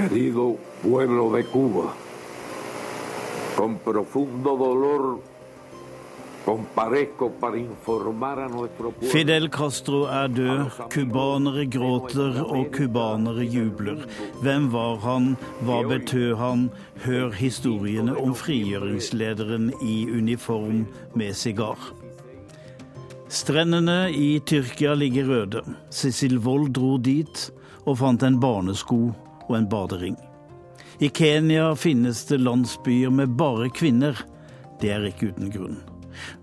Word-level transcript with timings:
Querido 0.00 0.56
pueblo 0.82 1.30
de 1.30 1.44
Cuba, 1.44 1.92
con 3.54 3.76
profundo 3.78 4.56
dolor 4.56 5.20
Fidel 9.02 9.50
Castro 9.50 10.06
er 10.08 10.28
død, 10.28 10.70
cubanere 10.88 11.66
gråter 11.66 12.40
og 12.40 12.72
cubanere 12.72 13.44
jubler. 13.44 14.06
Hvem 14.40 14.72
var 14.72 14.96
han, 15.04 15.36
hva 15.60 15.82
betød 15.84 16.34
han? 16.40 16.70
Hør 17.04 17.36
historiene 17.36 18.16
om 18.16 18.32
frigjøringslederen 18.34 19.68
i 19.84 20.08
uniform 20.08 20.86
med 21.14 21.36
sigar. 21.36 21.92
Strendene 23.28 24.08
i 24.08 24.38
Tyrkia 24.40 24.94
ligger 24.94 25.28
røde. 25.28 25.66
Cecil 25.90 26.38
Wold 26.38 26.72
dro 26.72 26.96
dit 26.96 27.50
og 27.84 27.98
fant 28.00 28.24
en 28.24 28.40
barnesko 28.40 29.10
og 29.50 29.58
en 29.58 29.68
badering. 29.68 30.16
I 31.02 31.08
Kenya 31.08 31.74
finnes 31.74 32.24
det 32.28 32.40
landsbyer 32.40 33.10
med 33.10 33.36
bare 33.36 33.70
kvinner. 33.74 34.18
Det 34.80 34.92
er 34.94 35.06
ikke 35.08 35.32
uten 35.32 35.50
grunn. 35.52 35.78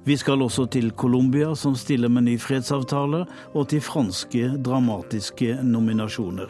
Vi 0.03 0.15
skal 0.17 0.41
også 0.41 0.65
til 0.73 0.91
Colombia, 0.91 1.53
som 1.55 1.75
stiller 1.75 2.09
med 2.09 2.27
ny 2.27 2.37
fredsavtale, 2.41 3.25
og 3.53 3.67
til 3.71 3.83
franske 3.83 4.55
dramatiske 4.65 5.59
nominasjoner. 5.63 6.49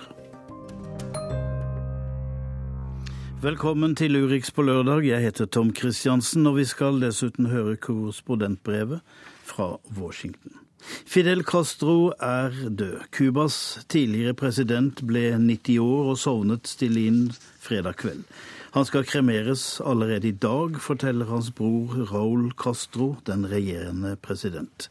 Velkommen 3.41 3.95
til 3.95 4.17
Urix 4.17 4.49
på 4.51 4.65
lørdag. 4.65 5.05
Jeg 5.05 5.21
heter 5.21 5.45
Tom 5.45 5.75
Christiansen, 5.75 6.47
og 6.47 6.57
vi 6.57 6.65
skal 6.65 7.01
dessuten 7.03 7.51
høre 7.51 7.75
korrespondentbrevet 7.77 9.03
fra 9.45 9.75
Washington. 9.99 10.66
Fidel 11.05 11.43
Castro 11.43 12.13
er 12.19 12.53
død. 12.69 13.07
Cubas 13.11 13.79
tidligere 13.89 14.33
president 14.37 15.01
ble 15.07 15.31
90 15.35 15.79
år 15.83 16.11
og 16.13 16.19
sovnet 16.21 16.69
stille 16.69 17.07
inn 17.09 17.23
fredag 17.63 17.97
kveld. 18.03 18.23
Han 18.75 18.85
skal 18.85 19.07
kremeres 19.09 19.79
allerede 19.81 20.29
i 20.29 20.35
dag, 20.35 20.77
forteller 20.83 21.25
hans 21.31 21.49
bror 21.51 21.95
Raúl 22.11 22.51
Castro, 22.59 23.15
den 23.25 23.47
regjerende 23.49 24.15
president. 24.21 24.89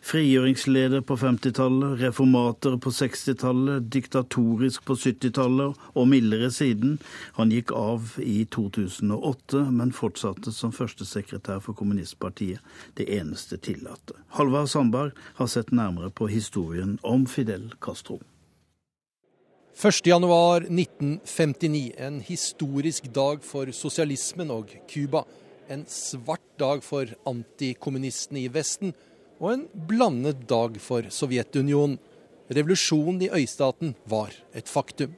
Frigjøringsleder 0.00 1.02
på 1.04 1.16
50-tallet, 1.20 2.00
reformater 2.00 2.78
på 2.80 2.88
60-tallet, 2.94 3.90
diktatorisk 3.92 4.84
på 4.88 4.96
70-tallet 4.96 5.76
og 5.92 6.08
mildere 6.08 6.48
siden. 6.54 6.96
Han 7.36 7.52
gikk 7.52 7.72
av 7.76 8.16
i 8.24 8.46
2008, 8.48 9.66
men 9.76 9.92
fortsatte 9.92 10.52
som 10.56 10.72
førstesekretær 10.72 11.60
for 11.64 11.74
kommunistpartiet, 11.76 12.60
det 12.96 13.10
eneste 13.12 13.60
tillatte. 13.60 14.14
Halvard 14.38 14.68
Sandberg 14.72 15.12
har 15.36 15.48
sett 15.52 15.72
nærmere 15.72 16.10
på 16.10 16.26
historien 16.32 16.98
om 17.04 17.26
Fidel 17.28 17.74
Castro. 17.84 18.20
1.1.1959, 19.80 21.92
en 21.96 22.20
historisk 22.24 23.14
dag 23.14 23.44
for 23.44 23.70
sosialismen 23.72 24.50
og 24.52 24.68
Cuba. 24.88 25.24
En 25.70 25.86
svart 25.88 26.58
dag 26.58 26.82
for 26.84 27.06
antikommunistene 27.28 28.40
i 28.42 28.48
Vesten, 28.52 28.94
og 29.40 29.54
en 29.54 29.66
blandet 29.88 30.44
dag 30.48 30.76
for 30.82 31.08
Sovjetunionen. 31.10 31.98
Revolusjonen 32.50 33.20
i 33.22 33.30
øystaten 33.30 33.94
var 34.10 34.34
et 34.54 34.68
faktum. 34.68 35.12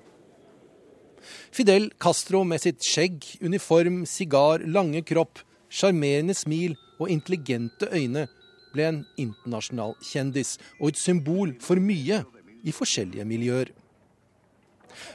Fidel 1.52 1.90
Castro 2.02 2.42
med 2.44 2.60
sitt 2.62 2.82
skjegg, 2.84 3.24
uniform, 3.40 4.02
sigar, 4.06 4.64
lange 4.66 5.02
kropp, 5.06 5.40
sjarmerende 5.72 6.36
smil 6.36 6.76
og 6.98 7.10
intelligente 7.10 7.88
øyne 7.92 8.26
ble 8.72 8.88
en 8.88 9.00
internasjonal 9.20 9.94
kjendis 10.04 10.56
og 10.78 10.92
et 10.92 11.00
symbol 11.00 11.54
for 11.64 11.80
mye 11.80 12.22
i 12.62 12.74
forskjellige 12.74 13.26
miljøer. 13.28 13.72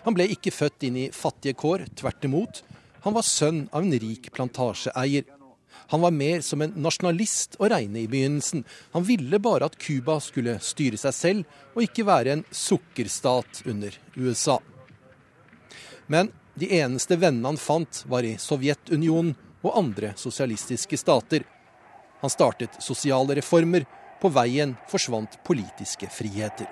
Han 0.05 0.17
ble 0.17 0.27
ikke 0.33 0.53
født 0.53 0.87
inn 0.87 0.97
i 1.05 1.09
fattige 1.13 1.57
kår, 1.57 1.85
tvert 1.97 2.25
imot. 2.25 2.63
Han 3.05 3.15
var 3.15 3.25
sønn 3.25 3.67
av 3.71 3.85
en 3.85 3.93
rik 3.93 4.31
plantasjeeier. 4.33 5.25
Han 5.89 6.01
var 6.01 6.11
mer 6.11 6.41
som 6.41 6.61
en 6.61 6.73
nasjonalist 6.75 7.55
å 7.59 7.69
regne 7.71 8.01
i 8.03 8.09
begynnelsen. 8.11 8.63
Han 8.91 9.05
ville 9.07 9.39
bare 9.39 9.69
at 9.69 9.77
Cuba 9.79 10.19
skulle 10.23 10.57
styre 10.63 10.99
seg 10.99 11.15
selv, 11.15 11.59
og 11.75 11.85
ikke 11.85 12.07
være 12.07 12.33
en 12.35 12.43
sukkerstat 12.51 13.63
under 13.65 13.95
USA. 14.15 14.59
Men 16.07 16.31
de 16.59 16.71
eneste 16.79 17.15
vennene 17.19 17.53
han 17.53 17.61
fant, 17.61 18.03
var 18.07 18.25
i 18.27 18.35
Sovjetunionen 18.41 19.35
og 19.63 19.77
andre 19.77 20.13
sosialistiske 20.17 20.97
stater. 20.99 21.45
Han 22.21 22.33
startet 22.33 22.81
sosiale 22.83 23.37
reformer. 23.37 23.85
På 24.17 24.31
veien 24.33 24.71
forsvant 24.89 25.35
politiske 25.45 26.07
friheter. 26.09 26.65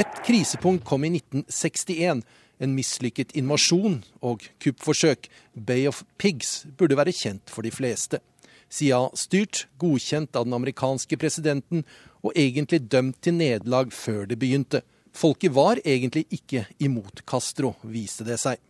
Et 0.00 0.14
krisepunkt 0.24 0.86
kom 0.88 1.04
i 1.04 1.10
1961. 1.18 2.22
En 2.60 2.74
mislykket 2.76 3.32
invasjon 3.38 4.02
og 4.20 4.44
kuppforsøk, 4.62 5.28
Bay 5.54 5.86
of 5.88 6.02
Pigs, 6.18 6.64
burde 6.78 6.98
være 6.98 7.14
kjent 7.16 7.50
for 7.50 7.62
de 7.62 7.72
fleste. 7.74 8.20
CIA-styrt, 8.72 9.66
godkjent 9.78 10.36
av 10.36 10.46
den 10.46 10.56
amerikanske 10.56 11.18
presidenten 11.20 11.84
og 12.22 12.32
egentlig 12.38 12.84
dømt 12.88 13.20
til 13.24 13.36
nederlag 13.36 13.92
før 13.92 14.24
det 14.30 14.38
begynte. 14.40 14.82
Folket 15.12 15.52
var 15.52 15.80
egentlig 15.84 16.24
ikke 16.32 16.64
imot 16.80 17.24
Castro, 17.28 17.74
viste 17.84 18.24
det 18.24 18.38
seg. 18.40 18.60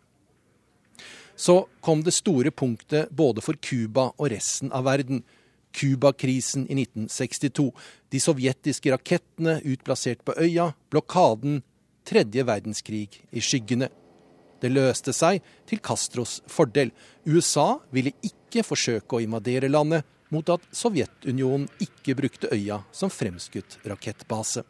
Så 1.36 1.64
kom 1.80 2.02
det 2.02 2.14
store 2.14 2.50
punktet 2.50 3.10
både 3.14 3.42
for 3.44 3.58
Cuba 3.62 4.10
og 4.16 4.32
resten 4.34 4.72
av 4.74 4.86
verden. 4.90 5.22
Cuba-krisen 5.72 6.66
i 6.68 6.76
1962, 6.82 7.70
de 8.12 8.20
sovjetiske 8.20 8.92
rakettene 8.92 9.56
utplassert 9.64 10.20
på 10.26 10.34
øya, 10.36 10.72
blokaden, 10.92 11.62
tredje 12.08 12.44
verdenskrig 12.46 13.20
i 13.30 13.42
skyggene. 13.42 13.88
Det 14.62 14.70
løste 14.70 15.14
seg 15.14 15.42
til 15.66 15.80
Castros 15.82 16.40
fordel. 16.50 16.92
USA 17.26 17.80
ville 17.90 18.14
ikke 18.22 18.64
forsøke 18.66 19.18
å 19.18 19.22
invadere 19.24 19.70
landet 19.70 20.06
mot 20.32 20.48
at 20.54 20.62
Sovjetunionen 20.72 21.66
ikke 21.82 22.14
brukte 22.16 22.52
øya 22.54 22.80
som 22.94 23.10
fremskutt 23.12 23.80
rakettbase. 23.88 24.62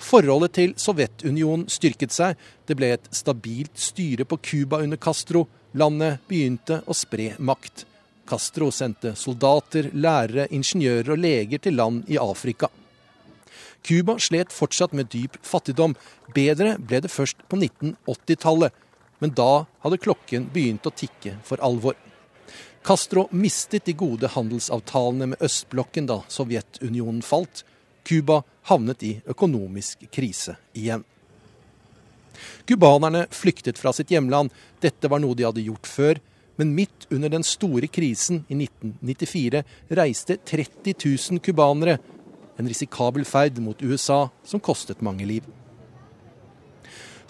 Forholdet 0.00 0.54
til 0.56 0.74
Sovjetunionen 0.80 1.66
styrket 1.68 2.14
seg. 2.14 2.36
Det 2.66 2.76
ble 2.76 2.94
et 2.96 3.08
stabilt 3.14 3.76
styre 3.78 4.24
på 4.24 4.40
Cuba 4.40 4.80
under 4.84 5.00
Castro. 5.00 5.44
Landet 5.76 6.24
begynte 6.28 6.80
å 6.88 6.96
spre 6.96 7.34
makt. 7.38 7.84
Castro 8.30 8.70
sendte 8.72 9.12
soldater, 9.18 9.90
lærere, 9.92 10.46
ingeniører 10.54 11.14
og 11.14 11.20
leger 11.20 11.62
til 11.62 11.76
land 11.76 12.08
i 12.08 12.18
Afrika. 12.20 12.70
Cuba 13.82 14.18
slet 14.18 14.52
fortsatt 14.52 14.92
med 14.92 15.10
dyp 15.12 15.38
fattigdom. 15.46 15.96
Bedre 16.34 16.76
ble 16.78 17.00
det 17.04 17.12
først 17.12 17.42
på 17.48 17.58
1980-tallet, 17.58 18.72
men 19.20 19.34
da 19.36 19.66
hadde 19.84 20.00
klokken 20.00 20.48
begynt 20.52 20.86
å 20.88 20.94
tikke 20.94 21.36
for 21.44 21.62
alvor. 21.64 21.96
Castro 22.84 23.26
mistet 23.36 23.84
de 23.84 23.92
gode 23.92 24.30
handelsavtalene 24.32 25.32
med 25.32 25.42
østblokken 25.44 26.08
da 26.08 26.22
Sovjetunionen 26.32 27.20
falt. 27.24 27.64
Cuba 28.08 28.40
havnet 28.70 29.02
i 29.04 29.14
økonomisk 29.28 30.06
krise 30.12 30.56
igjen. 30.72 31.04
Cubanerne 32.64 33.26
flyktet 33.30 33.78
fra 33.78 33.92
sitt 33.92 34.10
hjemland. 34.10 34.52
Dette 34.80 35.10
var 35.12 35.20
noe 35.20 35.36
de 35.36 35.44
hadde 35.44 35.64
gjort 35.64 35.88
før, 35.88 36.20
men 36.56 36.74
midt 36.76 37.06
under 37.12 37.32
den 37.32 37.44
store 37.46 37.88
krisen 37.92 38.44
i 38.48 38.56
1994 38.56 39.62
reiste 40.00 40.38
30 40.48 40.96
000 41.04 41.44
cubanere. 41.44 41.98
En 42.58 42.68
risikabel 42.68 43.24
ferd 43.24 43.58
mot 43.62 43.82
USA 43.82 44.28
som 44.44 44.60
kostet 44.60 45.02
mange 45.02 45.26
liv. 45.28 45.46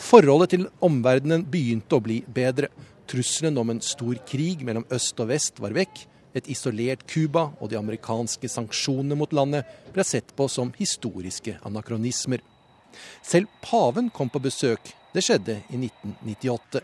Forholdet 0.00 0.55
til 0.55 0.69
omverdenen 0.83 1.44
begynte 1.44 1.99
å 1.99 2.05
bli 2.05 2.23
bedre. 2.25 2.71
Trusselen 3.11 3.59
om 3.61 3.73
en 3.73 3.83
stor 3.85 4.17
krig 4.27 4.65
mellom 4.65 4.87
øst 4.91 5.19
og 5.21 5.29
vest 5.33 5.61
var 5.61 5.75
vekk. 5.77 6.06
Et 6.35 6.47
isolert 6.53 7.03
Cuba 7.11 7.49
og 7.59 7.73
de 7.73 7.79
amerikanske 7.79 8.49
sanksjonene 8.49 9.19
mot 9.19 9.33
landet 9.35 9.67
ble 9.94 10.05
sett 10.06 10.31
på 10.39 10.47
som 10.49 10.71
historiske 10.79 11.56
anakronismer. 11.67 12.41
Selv 13.23 13.50
paven 13.62 14.11
kom 14.15 14.31
på 14.31 14.43
besøk. 14.43 14.93
Det 15.15 15.25
skjedde 15.27 15.59
i 15.69 15.81
1998. 15.83 16.83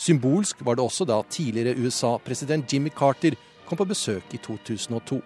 Symbolsk 0.00 0.64
var 0.64 0.76
det 0.76 0.84
også 0.84 1.06
da 1.08 1.20
tidligere 1.30 1.76
USA-president 1.78 2.72
Jimmy 2.72 2.90
Carter 2.90 3.36
kom 3.68 3.78
på 3.78 3.88
besøk 3.88 4.34
i 4.34 4.40
2002. 4.40 5.20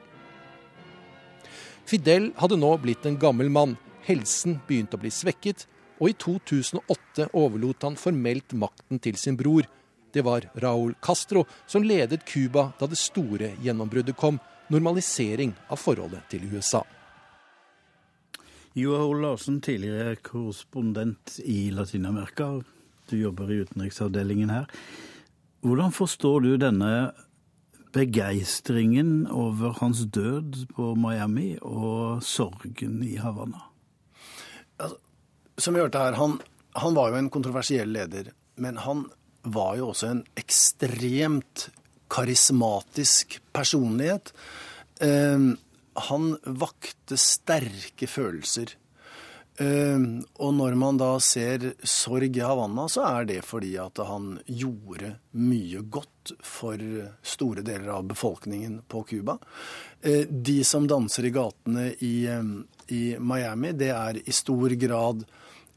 Fidel 1.87 2.33
hadde 2.35 2.59
nå 2.59 2.73
blitt 2.83 3.07
en 3.07 3.19
gammel 3.19 3.51
mann. 3.53 3.77
Helsen 4.07 4.59
begynte 4.67 4.99
å 4.99 5.03
bli 5.03 5.11
svekket, 5.15 5.69
og 6.03 6.11
i 6.11 6.17
2008 6.19 7.29
overlot 7.39 7.87
han 7.87 7.99
formelt 7.99 8.57
makten 8.59 8.99
til 9.03 9.15
sin 9.21 9.39
bror. 9.39 9.69
Det 10.11 10.25
var 10.27 10.49
Raúl 10.59 10.97
Castro 11.03 11.45
som 11.67 11.87
ledet 11.87 12.25
Cuba 12.27 12.73
da 12.81 12.89
det 12.91 12.99
store 12.99 13.53
gjennombruddet 13.63 14.19
kom, 14.19 14.41
normalisering 14.67 15.55
av 15.71 15.79
forholdet 15.79 16.27
til 16.33 16.49
USA. 16.51 16.83
Joar 18.77 19.15
Larsen, 19.23 19.61
tidligere 19.63 20.19
korrespondent 20.27 21.39
i 21.45 21.71
Latin-Amerika. 21.71 22.65
Du 23.09 23.15
jobber 23.17 23.53
i 23.53 23.63
utenriksavdelingen 23.63 24.51
her. 24.51 24.67
Hvordan 25.63 25.95
forstår 25.95 26.43
du 26.45 26.51
denne 26.61 26.91
begeistringen 27.97 29.25
over 29.33 29.79
hans 29.81 30.05
død 30.13 30.67
på 30.77 30.93
Miami 31.01 31.55
og 31.63 32.21
sorgen 32.25 33.01
i 33.07 33.17
Havana? 33.21 33.65
Altså, 34.77 35.01
som 35.57 35.75
vi 35.75 35.81
hørte 35.81 36.03
her, 36.05 36.19
han 36.21 36.37
han 36.77 36.97
var 36.97 37.13
jo 37.13 37.21
en 37.21 37.33
kontroversiell 37.33 37.93
leder, 37.93 38.33
men 38.61 38.77
han 38.85 39.07
var 39.43 39.77
jo 39.79 39.91
også 39.93 40.11
en 40.13 40.25
ekstremt 40.37 41.69
karismatisk 42.13 43.39
personlighet. 43.57 44.33
Eh, 45.01 45.47
han 46.09 46.27
vakte 46.45 47.17
sterke 47.21 48.09
følelser. 48.11 48.75
Uh, 49.57 50.21
og 50.43 50.53
når 50.53 50.75
man 50.77 50.99
da 51.01 51.15
ser 51.23 51.71
sorg 51.81 52.37
i 52.37 52.45
Havanna, 52.45 52.87
så 52.93 53.07
er 53.09 53.29
det 53.31 53.41
fordi 53.47 53.75
at 53.81 54.03
han 54.05 54.35
gjorde 54.45 55.15
mye 55.41 55.81
godt 55.81 56.35
for 56.45 56.83
store 57.25 57.65
deler 57.65 57.95
av 57.95 58.05
befolkningen 58.11 58.83
på 58.89 59.03
Cuba. 59.09 59.39
Uh, 60.05 60.25
de 60.29 60.61
som 60.65 60.89
danser 60.91 61.31
i 61.31 61.35
gatene 61.35 61.89
i, 62.05 62.15
um, 62.29 62.61
i, 62.93 63.17
Miami, 63.19 63.73
det 63.73 63.93
er 63.95 64.21
i 64.21 64.35
stor 64.35 64.77
grad 64.77 65.25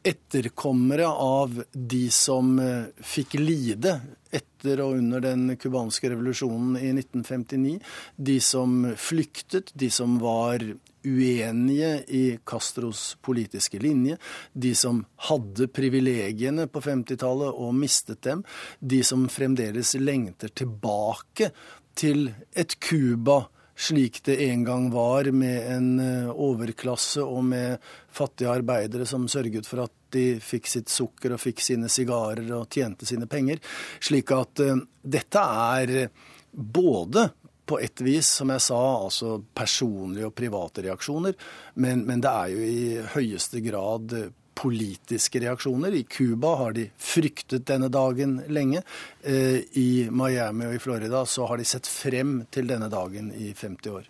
etterkommere 0.04 1.08
av 1.08 1.64
de 1.74 2.06
som 2.14 2.56
uh, 2.60 2.88
fikk 3.04 3.36
lide 3.40 3.98
etter 4.32 4.82
og 4.84 5.00
under 5.00 5.24
den 5.24 5.56
cubanske 5.60 6.12
revolusjonen 6.12 6.78
i 6.78 6.92
1959. 6.94 7.80
De 8.16 8.38
som 8.44 8.84
flyktet, 9.00 9.74
de 9.74 9.90
som 9.92 10.20
var 10.22 10.64
uenige 11.04 11.92
i 12.08 12.24
Castros 12.46 13.18
politiske 13.22 13.80
linje, 13.80 14.18
de 14.54 14.74
som 14.76 15.02
hadde 15.30 15.70
privilegiene 15.72 16.68
på 16.68 16.84
50-tallet 16.84 17.56
og 17.56 17.76
mistet 17.78 18.22
dem, 18.28 18.44
de 18.80 19.02
som 19.08 19.30
fremdeles 19.32 19.96
lengter 20.00 20.52
tilbake 20.52 21.52
til 22.00 22.30
et 22.56 22.76
Cuba 22.84 23.46
slik 23.80 24.24
det 24.28 24.36
en 24.50 24.64
gang 24.68 24.90
var, 24.92 25.32
med 25.32 25.72
en 25.72 25.90
eh, 26.04 26.32
overklasse 26.32 27.24
og 27.24 27.44
med 27.48 27.78
fattige 28.12 28.52
arbeidere 28.52 29.08
som 29.08 29.28
sørget 29.32 29.70
for 29.70 29.86
at 29.86 29.96
de 30.12 30.26
fikk 30.44 30.68
sitt 30.68 30.92
sukker 30.92 31.36
og 31.36 31.42
fikk 31.42 31.62
sine 31.64 31.90
sigarer 31.92 32.50
og 32.58 32.68
tjente 32.74 33.08
sine 33.08 33.30
penger. 33.30 33.62
Slik 34.02 34.34
at 34.34 34.64
uh, 34.66 34.82
dette 35.06 35.44
er 35.78 36.10
både 36.52 37.28
på 37.70 37.78
et 37.80 38.02
vis, 38.02 38.28
som 38.40 38.50
jeg 38.50 38.64
sa, 38.66 38.80
altså 39.06 39.36
personlige 39.54 40.32
og 40.32 40.34
private 40.36 40.84
reaksjoner. 40.88 41.38
Men, 41.78 42.02
men 42.10 42.24
det 42.26 42.32
er 42.32 42.56
jo 42.56 42.66
i 42.66 43.04
høyeste 43.14 43.62
grad 43.62 44.16
politiske 44.60 45.40
reaksjoner. 45.44 45.96
I 45.96 46.04
Cuba 46.04 46.56
har 46.60 46.76
de 46.76 46.90
fryktet 47.00 47.68
denne 47.70 47.88
dagen 47.94 48.40
lenge. 48.52 48.84
Eh, 49.24 49.64
I 49.80 49.90
Miami 50.12 50.68
og 50.68 50.76
i 50.76 50.84
Florida 50.84 51.26
så 51.26 51.48
har 51.48 51.58
de 51.60 51.68
sett 51.68 51.88
frem 51.88 52.42
til 52.52 52.68
denne 52.70 52.92
dagen 52.92 53.32
i 53.32 53.54
50 53.54 53.92
år. 53.96 54.08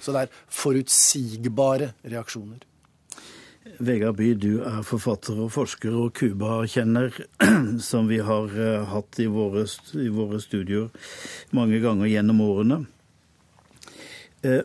Så 0.00 0.14
det 0.14 0.24
er 0.24 0.36
forutsigbare 0.48 1.92
reaksjoner. 2.08 2.64
Vegard 3.82 4.16
By, 4.18 4.32
du 4.34 4.62
er 4.66 4.82
forfatter 4.86 5.38
og 5.44 5.52
forsker 5.54 5.94
og 5.94 6.16
Cuba-kjenner, 6.18 7.14
som 7.90 8.08
vi 8.10 8.18
har 8.22 8.50
uh, 8.50 8.88
hatt 8.90 9.20
i 9.22 9.28
våre, 9.30 9.64
i 9.98 10.08
våre, 10.12 10.40
studier 10.42 10.90
mange 11.54 11.78
ganger 11.82 12.10
gjennom 12.10 12.42
årene. 12.44 12.80
Eh, 14.42 14.64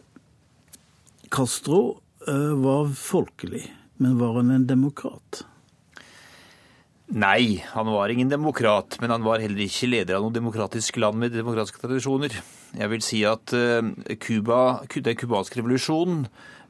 Castro 1.29 1.99
eh, 2.27 2.53
var 2.63 2.89
folkelig, 2.97 3.67
men 3.97 4.17
var 4.19 4.39
han 4.39 4.51
en 4.53 4.67
demokrat? 4.69 5.43
Nei, 7.07 7.63
han 7.71 7.87
var 7.87 8.11
ingen 8.11 8.29
demokrat, 8.29 8.97
men 8.99 9.13
han 9.13 9.23
var 9.23 9.39
heller 9.39 9.63
ikke 9.63 9.87
leder 9.87 10.17
av 10.17 10.25
noe 10.25 10.35
demokratisk 10.35 10.99
land 10.99 11.21
med 11.21 11.35
demokratiske 11.37 11.79
tradisjoner. 11.79 12.35
Jeg 12.75 12.91
vil 12.91 13.05
si 13.05 13.21
at 13.23 13.53
Cuba, 14.19 14.59
den 14.91 15.15
cubanske 15.15 15.61
revolusjonen 15.61 16.25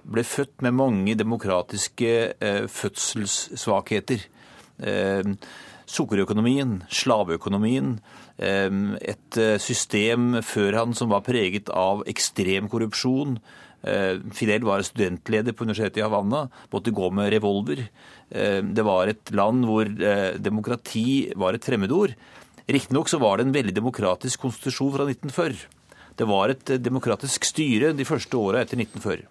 ble 0.08 0.24
født 0.24 0.64
med 0.64 0.76
mange 0.78 1.16
demokratiske 1.20 2.12
eh, 2.40 2.66
fødselssvakheter. 2.72 4.28
Eh, 4.78 5.34
sukkerøkonomien, 5.88 6.82
slaveøkonomien, 6.90 7.98
eh, 8.38 8.72
et 9.02 9.38
eh, 9.38 9.58
system 9.60 10.42
før 10.44 10.84
han 10.84 10.94
som 10.94 11.12
var 11.12 11.26
preget 11.28 11.70
av 11.70 12.04
ekstrem 12.08 12.70
korrupsjon. 12.70 13.40
Eh, 13.84 14.20
Fidel 14.34 14.66
var 14.68 14.86
studentleder 14.86 15.54
på 15.54 15.68
Universitetet 15.68 16.02
i 16.02 16.06
Havanna, 16.06 16.48
måtte 16.74 16.96
gå 16.96 17.12
med 17.14 17.32
revolver. 17.34 17.86
Eh, 18.30 18.60
det 18.62 18.86
var 18.88 19.12
et 19.12 19.32
land 19.36 19.68
hvor 19.68 19.88
demokrati 20.40 21.34
var 21.36 21.54
et 21.54 21.66
fremmedord. 21.66 22.16
Riktignok 22.68 23.08
så 23.08 23.22
var 23.22 23.38
det 23.38 23.48
en 23.48 23.56
veldig 23.56 23.76
demokratisk 23.78 24.44
konstitusjon 24.44 24.94
fra 24.98 25.08
1940. 25.08 25.68
Det 26.18 26.26
var 26.28 26.52
et 26.52 26.78
demokratisk 26.82 27.46
styre 27.46 27.94
de 27.96 28.06
første 28.08 28.40
åra 28.40 28.64
etter 28.66 28.80
1940. 28.82 29.28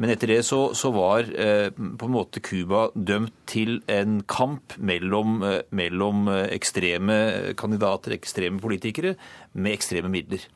Men 0.00 0.10
etter 0.10 0.32
det 0.32 0.40
så, 0.46 0.72
så 0.74 0.90
var 0.94 1.28
eh, 1.38 1.68
på 1.70 2.08
en 2.08 2.14
måte 2.16 2.42
Cuba 2.42 2.88
dømt 2.94 3.34
til 3.50 3.78
en 3.90 4.18
kamp 4.26 4.74
mellom, 4.82 5.36
eh, 5.46 5.60
mellom 5.70 6.26
eh, 6.32 6.48
ekstreme 6.56 7.18
kandidater, 7.58 8.16
ekstreme 8.16 8.58
politikere, 8.62 9.14
med 9.54 9.76
ekstreme 9.76 10.10
midler. 10.10 10.48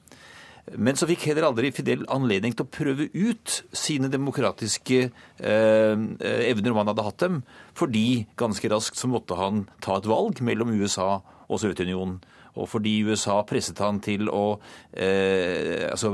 Men 0.77 0.99
så 0.99 1.09
fikk 1.09 1.29
heller 1.31 1.49
aldri 1.49 1.71
Fidel 1.75 2.05
anledning 2.13 2.57
til 2.57 2.67
å 2.67 2.73
prøve 2.73 3.09
ut 3.15 3.61
sine 3.73 4.11
demokratiske 4.13 5.01
eh, 5.09 6.07
evner, 6.19 6.73
om 6.73 6.83
han 6.83 6.91
hadde 6.93 7.07
hatt 7.07 7.23
dem, 7.25 7.43
fordi 7.79 8.27
ganske 8.41 8.73
raskt 8.73 8.99
så 9.01 9.11
måtte 9.11 9.39
han 9.39 9.67
ta 9.85 9.99
et 9.99 10.09
valg 10.11 10.43
mellom 10.45 10.75
USA 10.77 11.21
og 11.49 11.63
Sovjetunionen 11.63 12.19
og 12.59 12.67
fordi 12.71 12.97
USA 13.07 13.39
presset 13.47 13.79
han 13.83 14.01
til 14.03 14.29
å 14.33 14.59
eh, 14.91 15.87
altså, 15.91 16.11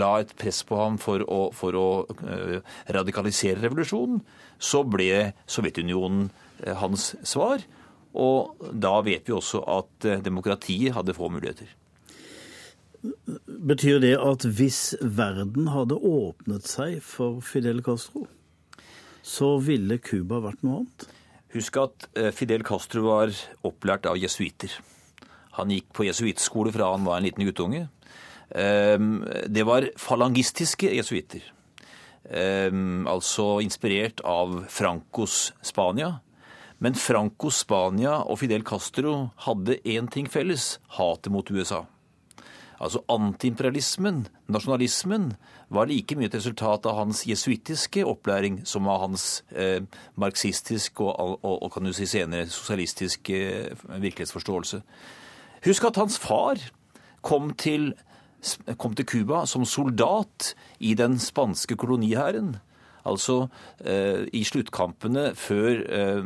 la 0.00 0.10
et 0.22 0.32
press 0.38 0.62
på 0.66 0.78
ham 0.80 0.98
for 1.02 1.24
å, 1.28 1.40
for 1.56 1.76
å 1.78 1.86
eh, 2.14 2.58
radikalisere 2.96 3.60
revolusjonen, 3.60 4.22
så 4.58 4.84
ble 4.88 5.34
Sovjetunionen 5.44 6.28
eh, 6.64 6.74
hans 6.80 7.12
svar. 7.26 7.64
Og 8.14 8.68
da 8.70 8.96
vet 9.04 9.28
vi 9.28 9.36
også 9.36 9.64
at 9.76 10.08
eh, 10.08 10.22
demokratiet 10.24 10.96
hadde 10.96 11.16
få 11.16 11.28
muligheter. 11.34 11.68
Betyr 13.44 14.00
det 14.00 14.14
at 14.16 14.46
hvis 14.56 14.94
verden 15.00 15.68
hadde 15.72 15.98
åpnet 15.98 16.64
seg 16.68 17.02
for 17.04 17.42
Fidel 17.44 17.82
Castro, 17.84 18.24
så 19.24 19.54
ville 19.60 20.00
Cuba 20.00 20.40
vært 20.44 20.64
noe 20.64 20.82
annet? 20.82 21.06
Husk 21.54 21.76
at 21.82 22.08
eh, 22.18 22.32
Fidel 22.34 22.64
Castro 22.66 23.04
var 23.06 23.34
opplært 23.66 24.08
av 24.10 24.18
jesuitter. 24.18 24.72
Han 25.58 25.70
gikk 25.70 25.92
på 25.94 26.08
jesuittskole 26.08 26.72
fra 26.74 26.90
han 26.94 27.04
var 27.06 27.20
en 27.20 27.28
liten 27.28 27.46
guttunge. 27.46 27.86
Ehm, 28.50 29.22
det 29.46 29.62
var 29.68 29.86
falangistiske 30.00 30.90
jesuitter. 30.96 31.44
Ehm, 32.30 33.06
altså 33.06 33.60
inspirert 33.62 34.24
av 34.26 34.64
Francos 34.68 35.52
Spania. 35.62 36.16
Men 36.82 36.98
Francos 36.98 37.62
Spania 37.62 38.18
og 38.24 38.40
Fidel 38.40 38.64
Castro 38.66 39.30
hadde 39.46 39.78
én 39.86 40.10
ting 40.10 40.26
felles 40.26 40.78
hatet 40.98 41.30
mot 41.32 41.50
USA. 41.54 41.84
Altså 42.82 43.02
Antiimperialismen, 43.08 44.24
nasjonalismen, 44.50 45.34
var 45.74 45.88
like 45.88 46.16
mye 46.18 46.28
et 46.28 46.36
resultat 46.36 46.86
av 46.86 46.98
hans 46.98 47.24
jesuittiske 47.26 48.04
opplæring 48.06 48.60
som 48.68 48.88
av 48.90 49.04
hans 49.06 49.42
eh, 49.54 49.82
marxistisk 50.20 51.00
og, 51.04 51.14
og, 51.14 51.54
og, 51.62 51.70
kan 51.72 51.86
du 51.86 51.92
si 51.94 52.06
senere 52.10 52.50
sosialistisk 52.50 53.30
eh, 53.30 53.70
virkelighetsforståelse. 53.88 54.82
Husk 55.64 55.88
at 55.88 56.02
hans 56.02 56.18
far 56.20 56.60
kom 57.24 57.54
til, 57.56 57.92
kom 58.76 58.94
til 58.94 59.08
Cuba 59.08 59.46
som 59.48 59.64
soldat 59.64 60.52
i 60.78 60.94
den 60.98 61.18
spanske 61.18 61.76
kolonihæren. 61.80 62.56
Altså 63.04 63.48
eh, 63.84 64.24
i 64.32 64.44
sluttkampene 64.44 65.34
før, 65.36 65.82
eh, 65.84 66.24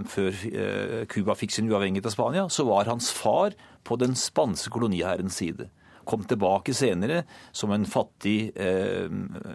eh, 0.53 1.35
fikk 1.41 1.55
sin 1.55 1.71
uavhengighet 1.71 2.07
av 2.07 2.15
Spania, 2.15 2.47
så 2.49 2.67
var 2.69 2.91
hans 2.91 3.11
far 3.15 3.57
på 3.85 3.99
den 3.99 4.15
spanske 4.15 4.71
kolonihærens 4.71 5.41
side. 5.43 5.69
Kom 6.09 6.25
tilbake 6.25 6.73
senere 6.77 7.23
som 7.53 7.75
en 7.75 7.85
fattig, 7.89 8.53
eh, 8.57 9.13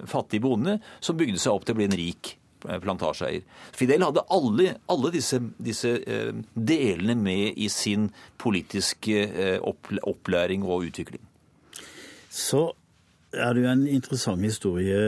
fattig 0.09 0.43
bonde 0.43 0.77
som 1.01 1.17
bygde 1.17 1.41
seg 1.41 1.55
opp 1.55 1.65
til 1.65 1.73
å 1.73 1.81
bli 1.81 1.89
en 1.89 1.97
rik 1.97 2.35
Eh, 2.69 2.79
plantasjeeier. 2.79 3.43
Fidel 3.75 4.05
hadde 4.05 4.23
alle, 4.31 4.75
alle 4.91 5.11
disse, 5.11 5.39
disse 5.59 5.89
eh, 6.07 6.31
delene 6.55 7.15
med 7.19 7.59
i 7.59 7.67
sin 7.71 8.07
politiske 8.39 9.25
eh, 9.27 9.57
opplæring 10.07 10.63
og 10.63 10.87
utvikling. 10.87 11.23
Så 12.31 12.69
er 13.33 13.53
det 13.53 13.65
jo 13.65 13.71
en 13.73 13.85
interessant 13.89 14.45
historie, 14.45 15.01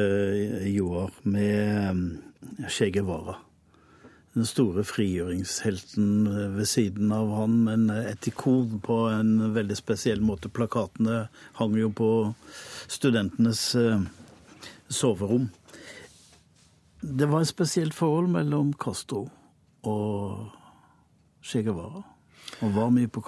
Joar, 0.73 1.13
med 1.23 2.67
Che 2.67 2.91
Guevara. 2.91 3.39
Den 4.35 4.45
store 4.45 4.83
frigjøringshelten 4.83 6.25
ved 6.57 6.67
siden 6.67 7.11
av 7.15 7.29
han, 7.37 7.53
men 7.63 7.87
et 7.89 8.27
ikon 8.27 8.81
på 8.83 8.97
en 9.07 9.53
veldig 9.55 9.77
spesiell 9.79 10.19
måte. 10.19 10.51
Plakatene 10.51 11.29
hang 11.55 11.77
jo 11.79 11.87
på 11.95 12.09
studentenes 12.91 13.63
soverom. 14.91 15.47
Det 16.99 17.29
var 17.31 17.45
et 17.45 17.53
spesielt 17.53 17.95
forhold 17.95 18.27
mellom 18.35 18.73
Castro 18.75 19.29
og 19.87 20.51
Che 21.39 21.63
Guevara. 21.63 22.03
Og 22.59 22.75
var 22.75 22.91
mye 22.91 23.07
på 23.07 23.23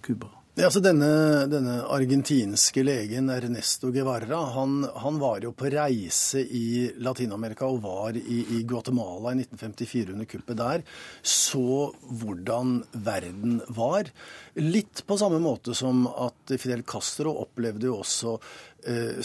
Cuba. 0.00 0.37
Ja, 0.58 0.64
altså 0.66 0.80
denne, 0.82 1.46
denne, 1.46 1.76
argentinske 1.94 2.82
legen 2.82 3.28
Ernesto 3.30 3.92
Guevara 3.94 4.40
han, 4.56 4.80
han, 5.04 5.20
var 5.22 5.44
jo 5.46 5.52
på 5.54 5.68
reise 5.70 6.40
i 6.42 6.88
Latin-Amerika 6.98 7.68
og 7.70 7.84
var 7.84 8.18
i, 8.18 8.40
i, 8.56 8.64
Guatemala 8.66 9.36
i 9.36 9.44
1954 9.44 10.16
under 10.16 10.26
kuppet 10.26 10.58
der. 10.58 10.82
Så 11.22 11.92
hvordan 12.10 12.80
verden 13.06 13.60
var. 13.70 14.10
Litt 14.58 15.04
på 15.06 15.20
samme 15.22 15.38
måte 15.44 15.78
som 15.78 16.08
at 16.10 16.56
Fidel 16.58 16.82
Castro 16.82 17.36
opplevde 17.44 17.86
jo 17.92 18.00
også 18.00 18.34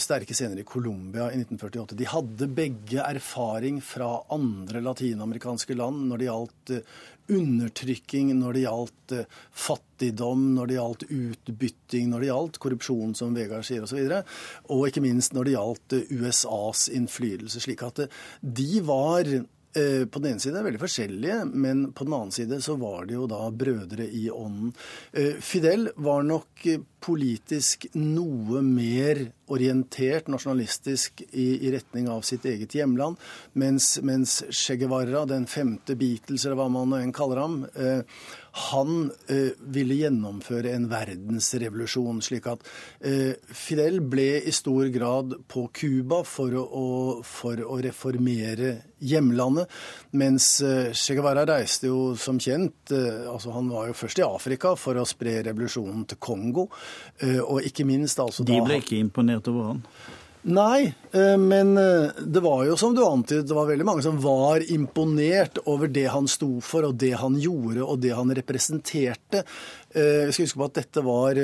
sterke 0.02 0.34
scener 0.34 0.58
i 0.60 0.64
Colombia 0.66 1.28
i 1.30 1.38
1948. 1.38 1.94
De 1.96 2.08
hadde 2.10 2.48
begge 2.52 3.00
erfaring 3.00 3.78
fra 3.84 4.08
andre 4.34 4.82
latinamerikanske 4.82 5.76
land 5.78 6.08
når 6.10 6.20
det 6.20 6.26
gjaldt 6.26 6.72
uh, 6.74 6.96
undertrykking 7.32 8.34
når 8.38 8.56
det 8.56 8.64
gjaldt 8.66 9.16
eh, 9.16 9.40
fattigdom, 9.64 10.44
når 10.58 10.68
det 10.68 10.78
gjaldt 10.78 11.06
utbytting, 11.08 12.10
når 12.12 12.24
det 12.24 12.30
gjaldt 12.30 12.60
korrupsjon, 12.62 13.16
som 13.16 13.34
Vegard 13.36 13.66
sier, 13.66 13.84
osv. 13.86 14.02
Og, 14.04 14.12
så 14.12 14.76
og 14.76 14.86
ikke 14.88 15.04
minst 15.04 15.36
når 15.36 15.48
det 15.48 15.56
gjaldt 15.56 15.98
eh, 15.98 16.14
USAs 16.20 16.86
innflytelse. 16.94 17.64
Slik 17.64 17.84
at 17.86 18.04
eh, 18.04 18.22
de 18.40 18.70
var 18.84 19.36
på 19.74 20.20
den 20.22 20.28
ene 20.28 20.38
side 20.38 20.60
veldig 20.62 20.78
forskjellige, 20.78 21.40
men 21.50 21.80
på 21.98 22.04
den 22.06 22.12
annen 22.14 22.30
side 22.30 22.60
så 22.62 22.76
var 22.78 23.08
de 23.08 23.16
jo 23.16 23.24
da 23.26 23.40
brødre 23.50 24.04
i 24.06 24.28
ånden. 24.30 24.68
Fidel 25.42 25.88
var 25.98 26.22
nok 26.22 26.62
politisk 27.02 27.88
noe 27.98 28.62
mer 28.62 29.24
orientert 29.52 30.30
nasjonalistisk 30.32 31.24
i, 31.30 31.66
i, 31.66 31.72
retning 31.74 32.08
av 32.08 32.22
sitt 32.26 32.46
eget 32.48 32.74
hjemland, 32.78 33.20
mens, 33.52 33.98
mens 34.02 34.42
Che 34.50 34.76
Guevara, 34.80 35.24
den 35.28 35.46
femte 35.50 35.96
Beatles, 35.98 36.46
eller 36.46 36.58
hva 36.60 36.70
man 36.72 36.92
nå 36.92 37.02
enn 37.02 37.12
kaller 37.14 37.42
ham, 37.42 37.60
eh, 37.74 38.02
han 38.54 39.10
eh, 39.26 39.50
ville 39.74 39.96
gjennomføre 39.98 40.70
en 40.76 40.86
verdensrevolusjon. 40.86 42.20
Slik 42.22 42.46
at 42.52 42.62
eh, 43.02 43.34
Fidel 43.50 43.98
ble 44.06 44.44
i 44.46 44.52
stor 44.54 44.86
grad 44.94 45.34
på 45.50 45.66
Cuba 45.74 46.20
for, 46.28 46.54
for, 47.26 47.64
å 47.66 47.78
reformere 47.82 48.76
hjemlandet, 49.04 49.66
mens 50.14 50.46
eh, 50.62 50.92
Che 50.94 51.16
Guevara 51.18 51.42
reiste 51.50 51.90
jo 51.90 52.14
som 52.14 52.38
kjent 52.38 52.94
eh, 52.94 53.26
altså 53.26 53.56
Han 53.56 53.72
var 53.74 53.88
jo 53.90 53.96
først 53.98 54.22
i 54.22 54.26
Afrika 54.26 54.76
for 54.78 55.02
å 55.02 55.06
spre 55.08 55.40
revolusjonen 55.48 56.06
til 56.12 56.22
Kongo. 56.22 56.68
Eh, 57.18 57.40
og 57.42 57.66
ikke 57.66 57.86
minst 57.88 58.22
altså 58.22 58.46
De 58.46 58.60
ble 58.62 58.78
ikke 58.84 59.00
imponert 59.02 59.33
over 59.42 59.72
han? 59.72 59.82
Nei, 60.44 60.92
eh, 61.16 61.36
men 61.40 61.72
eh, 61.80 62.20
det 62.20 62.42
var 62.44 62.66
jo 62.68 62.76
som 62.76 62.92
du 62.94 63.00
antydet, 63.06 63.46
det 63.48 63.56
var 63.56 63.70
veldig 63.70 63.86
mange 63.88 64.04
som 64.04 64.18
var 64.20 64.64
imponert 64.72 65.62
over 65.64 65.88
det 65.88 66.10
han 66.12 66.28
sto 66.28 66.58
for, 66.60 66.90
og 66.90 66.98
det 67.00 67.14
han 67.22 67.38
gjorde, 67.40 67.80
og 67.82 68.02
det 68.04 68.12
han 68.12 68.34
representerte. 68.36 69.44
Jeg 69.94 70.34
skal 70.34 70.44
huske 70.44 70.58
på 70.58 70.66
at 70.66 70.78
dette 70.82 71.02
var 71.06 71.38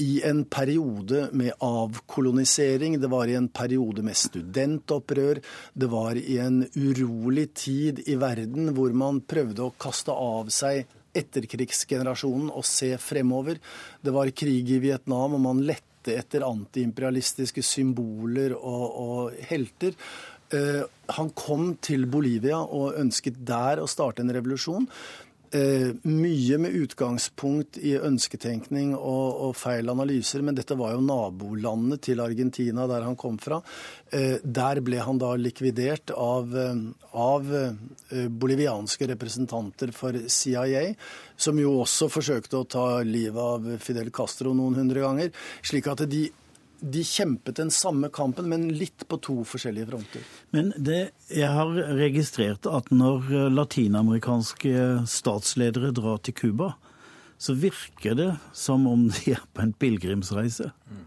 i 0.00 0.22
en 0.24 0.44
periode 0.44 1.28
med 1.32 1.52
avkolonisering, 1.58 3.00
det 3.00 3.10
var 3.12 3.28
i 3.28 3.34
en 3.34 3.48
periode 3.48 4.02
med 4.02 4.16
studentopprør, 4.16 5.42
det 5.74 5.90
var 5.92 6.16
i 6.16 6.38
en 6.40 6.62
urolig 6.74 7.50
tid 7.54 8.00
i 8.06 8.16
verden 8.20 8.72
hvor 8.76 8.94
man 8.96 9.20
prøvde 9.20 9.66
å 9.66 9.74
kaste 9.80 10.14
av 10.14 10.48
seg 10.54 10.86
etterkrigsgenerasjonen 11.16 12.52
og 12.54 12.64
se 12.64 12.94
fremover. 13.02 13.58
Det 14.00 14.14
var 14.14 14.30
krig 14.30 14.70
i 14.70 14.80
Vietnam, 14.82 15.36
og 15.36 15.44
man 15.44 15.64
lette 15.66 15.89
etter 16.08 16.46
antiimperialistiske 16.46 17.64
symboler 17.66 18.54
og, 18.56 18.84
og 19.04 19.40
helter. 19.50 19.96
Uh, 20.50 20.82
han 21.14 21.30
kom 21.36 21.74
til 21.82 22.08
Bolivia 22.10 22.58
og 22.58 22.96
ønsket 22.98 23.38
der 23.46 23.82
å 23.82 23.90
starte 23.90 24.24
en 24.24 24.32
revolusjon. 24.34 24.88
Eh, 25.52 25.90
mye 26.06 26.58
med 26.62 26.76
utgangspunkt 26.78 27.74
i 27.82 27.96
ønsketenkning 27.98 28.92
og, 28.94 29.24
og, 29.48 29.56
feil 29.58 29.90
analyser, 29.90 30.44
men 30.46 30.54
dette 30.54 30.76
var 30.78 30.92
jo 30.94 31.00
nabolandet 31.02 32.04
til 32.06 32.22
Argentina, 32.22 32.84
der 32.86 33.02
han 33.02 33.18
kom 33.18 33.34
fra. 33.42 33.58
Eh, 34.14 34.36
der 34.44 34.78
ble 34.86 35.00
han 35.02 35.18
da 35.18 35.32
likvidert 35.34 36.14
av, 36.14 36.54
eh, 36.54 36.84
av 37.18 37.50
eh, 37.50 38.28
bolivianske 38.30 39.10
representanter 39.10 39.90
for 39.96 40.14
CIA, 40.30 40.84
som 41.34 41.58
jo 41.58 41.80
også 41.82 42.06
forsøkte 42.14 42.60
å 42.60 42.68
ta 42.70 42.86
livet 43.02 43.42
av 43.42 43.66
Fidel 43.82 44.14
Castro 44.14 44.54
noen 44.54 44.78
hundre 44.78 45.02
ganger. 45.02 45.34
slik 45.66 45.90
at 45.90 46.06
de 46.06 46.28
de 46.80 47.02
kjempet 47.04 47.58
den 47.60 47.70
samme 47.74 48.08
kampen, 48.12 48.48
men 48.50 48.68
litt 48.74 49.04
på 49.08 49.18
to 49.22 49.40
forskjellige 49.48 49.90
fronter. 49.90 50.24
Men 50.56 50.72
det, 50.76 51.10
jeg 51.32 51.50
har 51.52 51.72
registrert 51.98 52.68
at 52.70 52.90
når 52.94 53.28
latinamerikanske 53.52 55.04
statsledere 55.10 55.92
drar 55.96 56.22
til 56.24 56.36
Cuba, 56.40 56.72
så 57.40 57.54
virker 57.56 58.16
det 58.18 58.32
som 58.56 58.84
om 58.88 59.06
de 59.08 59.36
er 59.36 59.44
på 59.54 59.64
en 59.64 59.72
pilegrimsreise. 59.72 60.72
Mm. 60.90 61.06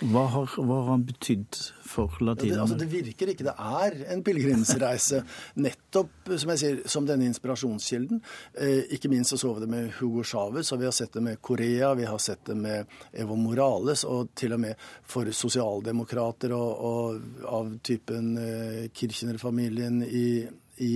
Hva 0.00 0.22
har, 0.32 0.52
hva 0.56 0.76
har, 0.78 0.86
han 0.94 1.02
betydd 1.04 1.58
for 1.84 2.14
latinerne? 2.24 2.54
Ja, 2.54 2.54
det, 2.54 2.62
altså, 2.62 2.78
det, 2.80 2.88
virker 2.88 3.32
ikke. 3.32 3.44
Det 3.44 3.52
er 3.52 3.96
en 4.14 4.22
pilegrimsreise. 4.24 5.20
Nettopp 5.66 6.30
som 6.40 6.52
jeg 6.54 6.62
sier, 6.62 6.80
som 6.88 7.08
denne 7.08 7.28
inspirasjonskilden. 7.28 8.22
Eh, 8.64 8.94
ikke 8.96 9.10
minst 9.12 9.34
så 9.34 9.40
så 9.42 9.52
vi 9.58 9.66
det 9.66 9.70
med 9.74 9.90
Hugo 9.98 10.24
Chávez, 10.24 10.72
og 10.72 10.80
vi 10.80 10.88
har 10.88 10.96
sett 10.96 11.12
det 11.18 11.24
med 11.26 11.42
Korea, 11.44 11.92
vi 11.98 12.08
har 12.08 12.22
sett 12.22 12.46
det 12.48 12.56
med 12.56 12.88
Evo 13.12 13.36
Morales, 13.36 14.06
og 14.08 14.32
til 14.38 14.56
og 14.56 14.62
med 14.64 14.88
for 15.04 15.28
sosialdemokrater 15.36 16.56
og, 16.56 16.80
og 16.90 17.46
av 17.60 17.76
typen 17.84 18.32
eh, 18.40 18.88
Kirchner-familien 18.96 20.00
i, 20.06 20.46
i, 20.80 20.94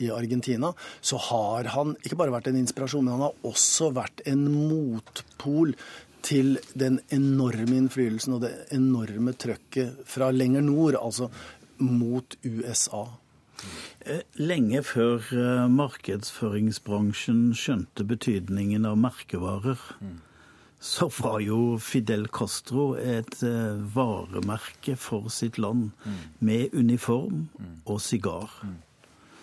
i 0.00 0.10
Argentina, 0.10 0.72
så 1.00 1.20
har 1.28 1.68
han 1.76 1.94
ikke 2.00 2.18
bare 2.18 2.34
vært 2.34 2.50
en 2.50 2.60
inspirasjon, 2.60 3.04
men 3.04 3.18
han 3.18 3.28
har 3.28 3.48
også 3.48 3.92
vært 3.96 4.24
en 4.28 4.46
motpol 4.48 5.76
til 6.24 6.56
den 6.74 7.00
enorme 7.14 7.76
innflytelsen 7.82 8.38
og 8.38 8.42
det 8.46 8.54
enorme 8.74 9.34
trøkket 9.36 10.02
fra 10.08 10.32
lenger 10.34 10.64
nord, 10.66 10.98
altså 11.00 11.30
mot 11.78 12.36
USA. 12.44 13.04
Eh, 14.06 14.22
lenge 14.38 14.82
før 14.86 15.24
eh, 15.34 15.66
markedsføringsbransjen 15.72 17.50
skjønte 17.58 18.06
betydningen 18.06 18.86
av 18.86 18.98
merkevarer, 19.00 19.80
så 20.86 21.08
var 21.18 21.40
jo 21.42 21.76
Fidel 21.82 22.28
Castro 22.30 22.92
et 23.00 23.40
eh, 23.42 23.78
varemerke 23.96 24.96
for 25.00 25.30
sitt 25.32 25.58
land, 25.58 25.90
med 26.38 26.74
uniform 26.76 27.48
og 27.84 28.00
sigar. 28.04 28.60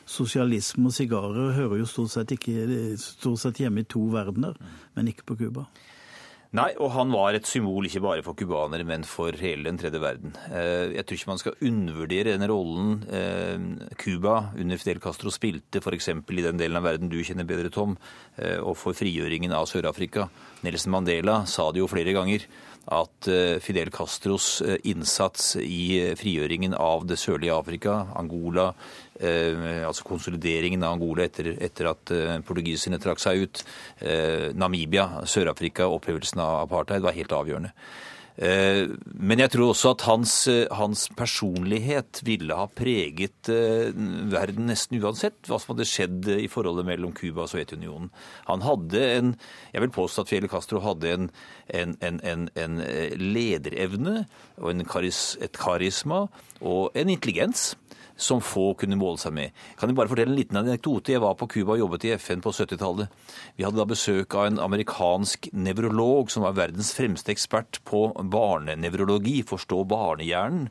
Sosialisme 0.06 0.92
og 0.92 0.96
sigarer 0.96 1.56
hører 1.58 1.82
jo 1.82 1.90
stort 1.90 2.14
sett, 2.14 2.32
ikke, 2.36 2.96
stort 3.00 3.42
sett 3.44 3.60
hjemme 3.64 3.84
i 3.84 3.90
to 3.90 4.06
verdener, 4.14 4.56
men 4.96 5.12
ikke 5.12 5.28
på 5.32 5.40
Cuba. 5.44 5.68
Nei, 6.54 6.68
og 6.78 6.92
han 6.94 7.10
var 7.10 7.34
et 7.34 7.48
symbol 7.50 7.88
ikke 7.88 8.04
bare 8.04 8.22
for 8.22 8.38
cubanere, 8.38 8.86
men 8.86 9.02
for 9.10 9.34
hele 9.42 9.66
den 9.66 9.80
tredje 9.82 9.98
verden. 9.98 10.36
Eh, 10.54 10.92
jeg 10.94 11.06
tror 11.10 11.18
ikke 11.18 11.32
man 11.32 11.40
skal 11.42 11.56
undervurdere 11.66 12.36
den 12.36 12.46
rollen 12.52 12.92
eh, 13.10 13.96
Cuba 13.98 14.36
under 14.54 14.78
Fidel 14.78 15.02
Castro 15.02 15.34
spilte 15.34 15.82
f.eks. 15.82 16.12
i 16.14 16.46
den 16.46 16.62
delen 16.62 16.78
av 16.78 16.86
verden 16.86 17.10
du 17.10 17.18
kjenner 17.26 17.48
bedre, 17.50 17.74
Tom, 17.74 17.96
eh, 18.38 18.60
og 18.62 18.78
for 18.78 18.94
frigjøringen 18.94 19.56
av 19.58 19.66
Sør-Afrika. 19.72 20.28
Nelson 20.62 20.94
Mandela 20.94 21.40
sa 21.50 21.72
det 21.74 21.82
jo 21.82 21.90
flere 21.90 22.14
ganger 22.14 22.46
at 22.94 23.30
Fidel 23.64 23.88
Castros 23.96 24.58
innsats 24.84 25.54
i 25.56 26.14
frigjøringen 26.20 26.74
av 26.76 27.06
det 27.08 27.16
sørlige 27.16 27.56
Afrika, 27.56 27.94
Angola, 28.20 28.74
altså 29.22 30.06
konsolideringen 30.08 30.84
av 30.84 30.98
Angola 30.98 31.28
etter, 31.28 31.54
etter 31.62 31.92
at 31.92 32.14
eh, 32.14 32.40
portugiserne 32.46 33.02
trakk 33.02 33.22
seg 33.22 33.46
ut. 33.46 33.66
Eh, 34.02 34.50
Namibia, 34.58 35.26
Sør-Afrika, 35.30 35.88
opphevelsen 35.92 36.42
av 36.44 36.64
apartheid 36.64 37.06
var 37.06 37.18
helt 37.18 37.36
avgjørende. 37.36 37.74
Men 38.34 39.44
jeg 39.44 39.52
tror 39.54 39.68
også 39.70 39.92
at 39.94 40.04
hans, 40.08 40.32
hans, 40.74 41.04
personlighet 41.14 42.24
ville 42.26 42.56
ha 42.58 42.64
preget 42.66 43.46
verden 43.46 44.72
nesten 44.72 44.98
uansett 44.98 45.46
hva 45.46 45.60
som 45.62 45.76
hadde 45.76 45.86
skjedd 45.86 46.32
i 46.42 46.48
forholdet 46.50 46.88
mellom 46.88 47.14
Cuba 47.14 47.44
og 47.44 47.52
Sovjetunionen. 47.52 48.10
Han 48.48 48.66
hadde 48.66 49.04
en 49.20 49.30
Jeg 49.70 49.84
vil 49.86 49.94
påstå 49.94 50.26
at 50.26 50.32
Fidel 50.32 50.50
Castro 50.50 50.82
hadde 50.82 51.14
en, 51.14 51.30
en, 51.70 51.94
en, 52.02 52.50
en 52.58 52.82
lederevne 53.22 54.26
og 54.58 54.82
karis, 54.90 55.38
et 55.38 55.54
karisma 55.54 56.24
og 56.58 56.90
en 56.98 57.14
intelligens 57.14 57.76
som 58.18 58.42
få 58.44 58.72
kunne 58.80 58.98
måle 59.00 59.20
seg 59.22 59.34
med. 59.36 59.54
Kan 59.80 59.92
jeg 59.92 59.98
bare 59.98 60.12
fortelle 60.12 60.34
en 60.34 60.40
liten 60.40 60.60
anekdote? 60.60 61.14
Jeg 61.16 61.24
var 61.24 61.38
på 61.40 61.48
Cuba 61.52 61.76
og 61.76 61.84
jobbet 61.84 62.08
i 62.08 62.14
FN 62.18 62.44
på 62.44 62.54
70-tallet. 62.54 63.12
Vi 63.58 63.66
hadde 63.66 63.80
da 63.80 63.88
besøk 63.90 64.36
av 64.38 64.50
en 64.50 64.62
amerikansk 64.64 65.50
nevrolog 65.54 66.32
som 66.34 66.46
var 66.46 66.58
verdens 66.58 66.94
fremste 66.96 67.34
ekspert 67.34 67.82
på 67.90 68.10
barnenevrologi, 68.34 69.42
forstå 69.50 69.84
barnehjernen. 69.90 70.70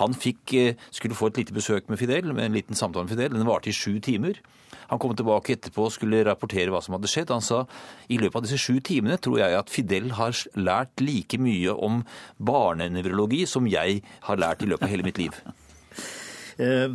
Han 0.00 0.14
fikk, 0.16 0.54
eh, 0.54 0.74
skulle 0.90 1.14
få 1.14 1.28
et 1.28 1.36
lite 1.36 1.52
besøk 1.52 1.88
med 1.88 1.98
Fidel, 1.98 2.32
med 2.32 2.44
en 2.44 2.56
liten 2.56 2.74
samtale 2.74 3.04
med 3.04 3.12
Fidel. 3.12 3.36
Den 3.36 3.46
varte 3.46 3.68
i 3.68 3.76
sju 3.76 4.00
timer. 4.00 4.40
Han 4.88 4.98
kom 4.98 5.14
tilbake 5.16 5.54
etterpå 5.56 5.86
og 5.86 5.92
skulle 5.92 6.24
rapportere 6.24 6.72
hva 6.72 6.82
som 6.82 6.94
hadde 6.96 7.08
skjedd. 7.08 7.32
Han 7.32 7.44
sa 7.44 7.66
i 8.08 8.18
løpet 8.20 8.36
av 8.36 8.42
disse 8.42 8.60
sju 8.60 8.80
timene 8.80 9.18
tror 9.20 9.38
jeg 9.38 9.56
at 9.58 9.70
Fidel 9.72 10.10
har 10.18 10.32
lært 10.56 11.00
like 11.00 11.38
mye 11.38 11.72
om 11.72 12.04
barnenevrologi 12.38 13.46
som 13.48 13.66
jeg 13.66 14.02
har 14.22 14.36
lært 14.36 14.62
i 14.62 14.66
løpet 14.66 14.88
av 14.88 14.92
hele 14.92 15.02
mitt 15.02 15.18
liv. 15.18 15.32
Eh, 16.56 16.88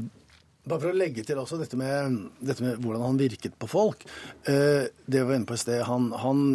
bare 0.67 0.83
for 0.83 0.91
å 0.91 0.99
legge 0.99 1.23
til 1.23 1.39
også 1.39 1.61
dette 1.61 1.79
med, 1.79 2.19
dette 2.43 2.65
med 2.65 2.83
hvordan 2.83 3.05
han 3.05 3.21
virket 3.21 3.55
på 3.59 3.69
folk. 3.71 4.03
Eh, 4.49 4.89
det 5.07 5.23
var 5.23 5.37
inne 5.37 5.47
på 5.47 5.55
i 5.55 5.63
sted, 5.63 5.83
han, 5.87 6.11
han 6.19 6.45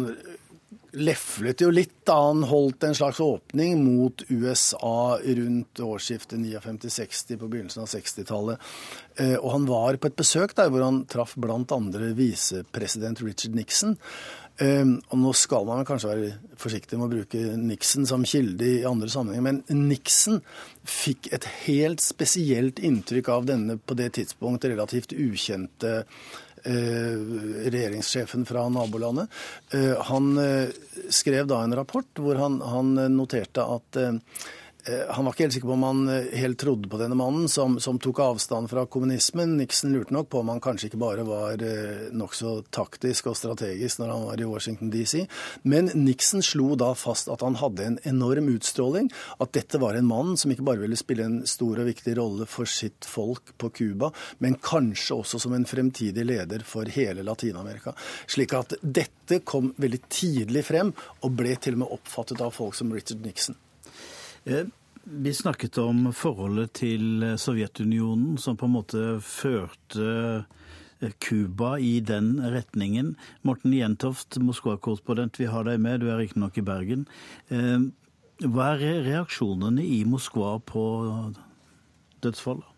leflet 0.93 1.61
jo 1.63 1.71
litt 1.73 2.03
da 2.05 2.15
han 2.27 2.43
holdt 2.45 2.85
en 2.85 2.95
slags 2.97 3.19
åpning 3.23 3.79
mot 3.81 4.21
USA 4.29 5.17
rundt 5.23 5.81
årsskiftet 5.81 6.37
59-60 6.37 7.39
på 7.41 7.49
begynnelsen 7.49 7.85
av 7.85 7.89
60-tallet. 7.89 8.67
Eh, 9.17 9.35
og 9.39 9.49
han 9.55 9.65
var 9.69 9.97
på 9.97 10.11
et 10.11 10.19
besøk 10.19 10.53
der 10.57 10.69
hvor 10.69 10.85
han 10.85 11.03
traff 11.09 11.33
blant 11.39 11.73
andre 11.73 12.11
visepresident 12.17 13.23
Richard 13.25 13.57
Nixon. 13.57 13.97
Um, 14.61 14.99
og 15.09 15.17
nå 15.17 15.31
skal 15.33 15.65
man 15.65 15.85
kanskje 15.87 16.11
være 16.11 16.31
forsiktig 16.61 16.99
med 16.99 17.07
å 17.07 17.13
bruke 17.15 17.39
Nixon 17.57 18.05
som 18.05 18.25
kilde 18.27 18.67
i 18.67 18.85
andre 18.85 19.09
sammenhenger, 19.09 19.47
men 19.47 19.87
Nixon 19.89 20.43
fikk 20.85 21.31
et 21.33 21.47
helt 21.63 22.03
spesielt 22.05 22.77
inntrykk 22.77 23.31
av 23.33 23.47
denne 23.49 23.79
på 23.81 23.97
det 23.97 24.11
tidspunkt 24.19 24.69
relativt 24.69 25.15
ukjente 25.17 26.03
Eh, 26.65 27.15
regjeringssjefen 27.67 28.45
fra 28.47 28.69
nabolandet. 28.71 29.27
Eh, 29.75 29.99
han 30.07 30.37
eh, 30.37 30.69
skrev 31.11 31.47
da 31.51 31.57
en 31.59 31.75
rapport 31.75 32.07
hvor 32.23 32.39
han, 32.39 32.61
han 32.63 32.93
noterte 33.11 33.65
at 33.67 33.99
han 35.15 35.23
var 35.23 35.31
ikke 35.31 35.45
helt 35.45 35.55
sikker 35.55 35.69
på 35.69 35.75
om 35.77 35.83
han 35.87 36.01
eh, 36.11 36.25
helt 36.41 36.59
trodde 36.59 36.89
på 36.91 36.97
denne 36.99 37.15
mannen 37.15 37.47
som, 37.51 37.77
som, 37.79 37.99
tok 38.03 38.19
avstand 38.19 38.67
fra 38.67 38.83
kommunismen. 38.91 39.55
Nixon 39.55 39.93
lurte 39.95 40.11
nok 40.15 40.27
på 40.33 40.41
om 40.43 40.51
han 40.51 40.59
kanskje 40.63 40.89
ikke 40.89 40.99
bare 40.99 41.23
var 41.27 41.63
eh, 41.63 42.09
nokså 42.11 42.57
taktisk 42.75 43.29
og 43.31 43.37
strategisk 43.39 44.01
når 44.01 44.11
han 44.11 44.27
var 44.27 44.43
i 44.43 44.49
Washington 44.49 44.91
DC. 44.91 45.23
Men 45.63 45.87
Nixon 45.95 46.43
slo 46.43 46.73
da 46.79 46.91
fast 46.99 47.31
at 47.31 47.45
han 47.47 47.55
hadde 47.61 47.87
en 47.87 47.97
enorm 48.11 48.51
utstråling. 48.57 49.07
At 49.39 49.55
dette 49.55 49.79
var 49.79 49.95
en 49.95 50.09
mann 50.09 50.35
som 50.39 50.51
ikke 50.51 50.67
bare 50.67 50.83
ville 50.83 50.99
spille 50.99 51.29
en 51.29 51.41
stor 51.47 51.79
og 51.79 51.87
viktig 51.87 52.17
rolle 52.19 52.49
for 52.49 52.67
sitt 52.67 53.07
folk 53.07 53.55
på 53.55 53.71
Cuba, 53.79 54.11
men 54.43 54.59
kanskje 54.59 55.21
også 55.21 55.39
som 55.45 55.55
en 55.55 55.67
fremtidig 55.69 56.27
leder 56.27 56.67
for 56.67 56.91
hele 56.91 57.23
Latin-Amerika. 57.23 57.95
Slik 58.27 58.55
at 58.59 58.75
dette 58.83 59.45
kom 59.47 59.71
veldig 59.79 60.03
tidlig 60.11 60.67
frem, 60.67 60.91
og 61.23 61.37
ble 61.39 61.55
til 61.55 61.77
og 61.77 61.85
med 61.85 61.99
oppfattet 62.01 62.43
av 62.43 62.51
folk 62.51 62.75
som 62.75 62.91
Richard 62.91 63.23
Nixon. 63.23 63.62
Eh, 64.45 64.65
vi 65.03 65.33
snakket 65.33 65.77
om 65.77 66.07
forholdet 66.15 66.73
til 66.79 67.23
Sovjetunionen, 67.39 68.37
som 68.37 68.57
på 68.59 68.67
en 68.67 68.75
måte 68.75 69.03
førte 69.23 70.07
eh, 71.03 71.13
Cuba 71.19 71.77
i 71.79 71.97
den 72.03 72.35
retningen. 72.39 73.13
Morten 73.43 73.75
Jentoft, 73.75 74.39
Moskva-korrespondent, 74.39 75.39
vi 75.39 75.47
har 75.51 75.67
deg 75.67 75.79
med, 75.83 76.03
du 76.03 76.11
er 76.11 76.19
riktignok 76.19 76.59
i 76.59 76.65
Bergen. 76.67 77.07
Eh, 77.51 77.87
hva 78.43 78.73
er 78.75 79.03
reaksjonene 79.05 79.83
i 79.85 80.03
Moskva 80.09 80.57
på 80.67 80.83
dødsfallet? 82.23 82.72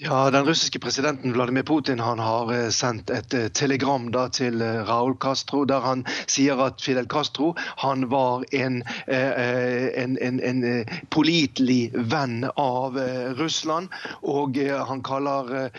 Ja, 0.00 0.30
Den 0.30 0.46
russiske 0.46 0.78
presidenten 0.78 1.32
Vladimir 1.32 1.62
Putin 1.62 2.00
han 2.00 2.18
har 2.18 2.52
eh, 2.54 2.68
sendt 2.70 3.10
et 3.10 3.34
eh, 3.34 3.48
telegram 3.48 4.04
da, 4.14 4.28
til 4.30 4.62
eh, 4.62 4.84
Raúl 4.86 5.16
Castro 5.18 5.64
der 5.66 5.82
han 5.82 6.04
sier 6.30 6.62
at 6.62 6.78
Fidel 6.78 7.08
Castro 7.10 7.48
han 7.82 8.06
var 8.12 8.44
en, 8.54 8.84
en, 9.08 10.14
en, 10.22 10.40
en 10.40 10.62
pålitelig 11.10 11.90
venn 12.14 12.46
av 12.54 12.94
Russland. 13.42 13.90
Og 14.22 14.58
han 14.62 15.02
kaller 15.02 15.70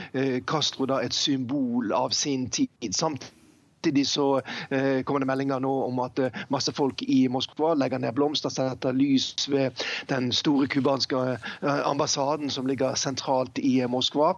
Castro 0.47 0.89
da 0.89 0.99
et 1.05 1.15
symbol 1.15 1.93
av 1.95 2.11
sin 2.11 2.49
tid. 2.49 2.91
Samtidig 2.91 3.38
Samtidig 3.79 4.07
så 4.07 4.41
eh, 4.69 5.03
kommer 5.03 5.24
det 5.24 5.27
meldinger 5.29 5.62
nå 5.63 5.71
om 5.86 6.01
at 6.03 6.19
eh, 6.19 6.39
masse 6.51 6.74
folk 6.75 7.00
i 7.07 7.21
Moskva 7.31 7.71
legger 7.79 8.01
ned 8.03 8.12
blomster, 8.17 8.51
setter 8.51 8.91
lys 8.91 9.48
ved 9.48 9.86
den 10.12 10.33
store 10.36 10.67
cubanske 10.67 11.21
eh, 11.38 11.79
ambassaden 11.88 12.51
som 12.51 12.67
ligger 12.67 13.00
sentralt 13.00 13.55
i 13.63 13.79
Moskva. 13.88 14.33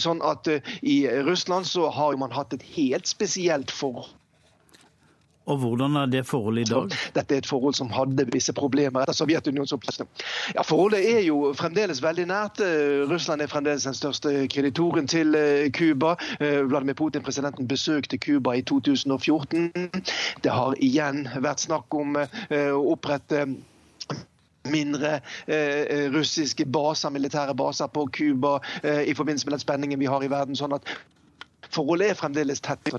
Sånn 0.00 0.24
at 0.24 0.48
i 0.80 0.96
Russland 1.26 1.68
så 1.68 1.90
har 1.92 2.16
man 2.16 2.32
hatt 2.32 2.56
et 2.56 2.64
helt 2.72 3.10
spesielt 3.10 3.70
forhold 3.76 4.08
og 5.46 5.58
Hvordan 5.58 5.96
er 5.96 6.06
det 6.06 6.26
forholdet 6.26 6.68
i 6.68 6.72
dag? 6.72 6.92
Dette 7.16 7.34
er 7.34 7.42
et 7.42 7.46
forhold 7.46 7.74
som 7.74 7.90
hadde 7.90 8.26
visse 8.30 8.52
problemer 8.54 9.02
etter 9.02 9.16
Sovjetunionens 9.16 9.74
oppløsning. 9.74 10.08
Ja, 10.54 10.62
forholdet 10.62 11.02
er 11.02 11.24
jo 11.26 11.52
fremdeles 11.58 12.02
veldig 12.02 12.26
nært. 12.30 12.62
Eh, 12.62 13.02
Russland 13.10 13.42
er 13.42 13.50
fremdeles 13.50 13.86
den 13.88 13.98
største 13.98 14.46
kreditoren 14.52 15.10
til 15.10 15.34
eh, 15.34 15.66
Cuba. 15.74 16.14
Eh, 16.38 16.62
Vladimir 16.68 16.94
Putin, 16.94 17.24
presidenten, 17.26 17.68
besøkte 17.68 18.18
Cuba 18.22 18.54
i 18.54 18.62
2014. 18.62 19.72
Det 20.44 20.52
har 20.52 20.78
igjen 20.78 21.26
vært 21.42 21.66
snakk 21.66 21.94
om 21.94 22.16
å 22.16 22.80
opprette 22.92 23.44
mindre 24.70 25.16
russiske 26.14 26.64
baser, 26.70 27.10
militære 27.10 27.54
baser 27.58 27.90
på 27.90 28.04
Cuba 28.14 28.58
i 28.82 29.14
forbindelse 29.14 29.48
med 29.48 29.56
den 29.56 29.64
spenningen 29.64 30.00
vi 30.00 30.10
har 30.10 30.24
i 30.24 30.30
verden. 30.30 30.56
sånn 30.58 30.76
at 30.76 30.86
forholdet 31.72 32.12
er 32.12 32.20
fremdeles 32.20 32.62
tett 32.62 32.92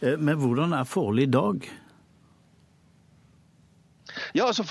men 0.00 0.36
hvordan 0.40 0.74
er 0.76 0.88
forholdet 0.88 1.28
i 1.28 1.32
dag? 1.36 1.70
Ja, 4.36 4.46
altså 4.46 4.64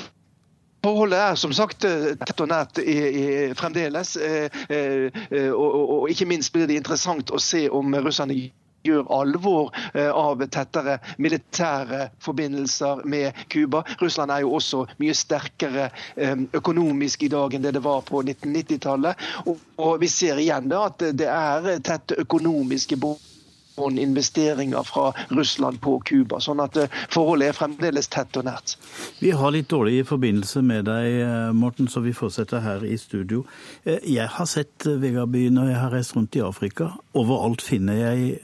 Forholdet 0.86 1.18
er 1.18 1.38
som 1.40 1.54
sagt 1.56 1.86
eh, 1.88 2.12
tett 2.22 2.42
og 2.44 2.52
nært 2.52 2.78
i, 2.78 2.94
i, 2.94 3.24
fremdeles. 3.58 4.12
Eh, 4.22 4.54
eh, 4.70 5.50
og, 5.50 5.66
og, 5.66 5.94
og, 5.96 6.04
ikke 6.14 6.28
minst 6.30 6.54
blir 6.54 6.70
det 6.70 6.78
interessant 6.78 7.34
å 7.34 7.42
se 7.42 7.64
om 7.74 7.96
russerne 8.06 8.38
gjør 8.86 9.10
alvor 9.10 9.72
eh, 9.96 10.12
av 10.12 10.44
tettere 10.54 11.00
militære 11.18 12.12
forbindelser 12.22 13.02
med 13.10 13.34
Cuba. 13.50 13.82
Russland 13.98 14.36
er 14.36 14.46
jo 14.46 14.54
også 14.60 14.86
mye 15.02 15.18
sterkere 15.18 15.90
eh, 15.90 16.38
økonomisk 16.54 17.26
i 17.26 17.34
dag 17.34 17.58
enn 17.58 17.66
det 17.66 17.74
det 17.80 17.86
var 17.86 18.06
på 18.06 18.22
1990-tallet. 18.22 19.30
Og, 19.46 19.64
og, 19.82 19.96
vi 20.06 20.12
ser 20.12 20.38
igjen 20.44 20.70
da 20.70 20.86
at 20.92 21.08
det 21.18 21.32
er 21.34 21.72
tette 21.82 22.22
økonomiske 22.22 23.02
bånd 23.02 23.32
investeringer 23.78 24.84
fra 24.84 25.14
Russland 25.30 25.82
på 25.82 26.00
Cuba. 26.00 26.40
Sånn 26.40 26.62
at 26.64 26.78
eh, 26.80 26.92
forholdet 27.14 27.52
er 27.52 27.58
fremdeles 27.58 28.10
tett 28.12 28.38
og 28.40 28.48
nært. 28.48 28.76
Vi 29.20 29.34
har 29.36 29.54
litt 29.56 29.70
dårlig 29.72 30.06
forbindelse 30.10 30.64
med 30.66 30.88
deg, 30.90 31.20
eh, 31.26 31.52
Morten, 31.56 31.90
så 31.92 32.04
vi 32.06 32.16
fortsetter 32.16 32.64
her 32.64 32.86
i 32.88 32.98
studio. 33.02 33.44
Eh, 33.84 34.00
jeg 34.16 34.28
har 34.38 34.50
sett 34.50 34.88
Vegardby 34.88 35.48
når 35.54 35.72
jeg 35.72 35.80
har 35.84 35.96
reist 35.96 36.16
rundt 36.18 36.36
i 36.40 36.44
Afrika. 36.46 36.92
Overalt 37.18 37.64
finner 37.66 38.00
jeg 38.00 38.40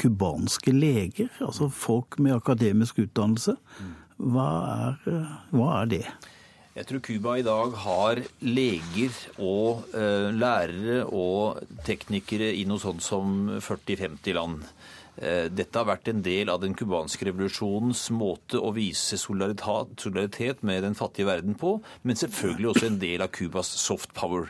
cubanske 0.00 0.72
leger, 0.72 1.28
altså 1.44 1.68
folk 1.68 2.18
med 2.22 2.38
akademisk 2.38 3.02
utdannelse. 3.02 3.56
Hva 4.20 4.50
er, 4.70 5.24
hva 5.52 5.72
er 5.80 5.90
det? 5.90 6.04
Jeg 6.70 6.86
tror 6.86 7.00
Cuba 7.02 7.32
i 7.34 7.42
dag 7.42 7.72
har 7.82 8.20
leger 8.46 9.16
og 9.42 9.88
eh, 9.90 10.28
lærere 10.30 11.00
og 11.10 11.58
teknikere 11.82 12.52
i 12.54 12.62
noe 12.68 12.78
sånt 12.78 13.02
som 13.02 13.56
40-50 13.58 14.36
land. 14.38 14.62
Uh, 15.20 15.50
dette 15.52 15.76
har 15.76 15.88
vært 15.88 16.06
en 16.08 16.22
del 16.24 16.48
av 16.48 16.62
den 16.62 16.72
cubanske 16.78 17.26
revolusjonens 17.26 18.06
måte 18.14 18.56
å 18.62 18.70
vise 18.72 19.18
solidaritet 19.20 20.62
med 20.64 20.86
den 20.86 20.94
fattige 20.96 21.28
verden 21.28 21.58
på, 21.60 21.74
men 22.06 22.16
selvfølgelig 22.16 22.70
også 22.70 22.86
en 22.86 23.00
del 23.02 23.26
av 23.26 23.32
Cubas 23.34 23.68
soft 23.82 24.14
power. 24.16 24.48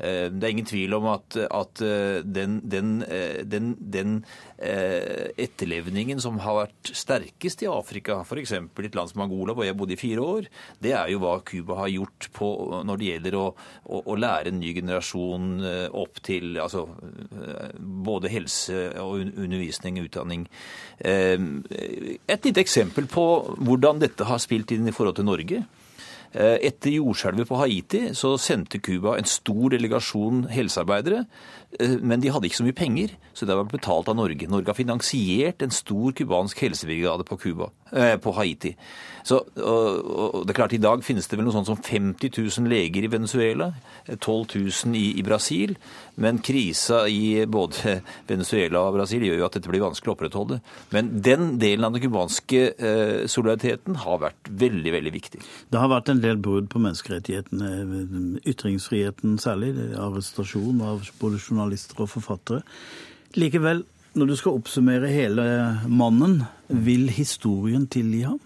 Eh, 0.00 0.28
det 0.32 0.46
er 0.46 0.54
ingen 0.54 0.68
tvil 0.68 0.94
om 0.96 1.08
at, 1.12 1.36
at 1.36 1.82
eh, 1.84 2.22
den, 2.24 2.60
den, 2.64 3.02
eh, 3.04 3.42
den, 3.44 3.76
den, 3.78 4.22
etterlevningen 4.62 6.20
som 6.22 6.36
har 6.44 6.54
vært 6.60 6.92
sterkest 6.94 7.64
i 7.64 7.66
Afrika, 7.66 8.20
f.eks. 8.22 8.52
et 8.54 8.94
land 8.94 9.10
som 9.10 9.24
Angola, 9.24 9.56
hvor 9.58 9.66
jeg 9.66 9.74
bodde 9.74 9.96
i 9.96 9.98
fire 9.98 10.22
år, 10.22 10.46
det 10.78 10.92
er 10.94 11.10
jo 11.10 11.18
hva 11.24 11.32
Cuba 11.42 11.80
har 11.80 11.90
gjort 11.90 12.28
på, 12.36 12.50
når 12.86 13.00
det 13.00 13.08
gjelder 13.08 13.38
å, 13.40 13.48
å, 13.82 14.04
å, 14.06 14.16
lære 14.22 14.52
en 14.52 14.60
ny 14.62 14.70
generasjon 14.76 15.66
opp 15.98 16.22
til 16.22 16.60
altså, 16.62 16.84
både 18.06 18.30
helse 18.30 18.84
og 19.02 19.34
undervisning 19.34 19.98
og 19.98 20.06
utdanning. 20.06 20.46
Et 21.02 22.46
lite 22.46 22.62
eksempel 22.62 23.10
på 23.10 23.26
hvordan 23.58 23.98
dette 24.04 24.30
har 24.30 24.42
spilt 24.46 24.70
inn 24.78 24.86
i 24.86 24.94
forhold 24.94 25.18
til 25.18 25.26
Norge. 25.26 25.64
Eh, 26.32 26.56
etter 26.64 26.94
jordskjelvet 26.96 27.48
på 27.48 27.58
Haiti 27.60 27.98
så 28.16 28.38
sendte 28.40 28.80
Cuba 28.80 29.18
en 29.18 29.28
stor 29.28 29.74
delegasjon 29.74 30.46
helsearbeidere. 30.52 31.26
Eh, 31.80 31.96
men 32.00 32.20
de 32.20 32.32
hadde 32.32 32.48
ikke 32.48 32.60
så 32.60 32.66
mye 32.66 32.76
penger, 32.76 33.14
så 33.34 33.48
det 33.48 33.56
var 33.56 33.70
betalt 33.70 34.10
av 34.10 34.18
Norge. 34.18 34.48
Norge 34.50 34.72
har 34.72 34.78
finansiert 34.78 35.62
en 35.64 35.72
stor 35.72 36.12
cubansk 36.16 36.60
helsebrigade 36.64 37.24
på, 37.28 37.38
Cuba, 37.40 37.70
eh, 37.92 38.16
på 38.20 38.34
Haiti. 38.36 38.74
Så, 39.22 39.38
og, 39.38 40.08
og, 40.10 40.38
det 40.42 40.50
er 40.50 40.56
klart 40.58 40.72
I 40.74 40.82
dag 40.82 41.04
finnes 41.06 41.28
det 41.30 41.36
vel 41.38 41.46
noe 41.46 41.54
sånt 41.54 41.68
som 41.70 41.78
50 41.78 42.32
000 42.34 42.70
leger 42.70 43.06
i 43.06 43.10
Venezuela, 43.12 43.70
12 44.10 44.56
000 44.58 44.96
i, 44.98 45.04
i 45.20 45.22
Brasil. 45.22 45.76
Men 46.18 46.40
krisa 46.44 47.04
i 47.08 47.46
både 47.46 48.00
Venezuela 48.30 48.82
og 48.82 48.98
Brasil 48.98 49.22
gjør 49.24 49.38
jo 49.38 49.46
at 49.46 49.56
dette 49.56 49.70
blir 49.70 49.84
vanskelig 49.84 50.10
å 50.10 50.16
opprettholde. 50.16 50.58
Men 50.92 51.12
den 51.22 51.54
delen 51.62 51.86
av 51.86 51.94
den 51.94 52.02
cubanske 52.02 52.64
eh, 52.74 53.22
solidariteten 53.30 54.00
har 54.02 54.20
vært 54.26 54.50
veldig 54.50 54.96
veldig 54.98 55.14
viktig. 55.14 55.42
Det 55.70 55.80
har 55.80 55.92
vært 55.92 56.10
en 56.12 56.24
del 56.24 56.42
brudd 56.42 56.68
på 56.72 56.82
menneskerettighetene, 56.82 58.42
ytringsfriheten 58.42 59.38
særlig. 59.42 59.72
Arrestasjon 60.02 60.82
av 60.82 61.06
både 61.22 61.38
journalister 61.38 61.61
og 61.70 62.10
forfattere. 62.10 62.62
Likevel, 63.38 63.84
når 64.18 64.28
du 64.28 64.36
skal 64.36 64.58
oppsummere 64.58 65.08
hele 65.08 65.44
mannen, 65.88 66.42
vil 66.68 67.08
historien 67.08 67.86
tilgi 67.86 68.24
ham? 68.26 68.40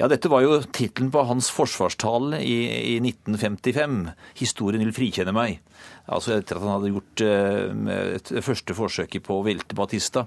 Ja, 0.00 0.08
Dette 0.08 0.30
var 0.32 0.40
jo 0.40 0.62
tittelen 0.72 1.10
på 1.12 1.22
hans 1.28 1.50
forsvarstale 1.52 2.38
i, 2.40 2.56
i, 2.94 2.96
1955. 3.04 4.08
'Historien 4.38 4.80
vil 4.86 4.96
frikjenne 4.96 5.34
meg'. 5.36 5.60
Altså 6.08 6.38
etter 6.38 6.56
at 6.56 6.64
han 6.64 6.72
hadde 6.72 6.92
gjort 6.94 7.22
eh, 7.26 8.40
første 8.40 8.76
forsøket 8.76 9.26
på 9.26 9.36
å 9.36 9.44
velte 9.44 9.76
Batista. 9.76 10.24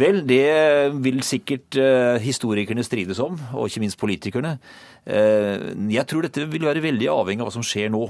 Vel, 0.00 0.22
det 0.28 0.92
vil 1.04 1.22
sikkert 1.24 1.76
eh, 1.80 2.16
historikerne 2.24 2.84
strides 2.84 3.20
om, 3.20 3.36
og 3.56 3.68
ikke 3.68 3.84
minst 3.84 4.00
politikerne. 4.00 4.56
Eh, 5.04 5.72
jeg 5.92 6.04
tror 6.08 6.24
dette 6.24 6.48
vil 6.48 6.64
være 6.68 6.84
veldig 6.84 7.08
avhengig 7.12 7.44
av 7.44 7.50
hva 7.50 7.54
som 7.54 7.64
skjer 7.64 7.92
nå. 7.92 8.02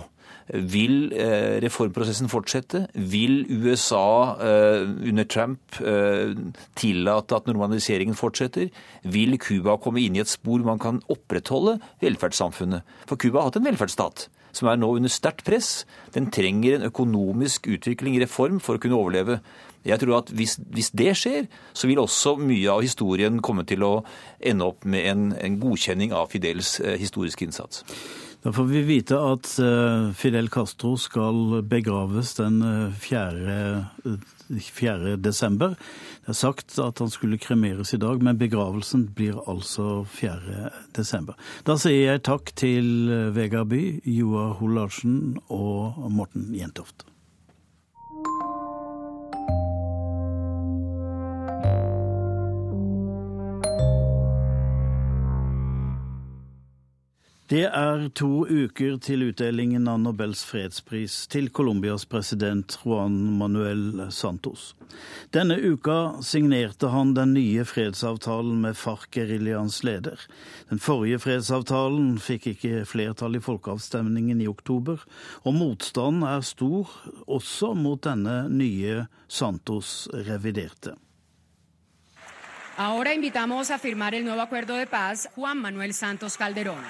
Vil 0.47 1.11
uh, 1.11 1.57
reformprosessen 1.65 2.31
fortsette? 2.31 2.85
Vil 2.95 3.45
USA 3.51 4.37
under 4.37 5.27
Trump 5.27 5.81
tillate 6.79 7.37
at 7.37 7.49
normaliseringen 7.51 8.19
fortsetter? 8.19 8.71
Vil 9.03 9.39
Cuba 9.43 9.77
komme 9.83 10.03
inn 10.05 10.17
i 10.17 10.23
et 10.23 10.31
spor 10.31 10.63
man 10.67 10.81
kan 10.83 11.03
opprettholde 11.13 11.79
velferdssamfunnet? 12.05 12.87
For 13.09 13.19
Cuba 13.21 13.43
har 13.43 13.51
hatt 13.51 13.61
en 13.61 13.69
velferdsstat 13.69 14.29
som 14.57 14.71
er 14.71 14.81
nå 14.81 14.91
under 14.97 15.13
sterkt 15.13 15.45
press. 15.47 15.85
Den 16.15 16.31
trenger 16.33 16.77
en 16.77 16.89
økonomisk 16.89 17.69
utvikling, 17.73 18.19
reform, 18.23 18.61
for 18.63 18.77
å 18.77 18.83
kunne 18.83 18.99
overleve. 18.99 19.41
Jeg 19.87 20.03
tror 20.03 20.19
at 20.19 20.33
hvis, 20.35 20.57
hvis, 20.75 20.91
det 20.99 21.13
skjer, 21.21 21.49
så 21.77 21.87
vil 21.91 22.01
også 22.03 22.35
mye 22.41 22.73
av 22.73 22.83
historien 22.83 23.39
komme 23.45 23.67
til 23.69 23.85
å 23.87 23.93
ende 24.41 24.67
opp 24.67 24.87
med 24.89 25.11
en, 25.13 25.27
en 25.39 25.59
godkjenning 25.63 26.15
av 26.17 26.33
Fidels 26.33 26.79
eh, 26.81 26.97
historiske 26.99 27.47
innsats. 27.47 27.85
Da 28.44 28.53
får 28.55 28.68
vi 28.70 28.83
vite 28.87 29.18
at 29.18 29.49
uh, 29.59 30.12
Fidel 30.14 30.49
Castro 30.53 30.94
skal 31.01 31.62
begraves 31.66 32.35
den 32.38 32.61
4. 32.94 33.33
Uh, 34.05 34.18
4. 34.49 35.16
desember. 35.16 35.75
Det 36.22 36.29
er 36.35 36.38
sagt 36.38 36.79
at 36.79 36.99
han 36.99 37.11
skulle 37.11 37.38
kremeres 37.38 37.94
i 37.94 38.01
dag, 38.03 38.22
men 38.22 38.38
begravelsen 38.38 39.09
blir 39.14 39.40
altså 39.51 40.05
4. 40.05 40.70
desember. 40.96 41.35
Da 41.66 41.77
sier 41.81 42.12
jeg 42.12 42.25
takk 42.27 42.55
til 42.59 43.11
eh, 43.11 43.35
Vegard 43.37 43.70
By, 43.72 43.83
Joar 44.05 44.57
Hoel 44.61 44.79
Larsen 44.81 45.37
og 45.49 45.99
Morten 46.11 46.53
Jentoft. 46.55 47.07
Det 57.47 57.63
er 57.63 58.09
to 58.19 58.43
uker 58.43 58.97
til 58.99 59.29
utdelingen 59.29 59.85
av 59.87 60.01
Nobels 60.03 60.41
fredspris 60.43 61.29
til 61.31 61.47
Colombias 61.55 62.03
president 62.11 62.75
Juan 62.81 63.15
Manuel 63.39 64.09
Santos. 64.11 64.73
Denne 65.31 65.55
uka 65.55 66.19
signerte 66.27 66.91
han 66.91 67.13
den 67.15 67.37
nye 67.37 67.63
fredsavtalen 67.63 68.65
med 68.65 68.75
FARC-geriljaens 68.75 69.79
leder. 69.87 70.25
Den 70.73 70.83
forrige 70.83 71.21
fredsavtalen 71.23 72.17
fikk 72.19 72.49
ikke 72.57 72.81
flertall 72.83 73.39
i 73.39 73.43
folkeavstemningen 73.45 74.41
i 74.43 74.49
oktober, 74.51 75.05
og 75.47 75.55
motstanden 75.55 76.27
er 76.27 76.43
stor 76.43 76.91
også 77.31 77.77
mot 77.79 78.03
denne 78.03 78.49
nye 78.51 79.05
Santos 79.29 80.09
reviderte. 80.11 80.97
Ahora 82.77 83.15
invitamos 83.15 83.71
a 83.71 83.79
firmar 83.79 84.19
el 84.19 84.25
nuevo 84.25 84.43
acuerdo 84.43 84.75
de 84.75 84.87
paz 84.87 85.29
Juan 85.37 85.63
Manuel 85.63 85.95
Santos 85.95 86.37
Calderón. 86.37 86.83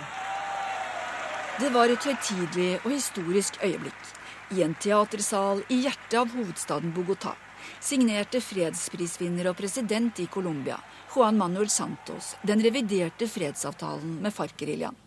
Det 1.57 1.71
var 1.73 1.89
et 1.89 2.05
høytidelig 2.05 2.83
og 2.83 2.91
historisk 2.93 3.55
øyeblikk. 3.65 4.01
I 4.53 4.61
en 4.61 4.75
teatersal 4.77 5.63
i 5.73 5.79
hjertet 5.87 6.17
av 6.21 6.35
hovedstaden 6.37 6.93
Bogotá 6.93 7.33
signerte 7.81 8.43
fredsprisvinner 8.45 9.49
og 9.49 9.57
president 9.57 10.21
i 10.21 10.27
Colombia, 10.29 10.77
Juan 11.15 11.39
Manuel 11.41 11.71
Santos, 11.73 12.35
den 12.45 12.61
reviderte 12.61 13.25
fredsavtalen 13.25 14.19
med 14.21 14.37
FARC-geriljaen. 14.37 15.01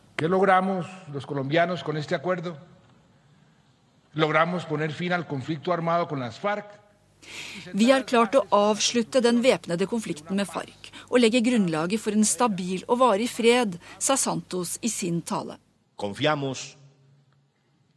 Vi 7.73 7.91
har 7.91 8.09
klart 8.09 8.35
å 8.35 8.45
avslutte 8.57 9.21
den 9.21 9.45
væpnede 9.45 9.85
konflikten 9.85 10.41
med 10.41 10.49
FARC 10.49 10.91
og 11.11 11.19
legge 11.21 11.45
grunnlaget 11.45 12.01
for 12.01 12.17
en 12.17 12.25
stabil 12.25 12.81
og 12.87 13.03
varig 13.05 13.29
fred, 13.29 13.77
sa 14.01 14.17
Santos 14.17 14.79
i 14.81 14.89
sin 14.89 15.21
tale. 15.21 15.61
Confiamos 15.99 16.77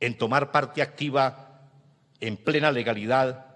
en 0.00 0.18
tomar 0.18 0.50
parte 0.50 0.82
activa 0.82 1.24
en 2.18 2.36
plena 2.36 2.70
legalidad 2.72 3.52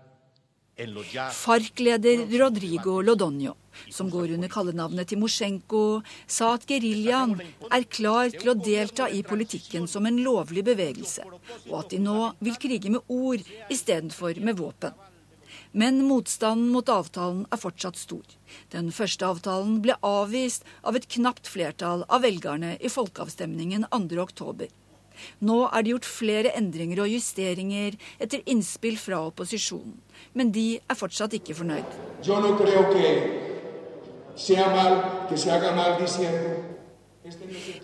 FARC-leder 0.76 2.28
Rodrigo 2.38 3.00
Lodonio, 3.02 3.56
som 3.88 4.10
går 4.10 4.34
under 4.36 4.48
kallenavnet 4.48 5.08
Timosjenko, 5.08 6.02
sa 6.28 6.52
at 6.54 6.66
geriljaen 6.68 7.32
er 7.72 7.86
klar 7.88 8.28
til 8.34 8.52
å 8.52 8.56
delta 8.60 9.08
i 9.08 9.24
politikken 9.24 9.88
som 9.88 10.06
en 10.06 10.20
lovlig 10.22 10.62
bevegelse, 10.68 11.24
og 11.70 11.78
at 11.80 11.90
de 11.96 12.02
nå 12.04 12.18
vil 12.44 12.60
krige 12.60 12.92
med 12.92 13.08
ord 13.08 13.42
istedenfor 13.72 14.38
med 14.44 14.60
våpen. 14.60 15.05
Men 15.76 15.98
motstanden 16.08 16.70
mot 16.72 16.88
avtalen 16.88 17.42
er 17.52 17.60
fortsatt 17.60 17.98
stor. 18.00 18.24
Den 18.72 18.88
første 18.96 19.26
avtalen 19.28 19.82
ble 19.84 19.98
avvist 20.00 20.64
av 20.80 20.96
et 20.96 21.08
knapt 21.18 21.50
flertall 21.52 22.06
av 22.08 22.24
velgerne 22.24 22.78
i 22.80 22.88
folkeavstemningen 22.92 23.84
2.10. 23.92 24.70
Nå 25.44 25.58
er 25.68 25.84
det 25.84 25.92
gjort 25.92 26.08
flere 26.08 26.54
endringer 26.56 27.02
og 27.04 27.12
justeringer 27.12 27.96
etter 28.16 28.40
innspill 28.48 28.96
fra 29.00 29.20
opposisjonen. 29.28 29.98
Men 30.32 30.52
de 30.56 30.78
er 30.80 30.96
fortsatt 30.96 31.36
ikke 31.36 31.56
fornøyd. 31.60 31.92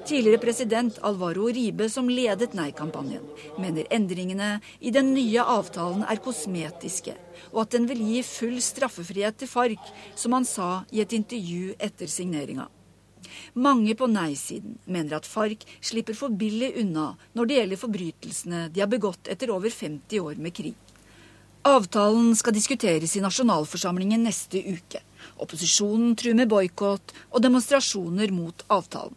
Tidligere 0.06 0.38
president 0.38 0.98
Alvaro 1.02 1.48
Ribe, 1.50 1.88
som 1.90 2.10
ledet 2.10 2.54
nei-kampanjen, 2.54 3.24
mener 3.58 3.88
endringene 3.90 4.50
i 4.80 4.92
den 4.94 5.12
nye 5.16 5.42
avtalen 5.42 6.04
er 6.06 6.20
kosmetiske, 6.22 7.14
og 7.52 7.64
at 7.64 7.74
den 7.74 7.88
vil 7.90 8.02
gi 8.06 8.20
full 8.26 8.60
straffefrihet 8.62 9.40
til 9.40 9.50
FARC, 9.50 9.90
som 10.14 10.36
han 10.36 10.46
sa 10.48 10.70
i 10.92 11.02
et 11.02 11.16
intervju 11.16 11.74
etter 11.78 12.10
signeringa. 12.10 12.68
Mange 13.54 13.94
på 13.98 14.08
nei-siden 14.10 14.78
mener 14.84 15.18
at 15.18 15.28
FARC 15.28 15.64
slipper 15.80 16.16
for 16.18 16.34
billig 16.34 16.72
unna 16.82 17.12
når 17.36 17.48
det 17.48 17.58
gjelder 17.58 17.80
forbrytelsene 17.80 18.64
de 18.72 18.82
har 18.82 18.90
begått 18.92 19.30
etter 19.32 19.52
over 19.54 19.72
50 19.72 20.20
år 20.20 20.42
med 20.42 20.54
krig. 20.56 20.76
Avtalen 21.62 22.32
skal 22.34 22.56
diskuteres 22.56 23.14
i 23.14 23.22
nasjonalforsamlingen 23.22 24.24
neste 24.26 24.58
uke. 24.66 24.98
Opposisjonen 25.38 26.16
truer 26.18 26.34
med 26.34 26.50
boikott 26.50 27.14
og 27.30 27.42
demonstrasjoner 27.44 28.34
mot 28.34 28.64
avtalen. 28.66 29.14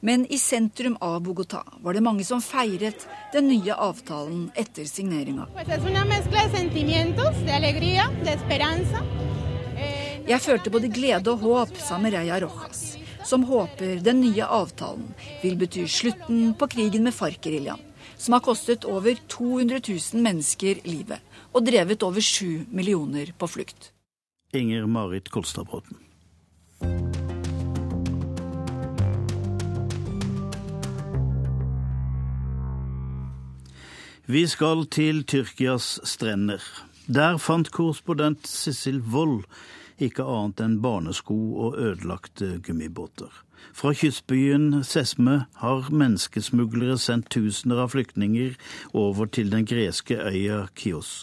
Men 0.00 0.26
i 0.32 0.38
sentrum 0.38 0.96
av 1.00 1.22
Bogotá 1.22 1.64
var 1.82 1.94
det 1.94 2.00
mange 2.00 2.24
som 2.24 2.40
feiret 2.42 3.06
den 3.32 3.48
nye 3.50 3.74
avtalen 3.74 4.50
etter 4.54 4.84
signeringa. 4.86 5.48
Eh, 9.78 10.20
Jeg 10.28 10.40
følte 10.40 10.70
både 10.70 10.88
glede 10.92 11.32
og 11.32 11.38
håp, 11.42 11.76
sa 11.82 11.98
Mereya 11.98 12.38
Rojas, 12.40 12.96
som 13.24 13.42
håper 13.48 13.98
den 14.04 14.20
nye 14.20 14.46
avtalen 14.46 15.14
vil 15.42 15.56
bety 15.56 15.86
slutten 15.88 16.54
på 16.54 16.68
krigen 16.68 17.02
med 17.02 17.14
FARC-geriljaen, 17.14 17.80
som 18.18 18.32
har 18.36 18.40
kostet 18.40 18.84
over 18.84 19.18
200 19.26 19.80
000 19.88 20.22
mennesker 20.22 20.82
livet 20.84 21.18
og 21.52 21.64
drevet 21.66 22.02
over 22.02 22.20
7 22.20 22.66
millioner 22.70 23.32
på 23.38 23.48
flukt. 23.48 23.90
Inger 24.54 24.86
Marit 24.86 25.28
Kolstadbråten. 25.28 25.96
Vi 34.28 34.42
skal 34.46 34.82
til 34.92 35.22
Tyrkias 35.24 36.00
strender. 36.04 36.60
Der 37.08 37.38
fant 37.40 37.70
korrespondent 37.72 38.44
Sissel 38.44 38.98
Wold 39.00 39.46
ikke 40.04 40.26
annet 40.28 40.58
enn 40.60 40.74
barnesko 40.84 41.36
og 41.64 41.78
ødelagte 41.80 42.58
gummibåter. 42.66 43.30
Fra 43.72 43.94
kystbyen 43.96 44.82
Sesme 44.84 45.46
har 45.62 45.88
menneskesmuglere 45.88 46.98
sendt 47.00 47.30
tusener 47.32 47.80
av 47.86 47.94
flyktninger 47.94 48.58
over 48.92 49.30
til 49.32 49.48
den 49.54 49.64
greske 49.64 50.18
øya 50.20 50.66
Kios. 50.76 51.22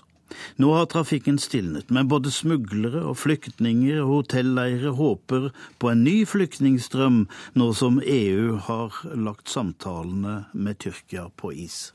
Nå 0.57 0.71
har 0.73 0.87
trafikken 0.89 1.37
stilnet, 1.37 1.91
men 1.93 2.09
både 2.09 2.31
smuglere 2.33 3.03
og 3.05 3.19
flyktninger 3.21 3.99
og 3.99 4.15
hotelleiere 4.15 4.95
håper 4.97 5.51
på 5.77 5.93
en 5.93 6.01
ny 6.07 6.15
flyktningstrøm 6.25 7.21
nå 7.53 7.69
som 7.77 8.01
EU 8.01 8.57
har 8.65 8.97
lagt 9.13 9.53
samtalene 9.53 10.39
med 10.57 10.81
Tyrkia 10.81 11.27
på 11.37 11.53
is. 11.53 11.93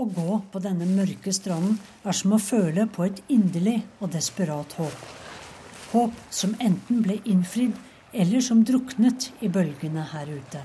Å 0.00 0.06
gå 0.08 0.36
på 0.48 0.60
denne 0.64 0.86
mørke 0.88 1.32
stranden 1.36 1.74
er 2.08 2.16
som 2.16 2.32
å 2.32 2.40
føle 2.40 2.86
på 2.88 3.04
et 3.04 3.18
inderlig 3.28 3.82
og 3.98 4.14
desperat 4.14 4.72
håp. 4.78 5.02
Håp 5.90 6.22
som 6.32 6.54
enten 6.56 7.02
ble 7.04 7.18
innfridd, 7.28 7.74
eller 8.16 8.40
som 8.40 8.62
druknet 8.64 9.28
i 9.44 9.50
bølgene 9.52 10.06
her 10.14 10.32
ute. 10.32 10.64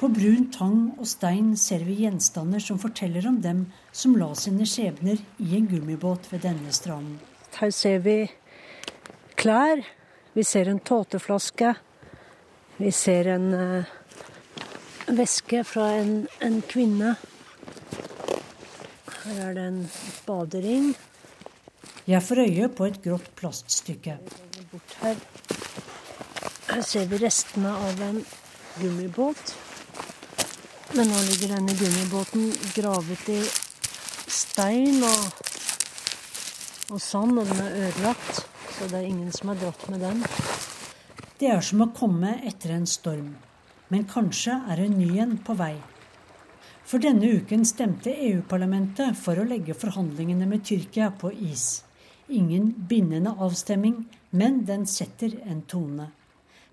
På 0.00 0.08
brun 0.08 0.48
tang 0.54 0.80
og 0.96 1.04
stein 1.10 1.52
ser 1.60 1.84
vi 1.84 2.00
gjenstander 2.06 2.62
som 2.62 2.80
forteller 2.80 3.28
om 3.28 3.42
dem 3.44 3.64
som 3.92 4.16
la 4.16 4.30
sine 4.38 4.64
skjebner 4.64 5.20
i 5.42 5.52
en 5.58 5.68
gummibåt 5.68 6.32
ved 6.32 6.46
denne 6.48 6.72
stranden. 6.72 7.18
Her 7.58 7.70
ser 7.74 8.00
vi 8.00 8.18
klær. 9.36 9.84
Vi 10.32 10.44
ser 10.46 10.70
en 10.72 10.80
tåteflaske. 10.80 11.74
Vi 12.78 12.92
ser 12.94 13.34
en 13.36 13.48
uh, 13.52 13.96
væske 15.10 15.66
fra 15.66 15.96
en, 15.98 16.22
en 16.40 16.62
kvinne. 16.62 17.18
Her 19.28 19.40
er 19.44 19.54
det 19.54 19.64
en 19.68 19.80
badering. 20.24 20.92
Jeg 22.08 22.22
får 22.24 22.40
øye 22.46 22.68
på 22.72 22.86
et 22.88 23.00
grått 23.04 23.26
plaststykke. 23.36 24.14
Bort 24.70 24.94
her. 25.02 25.16
her 26.68 26.82
ser 26.82 27.04
vi 27.10 27.18
restene 27.20 27.68
av 27.68 28.00
en 28.06 28.22
gummibåt. 28.78 29.52
Men 30.94 31.12
nå 31.12 31.18
ligger 31.26 31.52
denne 31.52 31.74
gummibåten 31.76 32.46
gravet 32.72 33.28
i 33.28 33.42
stein 34.32 35.04
og, 35.04 35.44
og 36.88 37.00
sand, 37.00 37.36
og 37.36 37.52
den 37.52 37.60
er 37.66 37.76
ødelagt. 37.82 38.40
Så 38.78 38.88
det 38.88 39.02
er 39.02 39.10
ingen 39.10 39.32
som 39.36 39.52
har 39.52 39.60
dratt 39.60 39.84
med 39.92 40.00
den. 40.06 40.24
Det 41.38 41.52
er 41.52 41.60
som 41.60 41.84
å 41.84 41.92
komme 41.92 42.38
etter 42.48 42.78
en 42.78 42.88
storm. 42.88 43.34
Men 43.92 44.08
kanskje 44.08 44.56
er 44.72 44.86
en 44.86 44.96
ny 44.96 45.12
en 45.20 45.36
på 45.44 45.60
vei. 45.60 45.74
For 46.88 47.02
denne 47.04 47.28
uken 47.36 47.66
stemte 47.68 48.08
EU-parlamentet 48.08 49.16
for 49.20 49.36
å 49.36 49.44
legge 49.44 49.74
forhandlingene 49.76 50.46
med 50.48 50.62
Tyrkia 50.64 51.10
på 51.20 51.28
is. 51.36 51.82
Ingen 52.32 52.70
bindende 52.88 53.34
avstemming, 53.44 54.06
men 54.30 54.62
den 54.64 54.86
setter 54.88 55.34
en 55.44 55.60
tone. 55.68 56.06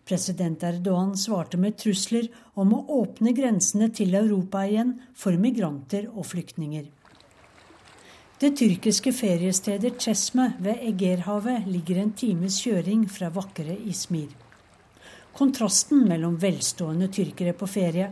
President 0.08 0.64
Erdogan 0.64 1.18
svarte 1.20 1.60
med 1.60 1.76
trusler 1.82 2.30
om 2.54 2.72
å 2.78 2.80
åpne 3.02 3.34
grensene 3.36 3.90
til 3.92 4.16
Europa 4.16 4.62
igjen 4.64 4.94
for 5.20 5.36
migranter 5.36 6.08
og 6.14 6.30
flyktninger. 6.30 6.86
Det 8.40 8.54
tyrkiske 8.62 9.12
feriestedet 9.16 9.98
Chesme 10.00 10.54
ved 10.64 10.80
Egerhavet 10.94 11.68
ligger 11.68 12.00
en 12.00 12.14
times 12.16 12.62
kjøring 12.64 13.04
fra 13.12 13.28
vakre 13.36 13.76
Ismir. 13.92 14.32
Kontrasten 15.36 16.08
mellom 16.08 16.40
velstående 16.40 17.12
tyrkere 17.12 17.52
på 17.58 17.68
ferie 17.68 18.08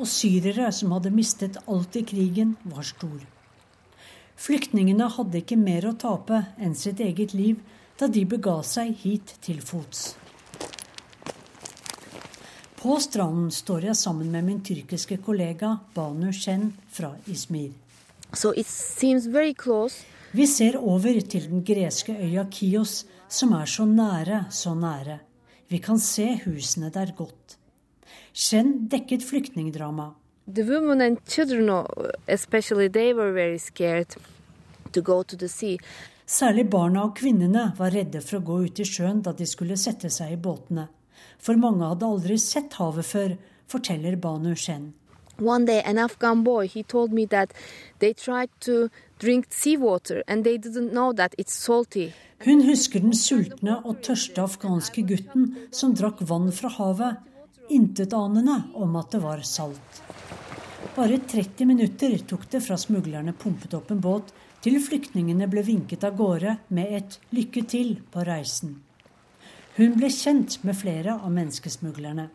og 0.00 0.08
syrere 0.08 0.70
som 0.72 0.94
hadde 0.96 1.12
mistet 1.12 1.58
alt 1.68 1.96
i 2.00 2.02
krigen, 2.08 2.56
var 2.64 2.86
stor. 2.88 3.20
Flyktningene 4.40 5.10
hadde 5.12 5.42
ikke 5.42 5.58
mer 5.60 5.84
å 5.90 5.96
tape 6.00 6.40
enn 6.56 6.74
sitt 6.78 7.02
eget 7.04 7.34
liv 7.36 7.60
da 8.00 8.08
de 8.08 8.24
bega 8.24 8.56
seg 8.64 8.94
hit 9.02 9.34
til 9.44 9.60
fots. 9.60 10.14
På 12.80 12.96
stranden 13.04 13.50
står 13.52 13.90
jeg 13.90 14.00
sammen 14.00 14.30
med 14.32 14.46
min 14.46 14.62
tyrkiske 14.64 15.18
kollega 15.20 15.74
Banu 15.92 16.30
Shen 16.32 16.70
fra 16.88 17.12
Izmir. 17.28 17.74
So 18.32 18.54
Vi 20.32 20.46
ser 20.46 20.78
over 20.78 21.20
til 21.20 21.50
den 21.50 21.64
greske 21.66 22.14
øya 22.16 22.46
Kios, 22.48 23.04
som 23.28 23.52
er 23.52 23.66
så 23.66 23.84
nære, 23.84 24.46
så 24.50 24.72
nære. 24.74 25.18
Vi 25.68 25.78
kan 25.78 25.98
se 25.98 26.40
husene 26.46 26.88
der 26.90 27.12
godt. 27.12 27.59
Shen 28.32 28.88
dekket 28.90 29.22
flyktningdrama. 29.22 30.14
The 30.54 30.62
women 30.62 31.00
and 31.00 31.18
children, 31.26 31.86
especially, 32.26 32.88
they 32.88 33.12
were 33.12 33.32
very 33.32 33.58
scared 33.58 34.16
to 34.92 35.00
go 35.02 35.22
to 35.22 35.36
the 35.36 35.48
sea. 35.48 35.78
Særlig 36.26 36.70
barna 36.70 37.04
og 37.04 37.16
kvinnene 37.18 37.72
var 37.78 37.90
redde 37.90 38.20
for 38.22 38.38
å 38.38 38.44
gå 38.46 38.56
ut 38.66 38.80
i 38.80 38.86
sjøen 38.86 39.22
da 39.22 39.32
de 39.34 39.46
skulle 39.46 39.76
sette 39.78 40.10
seg 40.10 40.36
i 40.36 40.38
båtene. 40.38 40.86
For 41.38 41.58
mange 41.58 41.88
hadde 41.90 42.06
aldri 42.06 42.38
sett 42.38 42.76
havet 42.78 43.06
før, 43.06 43.36
forteller 43.70 44.16
Banu 44.16 44.54
Shen. 44.54 44.92
One 45.40 45.64
day, 45.64 45.80
an 45.82 45.98
Afghan 45.98 46.44
boy 46.44 46.68
he 46.68 46.82
told 46.82 47.12
me 47.12 47.24
that 47.26 47.54
they 47.98 48.12
tried 48.12 48.50
to 48.60 48.90
drink 49.18 49.46
seawater 49.50 50.22
and 50.28 50.44
they 50.44 50.58
didn't 50.58 50.92
know 50.92 51.12
that 51.12 51.34
it's 51.38 51.54
salty. 51.54 52.12
Hun 52.44 52.62
husker 52.62 53.00
den 53.00 53.14
sultne 53.16 53.80
og 53.84 54.02
tørste 54.04 54.40
afghanske 54.40 55.02
gutten 55.08 55.50
som 55.72 55.94
drakk 55.96 56.22
vann 56.28 56.52
fra 56.52 56.70
havet 56.76 57.18
intetanende 57.70 58.62
om 58.74 58.96
at 58.96 59.10
det 59.14 59.22
var 59.22 59.40
salt. 59.46 60.02
Bare 60.96 61.18
30 61.18 61.66
minutter 61.66 62.18
tok 62.18 62.50
det 62.50 62.60
fra 62.64 62.76
smuglerne 62.76 63.32
pumpet 63.32 63.74
opp 63.74 63.90
en 63.90 64.00
båt, 64.02 64.32
til 64.60 64.76
flyktningene 64.82 65.46
ble 65.48 65.62
vinket 65.64 66.04
av 66.04 66.16
gårde 66.18 66.56
med 66.68 66.92
et 66.92 67.18
'lykke 67.32 67.62
til' 67.64 68.00
på 68.12 68.24
reisen. 68.26 68.82
Hun 69.76 69.94
ble 69.96 70.10
kjent 70.10 70.64
med 70.64 70.76
flere 70.76 71.14
av 71.14 71.30
menneskesmuglerne. 71.32 72.28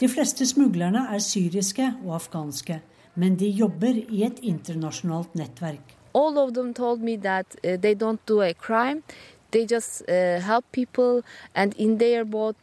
De 0.00 0.08
fleste 0.08 0.46
smuglerne 0.46 1.06
er 1.14 1.18
syriske 1.18 1.94
og 2.04 2.14
afghanske, 2.14 2.80
men 3.14 3.36
de 3.36 3.46
jobber 3.46 3.94
i 4.10 4.24
et 4.24 4.40
internasjonalt 4.42 5.34
nettverk. 5.34 5.94
All 6.14 6.38
of 6.38 6.54
them 6.54 6.74
told 6.74 7.00
me 7.00 7.16
that 7.16 7.46
uh, 7.64 7.76
they 7.76 7.94
don't 7.94 8.26
do 8.26 8.40
a 8.42 8.52
crime. 8.54 9.02
They 9.50 9.66
just 9.66 10.02
uh, 10.08 10.40
help 10.40 10.64
people, 10.72 11.22
and 11.54 11.74
in 11.76 11.98
their 11.98 12.24
boat. 12.24 12.56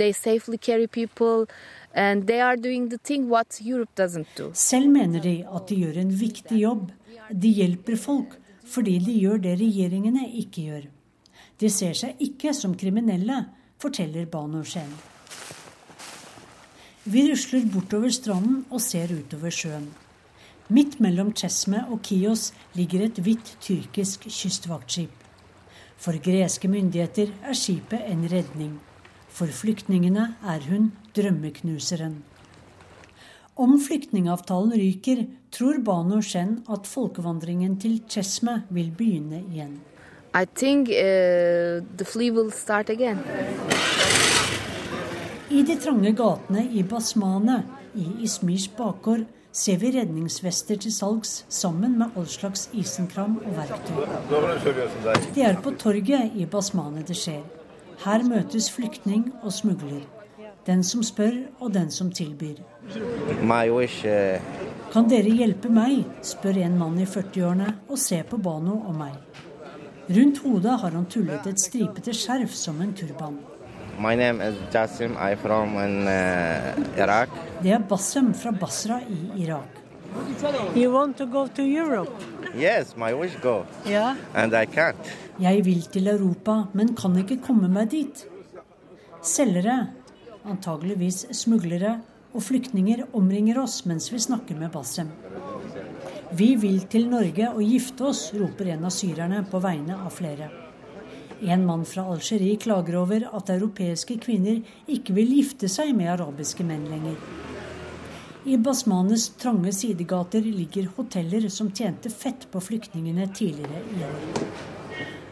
They 0.00 0.12
safely 0.16 0.58
carry 0.58 0.86
people. 0.86 1.46
And 1.94 2.26
they 2.26 2.40
are 2.40 2.56
doing 2.56 2.88
the 2.88 2.98
thing 2.98 3.28
what 3.28 3.60
Europe 3.60 3.94
doesn't 3.98 4.28
do. 4.36 4.50
Selv 4.54 4.88
mener 4.88 5.20
de 5.20 5.34
at 5.44 5.68
de 5.68 5.76
gjør 5.82 6.00
en 6.00 6.14
viktig 6.20 6.60
jobb. 6.60 6.90
De 7.30 7.48
hjelper 7.48 7.96
folk 7.96 8.38
fordi 8.70 8.98
de 9.02 9.16
gjør 9.18 9.40
det 9.42 9.56
regjeringene 9.58 10.28
ikke 10.42 10.66
gjør. 10.68 10.84
De 11.60 11.70
ser 11.72 11.96
seg 11.98 12.20
ikke 12.22 12.52
som 12.56 12.76
kriminelle, 12.78 13.42
forteller 13.82 14.28
Bano 14.30 14.62
Shen. 14.64 14.92
Vi 17.10 17.24
rusler 17.30 17.66
bortover 17.72 18.12
stranden 18.14 18.60
og 18.70 18.82
ser 18.84 19.10
utover 19.10 19.50
sjøen. 19.50 19.88
Midt 20.70 21.00
mellom 21.02 21.32
Chesme 21.34 21.82
og 21.90 22.04
Kios 22.06 22.52
ligger 22.78 23.08
et 23.08 23.18
hvitt 23.18 23.56
tyrkisk 23.64 24.28
kystvaktskip. 24.28 25.16
For 26.00 26.16
greske 26.22 26.70
myndigheter 26.70 27.32
er 27.42 27.58
skipet 27.58 28.06
en 28.06 28.22
redning. 28.30 28.78
For 29.40 29.48
flyktningene 29.48 30.34
er 30.44 30.64
hun 30.68 30.90
drømmeknuseren. 31.16 32.18
Om 33.56 33.78
flyktningavtalen 33.80 34.74
ryker, 34.76 35.22
tror 35.48 35.78
Bano 35.80 36.18
Shen 36.20 36.58
at 36.68 36.84
folkevandringen 36.84 37.78
til 37.80 38.02
Chesme 38.04 38.58
vil 38.68 38.90
begynne 38.98 39.38
igjen. 39.40 39.78
I 40.36 40.44
think 40.44 40.90
uh, 40.92 41.80
the 41.96 42.04
flea 42.04 42.28
will 42.30 42.52
start 42.52 42.90
again. 42.92 43.22
I 45.48 45.62
de 45.64 45.76
trange 45.80 46.12
gatene 46.18 46.66
i 46.76 46.82
Basmane, 46.82 47.62
i 47.96 48.04
Ismirs 48.26 48.68
bakgård, 48.68 49.24
ser 49.52 49.80
vi 49.80 49.94
redningsvester 49.96 50.76
til 50.84 50.92
salgs 50.92 51.46
sammen 51.48 51.96
med 51.98 52.12
all 52.12 52.28
slags 52.28 52.68
isenkram 52.76 53.40
og 53.40 53.56
verktøy. 53.56 54.04
Det 55.32 55.48
er 55.48 55.62
på 55.64 55.72
torget 55.80 56.36
i 56.36 56.44
Basmane 56.44 57.06
det 57.08 57.16
skjer. 57.16 57.40
Her 58.00 58.22
møtes 58.24 58.70
flyktning 58.72 59.26
og 59.42 59.52
smugler. 59.52 60.06
Den 60.66 60.82
som 60.84 61.02
spør, 61.04 61.34
og 61.60 61.74
den 61.74 61.90
som 61.90 62.10
tilbyr. 62.12 62.60
Eh, 62.88 64.40
kan 64.92 65.08
dere 65.08 65.34
hjelpe 65.36 65.68
meg, 65.72 66.06
spør 66.24 66.62
en 66.64 66.78
mann 66.80 66.96
i 67.00 67.04
40-årene 67.08 67.68
og 67.88 67.98
ser 68.00 68.24
på 68.28 68.38
Bano 68.40 68.78
og 68.88 68.96
meg. 68.96 69.16
Rundt 70.10 70.40
hodet 70.44 70.78
har 70.82 70.96
han 70.96 71.06
tullet 71.12 71.46
et 71.46 71.60
stripete 71.60 72.14
skjerf 72.16 72.56
som 72.56 72.80
en 72.80 72.94
turban. 72.96 73.36
My 74.00 74.14
name 74.16 74.40
is 74.40 74.56
Jassim. 74.72 75.16
From 75.42 75.76
uh, 75.76 75.82
Det 77.62 77.72
er 77.72 77.84
Bassem 77.88 78.32
fra 78.34 78.50
Basra 78.50 79.00
i 79.08 79.42
Irak. 79.42 79.79
You 80.74 80.90
want 80.92 81.16
to 81.18 81.26
go 81.26 81.46
to 81.46 81.62
Europe? 81.62 82.12
Yes, 82.54 82.96
my 82.96 83.14
wish 83.14 83.36
go. 83.42 83.66
Yeah. 83.86 84.16
And 84.34 84.54
I 84.54 84.66
can't. 84.66 85.10
Jeg 85.40 85.64
vil 85.64 85.82
til 85.92 86.08
Europa, 86.08 86.64
men 86.72 86.94
kan 86.96 87.16
ikke 87.16 87.38
komme 87.44 87.68
meg 87.68 87.90
dit. 87.90 88.26
Selgere, 89.22 89.86
antageligvis 90.44 91.26
smuglere, 91.36 92.00
og 92.34 92.44
flyktninger 92.46 93.06
omringer 93.16 93.58
oss 93.62 93.84
mens 93.90 94.10
vi 94.12 94.20
snakker 94.22 94.58
med 94.58 94.72
Bassem. 94.74 95.10
Vi 96.32 96.54
vil 96.62 96.84
til 96.90 97.08
Norge 97.10 97.48
og 97.50 97.62
gifte 97.66 98.06
oss, 98.10 98.28
roper 98.38 98.70
en 98.74 98.86
av 98.86 98.94
syrerne 98.94 99.42
på 99.50 99.58
vegne 99.62 99.96
av 99.98 100.12
flere. 100.14 100.50
En 101.40 101.64
mann 101.66 101.86
fra 101.88 102.04
Algerie 102.12 102.58
klager 102.60 103.00
over 103.00 103.24
at 103.32 103.50
europeiske 103.50 104.18
kvinner 104.22 104.60
ikke 104.86 105.16
vil 105.16 105.32
gifte 105.40 105.70
seg 105.72 105.94
med 105.96 106.12
arabiske 106.12 106.66
menn 106.66 106.84
lenger. 106.90 107.16
I 108.44 108.56
Basmanes 108.56 109.28
trange 109.36 109.72
sidegater 109.72 110.40
ligger 110.40 110.86
hoteller 110.96 111.48
som 111.48 111.72
tjente 111.76 112.10
fett 112.10 112.46
på 112.50 112.60
flyktningene 112.60 113.26
tidligere 113.36 113.82
i 113.92 114.04
år. 114.04 114.44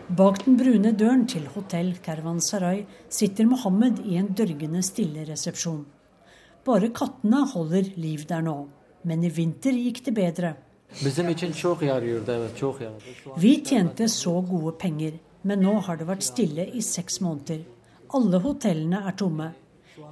Bak 0.09 0.45
den 0.45 0.59
brune 0.61 0.93
døren 0.93 1.27
til 1.29 1.47
hotell 1.55 1.95
Kervansaray 2.05 2.83
sitter 3.09 3.49
Mohammed 3.49 4.03
i 4.05 4.19
en 4.21 4.29
dørgende 4.37 4.83
stille 4.85 5.25
resepsjon. 5.29 5.87
Bare 6.65 6.91
kattene 6.93 7.47
holder 7.49 7.89
liv 7.97 8.27
der 8.29 8.45
nå. 8.45 8.59
Men 9.09 9.25
i 9.25 9.31
vinter 9.33 9.73
gikk 9.73 10.03
det 10.05 10.15
bedre. 10.15 10.53
Vi 13.39 13.55
tjente 13.71 14.09
så 14.09 14.41
gode 14.41 14.73
penger, 14.81 15.13
men 15.43 15.65
nå 15.65 15.79
har 15.87 15.97
det 15.97 16.09
vært 16.09 16.29
stille 16.29 16.67
i 16.77 16.83
seks 16.85 17.21
måneder. 17.25 17.65
Alle 18.17 18.41
hotellene 18.45 19.01
er 19.09 19.17
tomme. 19.17 19.53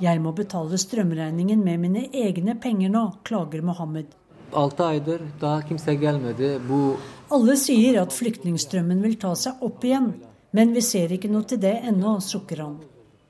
Jeg 0.01 0.21
må 0.21 0.33
betale 0.37 0.79
strømregningen 0.79 1.65
med 1.65 1.83
mine 1.83 2.07
egne 2.13 2.57
penger 2.61 2.93
nå, 2.93 3.05
klager 3.25 3.63
Mohammed. 3.63 4.15
6 4.53 4.81
aydır 4.81 5.21
daha 5.41 5.63
kimse 5.69 5.95
gelmedi. 5.95 6.59
Bu 6.69 6.97
alle 7.31 7.57
sier 7.57 7.99
at 8.03 8.13
flyktningstrømmen 8.15 9.03
vil 9.03 9.17
ta 9.19 9.33
seg 9.35 9.63
opp 9.67 9.85
igjen, 9.85 10.13
men 10.55 10.75
vi 10.75 10.83
ser 10.85 11.11
ikke 11.13 11.31
noe 11.33 11.47
til 11.49 11.59
det 11.63 11.75
ennå, 11.91 12.21
sukker 12.23 12.63
han. 12.63 12.77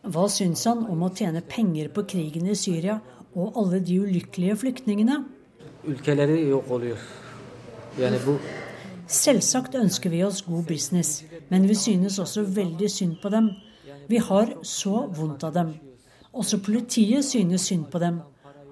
Hva 0.06 0.26
syns 0.30 0.66
han 0.68 0.84
om 0.92 1.02
å 1.02 1.10
tjene 1.16 1.40
penger 1.40 1.88
på 1.94 2.04
krigen 2.10 2.46
i 2.46 2.54
Syria 2.58 2.98
og 3.34 3.56
alle 3.56 3.80
de 3.80 3.96
ulykkelige 4.04 4.58
flyktningene? 4.60 5.22
Selvsagt 9.06 9.74
ønsker 9.80 10.12
vi 10.12 10.22
oss 10.26 10.44
god 10.44 10.68
business, 10.68 11.22
men 11.48 11.66
vi 11.70 11.74
synes 11.78 12.20
også 12.20 12.44
veldig 12.44 12.90
synd 12.90 13.18
på 13.22 13.32
dem. 13.32 13.50
Vi 14.10 14.20
har 14.22 14.52
så 14.62 15.06
vondt 15.16 15.46
av 15.46 15.56
dem. 15.56 15.74
Også 16.36 16.60
politiet 16.60 17.24
synes 17.24 17.64
synd 17.70 17.86
på 17.90 17.98
dem. 17.98 18.20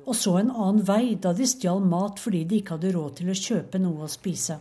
Og 0.04 0.16
så 0.16 0.36
en 0.36 0.52
annen 0.52 0.84
vei 0.84 1.14
da 1.16 1.32
de 1.32 1.46
stjal 1.48 1.80
mat 1.80 2.20
fordi 2.20 2.42
de 2.44 2.60
ikke 2.60 2.76
hadde 2.76 2.92
råd 2.92 3.16
til 3.20 3.32
å 3.32 3.38
kjøpe 3.40 3.80
noe 3.80 4.04
å 4.04 4.10
spise. 4.12 4.58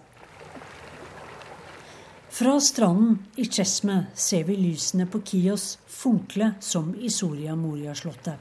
Fra 2.34 2.56
stranden 2.63 3.20
i 3.38 3.46
Chesme 3.46 4.08
ser 4.16 4.48
vi 4.48 4.56
lysene 4.58 5.06
på 5.06 5.20
Kios 5.22 5.76
funkle 5.86 6.56
som 6.63 6.96
i 6.96 7.12
Soria 7.13 7.54
Moria-slottet. 7.60 8.39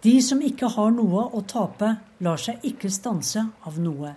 De 0.00 0.14
som 0.24 0.40
ikke 0.40 0.70
har 0.72 0.94
noe 0.94 1.26
å 1.36 1.42
tape, 1.44 1.90
lar 2.24 2.40
seg 2.40 2.62
ikke 2.64 2.88
stanse 2.88 3.42
av 3.68 3.76
noe. 3.82 4.14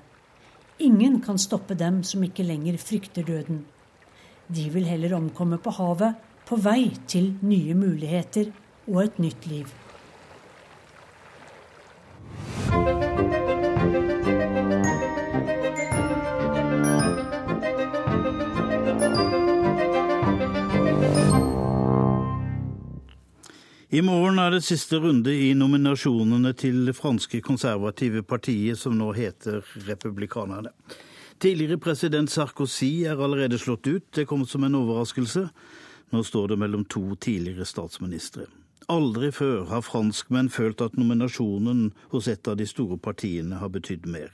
Ingen 0.80 1.20
kan 1.26 1.42
stoppe 1.42 1.76
dem 1.76 2.04
som 2.08 2.24
ikke 2.24 2.46
lenger 2.48 2.78
frykter 2.80 3.26
døden. 3.28 3.66
De 4.48 4.70
vil 4.72 4.88
heller 4.88 5.18
omkomme 5.18 5.60
på 5.60 5.74
havet, 5.76 6.16
på 6.48 6.56
vei 6.60 6.92
til 7.08 7.34
nye 7.44 7.76
muligheter 7.76 8.52
og 8.88 9.04
et 9.04 9.20
nytt 9.20 9.48
liv. 9.48 9.72
I 23.94 24.02
morgen 24.02 24.40
er 24.42 24.50
det 24.50 24.64
siste 24.66 24.98
runde 24.98 25.30
i 25.30 25.52
nominasjonene 25.54 26.56
til 26.58 26.80
det 26.88 26.96
franske 26.98 27.44
konservative 27.46 28.24
partiet, 28.26 28.80
som 28.82 28.96
nå 28.98 29.12
heter 29.14 29.62
Republikanerne. 29.86 30.72
Tidligere 31.38 31.78
president 31.78 32.32
Sarkozy 32.32 33.04
er 33.06 33.22
allerede 33.22 33.60
slått 33.62 33.88
ut. 33.88 34.10
Det 34.16 34.26
kom 34.26 34.48
som 34.50 34.66
en 34.66 34.80
overraskelse. 34.82 35.46
Nå 36.10 36.24
står 36.26 36.48
det 36.48 36.60
mellom 36.64 36.86
to 36.90 37.14
tidligere 37.22 37.70
statsministre. 37.70 38.48
Aldri 38.92 39.30
før 39.32 39.68
har 39.70 39.84
franskmenn 39.86 40.50
følt 40.52 40.82
at 40.84 40.98
nominasjonen 41.00 41.92
hos 42.12 42.28
et 42.28 42.48
av 42.48 42.58
de 42.60 42.68
store 42.68 42.98
partiene 43.00 43.62
har 43.62 43.72
betydd 43.72 44.08
mer. 44.10 44.32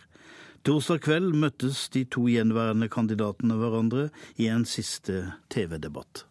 Torsdag 0.65 1.03
kveld 1.05 1.35
møttes 1.39 1.85
de 1.93 2.03
to 2.03 2.25
gjenværende 2.27 2.89
kandidatene 2.91 3.55
hverandre 3.61 4.09
i 4.41 4.49
en 4.51 4.65
siste 4.67 5.21
TV-debatt. 5.53 6.25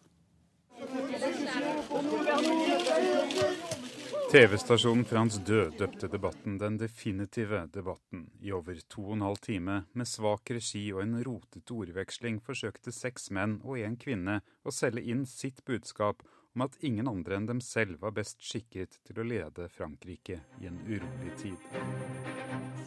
TV-stasjonen 4.29 5.07
Frans 5.09 5.39
Død 5.41 5.79
døpte 5.79 6.07
debatten 6.13 6.59
Den 6.61 6.77
definitive 6.77 7.63
debatten. 7.73 8.27
I 8.45 8.51
over 8.53 8.77
to 8.85 9.07
og 9.07 9.15
en 9.15 9.23
halv 9.25 9.39
time, 9.41 9.79
med 9.97 10.05
svak 10.05 10.51
regi 10.53 10.83
og 10.93 11.01
en 11.01 11.15
rotete 11.25 11.73
ordveksling, 11.73 12.37
forsøkte 12.45 12.93
seks 12.93 13.31
menn 13.33 13.57
og 13.63 13.81
én 13.81 13.97
kvinne 13.97 14.43
å 14.61 14.75
selge 14.75 15.01
inn 15.09 15.25
sitt 15.25 15.63
budskap 15.65 16.21
om 16.59 16.65
at 16.65 16.75
ingen 16.83 17.07
andre 17.07 17.37
enn 17.39 17.45
dem 17.47 17.61
selv 17.63 18.01
var 18.03 18.11
best 18.11 18.41
skikket 18.43 18.97
til 19.07 19.21
å 19.21 19.23
lede 19.23 19.69
Frankrike 19.71 20.41
i 20.59 20.67
en 20.67 20.79
urolig 20.89 21.31
tid. 21.39 21.55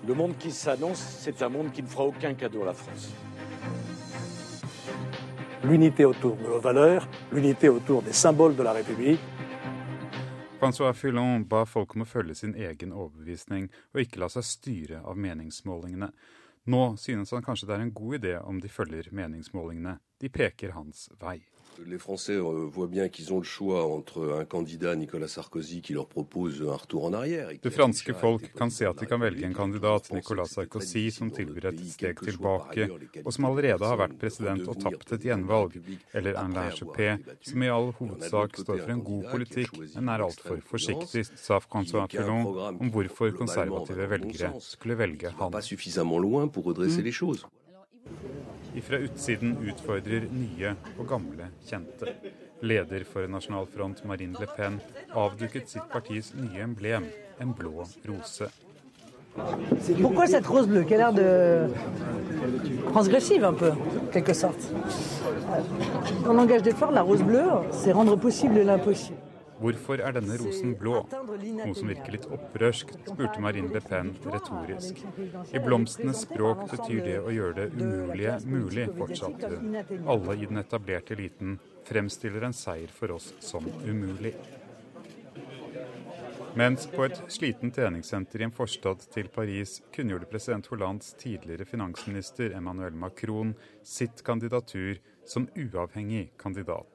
Le 0.05 0.15
monde 0.15 0.37
qui 0.39 0.51
s'annonce, 0.51 1.01
c'est 1.01 1.41
un 1.43 1.49
monde 1.49 1.73
qui 1.73 1.83
ne 1.83 1.89
fera 1.89 2.05
aucun 2.05 2.35
cadeau 2.35 2.63
à 2.63 2.67
la 2.67 2.75
France. 2.75 3.09
L'unité 5.65 6.05
autour 6.05 6.37
de 6.37 6.43
nos 6.43 6.61
valeurs, 6.61 7.09
l'unité 7.33 7.69
autour 7.69 8.03
des 8.03 8.13
symboles 8.13 8.57
de 8.57 8.63
la 8.63 8.73
République, 8.73 9.21
Francois 10.59 10.93
Fillon 10.95 11.43
ba 11.49 11.65
folk 11.67 11.97
om 11.97 12.05
å 12.05 12.07
følge 12.07 12.37
sin 12.39 12.53
egen 12.55 12.93
overbevisning 12.93 13.65
og 13.95 14.05
ikke 14.05 14.21
la 14.23 14.29
seg 14.31 14.45
styre 14.47 15.01
av 15.03 15.17
meningsmålingene. 15.19 16.13
Nå 16.71 16.83
synes 17.03 17.33
han 17.35 17.43
kanskje 17.43 17.67
det 17.67 17.75
er 17.75 17.83
en 17.83 17.97
god 17.97 18.19
idé 18.21 18.37
om 18.39 18.61
de 18.63 18.71
følger 18.71 19.09
meningsmålingene. 19.11 19.97
De 20.23 20.31
peker 20.31 20.77
hans 20.77 21.09
vei. 21.19 21.41
Les 21.87 21.99
Français 21.99 22.35
euh, 22.35 22.67
voient 22.67 22.87
bien 22.87 23.09
qu'ils 23.09 23.33
ont 23.33 23.39
le 23.39 23.45
choix 23.45 23.87
entre 23.87 24.39
un 24.39 24.45
candidat, 24.45 24.95
Nicolas 24.95 25.29
Sarkozy, 25.29 25.81
qui 25.81 25.93
leur 25.93 26.07
propose 26.07 26.63
un 26.63 26.77
retour 26.77 27.05
en 27.05 27.13
arrière. 27.13 27.49
Det 27.63 27.71
franske 27.71 28.15
folk 28.15 28.53
kan 28.59 28.71
se 28.71 28.85
at 28.87 28.99
de 29.01 29.07
kan 29.07 29.21
velge 29.21 29.45
en 29.47 29.55
kandidat, 29.55 30.11
Nicolas 30.13 30.47
Sarkozy, 30.53 31.11
som 31.11 31.31
tilbyr 31.31 31.71
et 31.73 31.81
steg 31.95 32.21
tilbake, 32.21 32.89
og 33.25 33.33
som 33.33 33.49
allerede 33.49 33.89
har 33.89 33.99
vært 34.01 34.19
president 34.21 34.69
og 34.69 34.79
tapt 34.83 35.17
et 35.17 35.27
gjenvalg, 35.29 35.79
eller 36.13 36.39
Alain 36.41 36.71
Juppé, 36.77 37.17
som 37.41 37.65
i 37.65 37.73
all 37.73 37.93
hovedsak 37.99 38.61
står 38.63 38.85
for 38.85 38.95
en 38.97 39.05
god 39.11 39.29
politikk, 39.33 39.77
men 39.97 40.13
er 40.13 40.27
altfor 40.29 40.63
forsiktig, 40.73 41.27
sa 41.41 41.61
Francois 41.65 42.09
Fillon 42.13 42.47
om 42.77 42.93
hvorfor 42.93 43.33
konservative 43.37 44.09
velgere 44.13 44.55
skulle 44.61 44.99
velge 44.99 45.33
han. 45.39 45.53
Ifra 48.75 48.99
utsiden 49.05 49.57
utfordrer 49.69 50.29
nye 50.33 50.73
og 50.97 51.07
gamle 51.11 51.51
kjente. 51.69 52.15
Leder 52.63 53.05
for 53.05 53.29
Nasjonal 53.29 53.67
Front, 53.67 54.05
Marine 54.09 54.39
Le 54.39 54.47
Pen, 54.57 54.79
avduket 55.13 55.69
sitt 55.69 55.89
partis 55.93 56.31
nye 56.39 56.63
emblem, 56.63 57.09
en 57.43 57.55
blå 57.59 57.85
rose. 58.09 58.49
Pourquoi 60.01 60.27
cette 60.27 60.47
rose 60.47 60.69
bleue 60.69 60.85
qui 60.85 60.95
a 60.95 60.99
l'air 60.99 61.13
de 61.13 61.69
transgressive 62.91 63.45
un 63.45 63.55
peu, 63.55 63.71
en 63.71 64.13
quelque 64.13 64.35
sorte 64.35 64.61
En 66.29 66.35
langage 66.35 66.63
fleurs, 66.75 66.93
la 66.93 67.03
rose 67.03 67.23
bleue, 67.23 67.49
c'est 67.71 67.93
rendre 67.93 68.17
possible 68.17 68.61
l'impossible. 68.63 69.17
Hvorfor 69.63 70.01
er 70.03 70.15
denne 70.17 70.37
rosen 70.41 70.73
blå? 70.79 71.05
Noe 71.13 71.75
som 71.79 71.91
virker 71.91 72.17
litt 72.17 72.27
opprørsk, 72.27 72.91
spurte 73.07 73.43
Marine 73.45 73.71
Le 73.71 73.83
Pen 73.85 74.11
retorisk. 74.27 74.99
I 75.55 75.63
blomstenes 75.63 76.25
språk 76.27 76.65
betyr 76.73 77.05
det 77.07 77.19
å 77.21 77.31
gjøre 77.31 77.55
det 77.61 77.69
umulige 77.79 78.39
mulig, 78.49 78.89
fortsatte 78.99 79.53
hun. 79.53 79.79
Alle 80.03 80.37
i 80.41 80.49
den 80.51 80.63
etablerte 80.65 81.15
eliten 81.15 81.61
fremstiller 81.87 82.49
en 82.49 82.57
seier 82.57 82.91
for 82.91 83.15
oss 83.19 83.31
som 83.45 83.69
umulig. 83.87 84.35
Mens 86.59 86.85
på 86.93 87.07
et 87.07 87.17
sliten 87.33 87.71
treningssenter 87.73 88.43
i 88.43 88.45
en 88.45 88.53
forstad 88.53 89.07
til 89.15 89.31
Paris 89.33 89.79
kunngjorde 89.95 90.29
president 90.29 90.67
Hollands 90.69 91.15
tidligere 91.23 91.65
finansminister 91.65 92.53
Emmanuel 92.59 92.93
Macron 92.93 93.55
sitt 93.89 94.21
kandidatur 94.27 95.01
som 95.25 95.47
uavhengig 95.57 96.27
kandidat. 96.37 96.92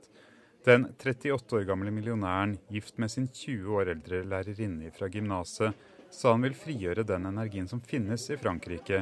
Den 0.68 0.84
38 1.00 1.56
år 1.56 1.62
gamle 1.64 1.92
millionæren, 1.96 2.58
gift 2.68 2.98
med 3.00 3.08
sin 3.08 3.30
20 3.32 3.76
år 3.80 3.88
eldre 3.94 4.18
lærerinne 4.28 4.90
fra 4.92 5.08
gymnaset, 5.08 5.72
sa 6.12 6.34
han 6.34 6.44
vil 6.44 6.58
frigjøre 6.60 7.06
den 7.08 7.30
energien 7.30 7.70
som 7.72 7.80
finnes 7.80 8.26
i 8.28 8.36
Frankrike, 8.36 9.00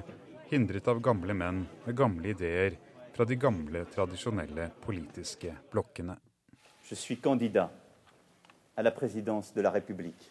hindret 0.52 0.86
av 0.94 1.00
gamle 1.02 1.34
menn 1.34 1.64
med 1.88 1.98
gamle 1.98 2.36
ideer 2.36 2.78
fra 3.16 3.26
de 3.26 3.40
gamle, 3.42 3.82
tradisjonelle 3.96 4.68
politiske 4.84 5.56
blokkene. 5.74 6.20
Je 6.86 6.94
suis 6.94 7.18
candidat 7.18 7.74
à 8.78 8.84
la 8.84 8.92
présidence 8.92 9.52
de 9.56 9.62
la 9.66 9.72
République. 9.72 10.30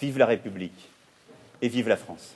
Vive 0.00 0.18
la 0.18 0.26
République 0.26 0.90
et 1.62 1.68
vive 1.68 1.88
la 1.88 1.96
France. 1.96 2.34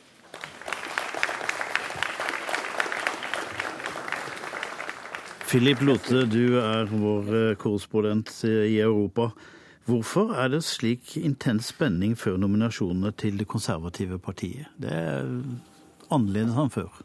Philip 5.52 5.82
Lotte, 5.84 6.22
du 6.32 6.54
er 6.56 6.86
vår 6.88 7.26
eh, 7.36 7.54
korrespondent 7.60 8.30
i 8.48 8.78
Europa. 8.80 9.26
Hvorfor 9.84 10.30
er 10.40 10.48
det 10.48 10.62
slik 10.64 11.10
intens 11.20 11.68
spenning 11.74 12.14
før 12.16 12.38
nominasjonene 12.40 13.10
til 13.20 13.36
Det 13.36 13.44
konservative 13.52 14.16
partiet? 14.16 14.70
Det 14.80 14.88
er 14.88 15.28
annerledes 16.08 16.56
enn 16.56 16.72
før. 16.72 17.02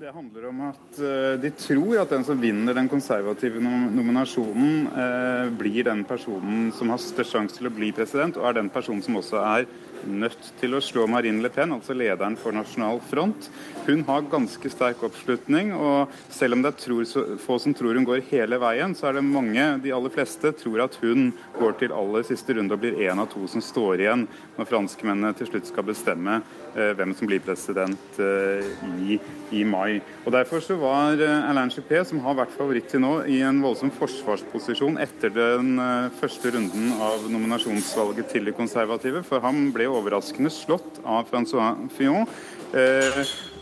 Det 0.00 0.14
handler 0.16 0.48
om 0.48 0.64
at 0.70 1.02
eh, 1.04 1.36
de 1.44 1.52
tror 1.52 2.00
at 2.00 2.16
den 2.16 2.24
som 2.24 2.40
vinner 2.40 2.80
den 2.80 2.88
konservative 2.88 3.60
nominasjonen, 3.60 4.88
eh, 4.88 5.52
blir 5.60 5.84
den 5.84 6.06
personen 6.08 6.72
som 6.72 6.94
har 6.94 7.02
størst 7.10 7.36
sjanse 7.36 7.60
til 7.60 7.68
å 7.68 7.76
bli 7.76 7.92
president, 7.92 8.40
og 8.40 8.48
er 8.48 8.56
den 8.62 8.72
personen 8.72 9.04
som 9.04 9.20
også 9.20 9.44
er 9.44 9.68
nødt 10.06 10.50
til 10.60 10.76
å 10.76 10.82
slå 10.82 11.06
Marine 11.10 11.42
Le 11.42 11.50
Pen, 11.52 11.72
altså 11.74 11.94
lederen 11.96 12.36
for 12.40 12.54
Nasjonal 12.56 13.00
Front. 13.10 13.48
Hun 13.86 14.04
har 14.08 14.28
ganske 14.30 14.70
sterk 14.72 15.02
oppslutning, 15.06 15.72
og 15.74 16.12
selv 16.32 16.56
om 16.56 16.64
det 16.64 16.74
er 16.74 17.38
få 17.42 17.58
som 17.62 17.74
tror 17.76 17.98
hun 17.98 18.06
går 18.08 18.24
hele 18.30 18.58
veien, 18.62 18.94
så 18.94 19.08
er 19.08 19.18
det 19.18 19.26
mange, 19.26 19.66
de 19.82 19.94
aller 19.94 20.14
fleste, 20.14 20.54
tror 20.58 20.84
at 20.86 20.98
hun 21.02 21.30
går 21.58 21.78
til 21.80 21.94
aller 21.96 22.26
siste 22.26 22.56
runde 22.56 22.76
og 22.76 22.82
blir 22.82 23.00
en 23.08 23.24
av 23.24 23.30
to 23.32 23.44
som 23.50 23.64
står 23.64 24.04
igjen 24.04 24.26
når 24.56 24.70
franskmennene 24.70 25.34
til 25.38 25.50
slutt 25.50 25.70
skal 25.70 25.88
bestemme 25.88 26.40
hvem 26.74 27.12
som 27.16 27.28
blir 27.28 27.42
president 27.44 28.18
eh, 28.22 28.66
i, 29.02 29.18
i, 29.52 29.62
mai. 29.64 30.00
Og 30.24 30.32
Derfor 30.34 30.62
så 30.64 30.76
var 30.80 31.20
eh, 31.20 31.50
Alain 31.50 31.72
Juppé, 31.72 32.02
som 32.08 32.22
har 32.24 32.38
vært 32.38 32.54
favoritt 32.56 32.88
til 32.92 33.02
nå, 33.04 33.12
i 33.28 33.42
en 33.44 33.60
voldsom 33.64 33.92
forsvarsposisjon 33.96 34.98
etter 35.02 35.32
den 35.34 35.76
eh, 35.82 36.10
første 36.20 36.54
runden 36.56 36.92
av 36.96 37.28
nominasjonsvalget 37.32 38.32
til 38.32 38.48
de 38.48 38.56
konservative, 38.56 39.24
for 39.26 39.44
han 39.44 39.70
ble 39.74 39.90
overraskende 39.92 40.52
slått 40.52 41.02
av 41.04 41.28
Francois 41.30 41.88
Fillon. 41.96 42.28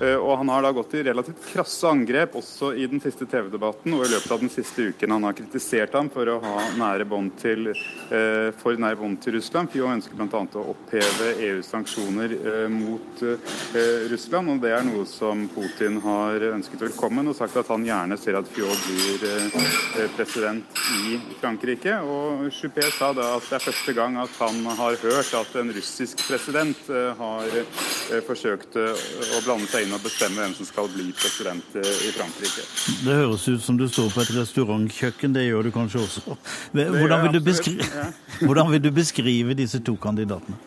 Eh, 0.00 0.16
og 0.16 0.36
han 0.40 0.48
har 0.48 0.62
da 0.64 0.72
gått 0.72 0.94
i 0.96 1.02
relativt 1.04 1.42
krasse 1.52 1.88
angrep 1.88 2.36
også 2.40 2.72
i 2.72 2.86
den 2.88 3.02
siste 3.04 3.26
TV-debatten 3.28 3.92
og 3.92 4.06
i 4.06 4.12
løpet 4.14 4.32
av 4.32 4.40
den 4.40 4.52
siste 4.52 4.86
uken. 4.88 5.12
Han 5.12 5.26
har 5.28 5.36
kritisert 5.36 5.96
ham 5.96 6.08
for 6.12 6.30
å 6.32 6.38
ha 6.40 6.54
nære 6.80 7.04
bånd 7.08 7.34
til, 7.40 7.68
eh, 7.68 8.48
for 8.56 8.80
nære 8.80 8.96
bånd 8.96 9.20
til 9.20 9.36
Russland. 9.36 9.68
Fjå 9.74 9.90
ønsker 9.92 10.16
bl.a. 10.16 10.40
å 10.56 10.64
oppheve 10.72 11.34
EUs 11.50 11.68
sanksjoner 11.68 12.32
eh, 12.32 12.68
mot 12.72 13.24
Russland. 14.10 14.50
og 14.54 14.62
Det 14.64 14.72
er 14.72 14.86
noe 14.88 15.04
som 15.06 15.44
Putin 15.52 16.00
har 16.00 16.48
ønsket 16.48 16.80
velkommen 16.80 17.28
og 17.28 17.36
sagt 17.36 17.58
at 17.60 17.68
han 17.68 17.84
gjerne 17.84 18.16
ser 18.18 18.38
at 18.40 18.48
Fjå 18.48 18.70
blir 18.86 20.08
president 20.16 20.80
i 21.04 21.20
Frankrike. 21.42 21.98
Og 22.00 22.48
Juppé 22.48 22.88
sa 22.96 23.12
da 23.12 23.34
at 23.36 23.50
det 23.50 23.58
er 23.58 23.66
første 23.68 23.94
gang 23.96 24.16
at 24.22 24.32
han 24.40 24.64
har 24.80 24.96
hørt 25.04 25.34
at 25.36 25.60
en 25.60 25.72
russisk 25.76 26.24
president 26.24 26.88
har 27.20 27.60
forsøkt 28.26 28.80
å 28.80 29.44
blande 29.44 29.68
seg 29.68 29.84
inn 29.84 29.89
inn 29.90 29.98
og 29.98 30.04
bestemme 30.06 30.44
hvem 30.44 30.54
som 30.54 30.68
skal 30.68 30.90
bli 30.92 31.10
president 31.16 31.78
eh, 31.80 32.06
i 32.06 32.12
Frankrike. 32.14 32.66
Det 33.02 33.18
høres 33.22 33.48
ut 33.48 33.64
som 33.64 33.78
du 33.80 33.88
står 33.90 34.12
på 34.14 34.22
et 34.24 34.34
restaurantkjøkken, 34.38 35.34
det 35.34 35.48
gjør 35.48 35.66
du 35.66 35.74
kanskje 35.74 36.04
også. 36.06 36.38
Hvordan 36.72 37.26
vil 37.26 37.34
du 37.38 37.42
beskrive, 37.44 38.06
Hvordan 38.46 38.70
vil 38.72 38.84
du 38.84 38.90
beskrive 38.94 39.58
disse 39.58 39.82
to 39.82 39.96
kandidatene? 40.00 40.58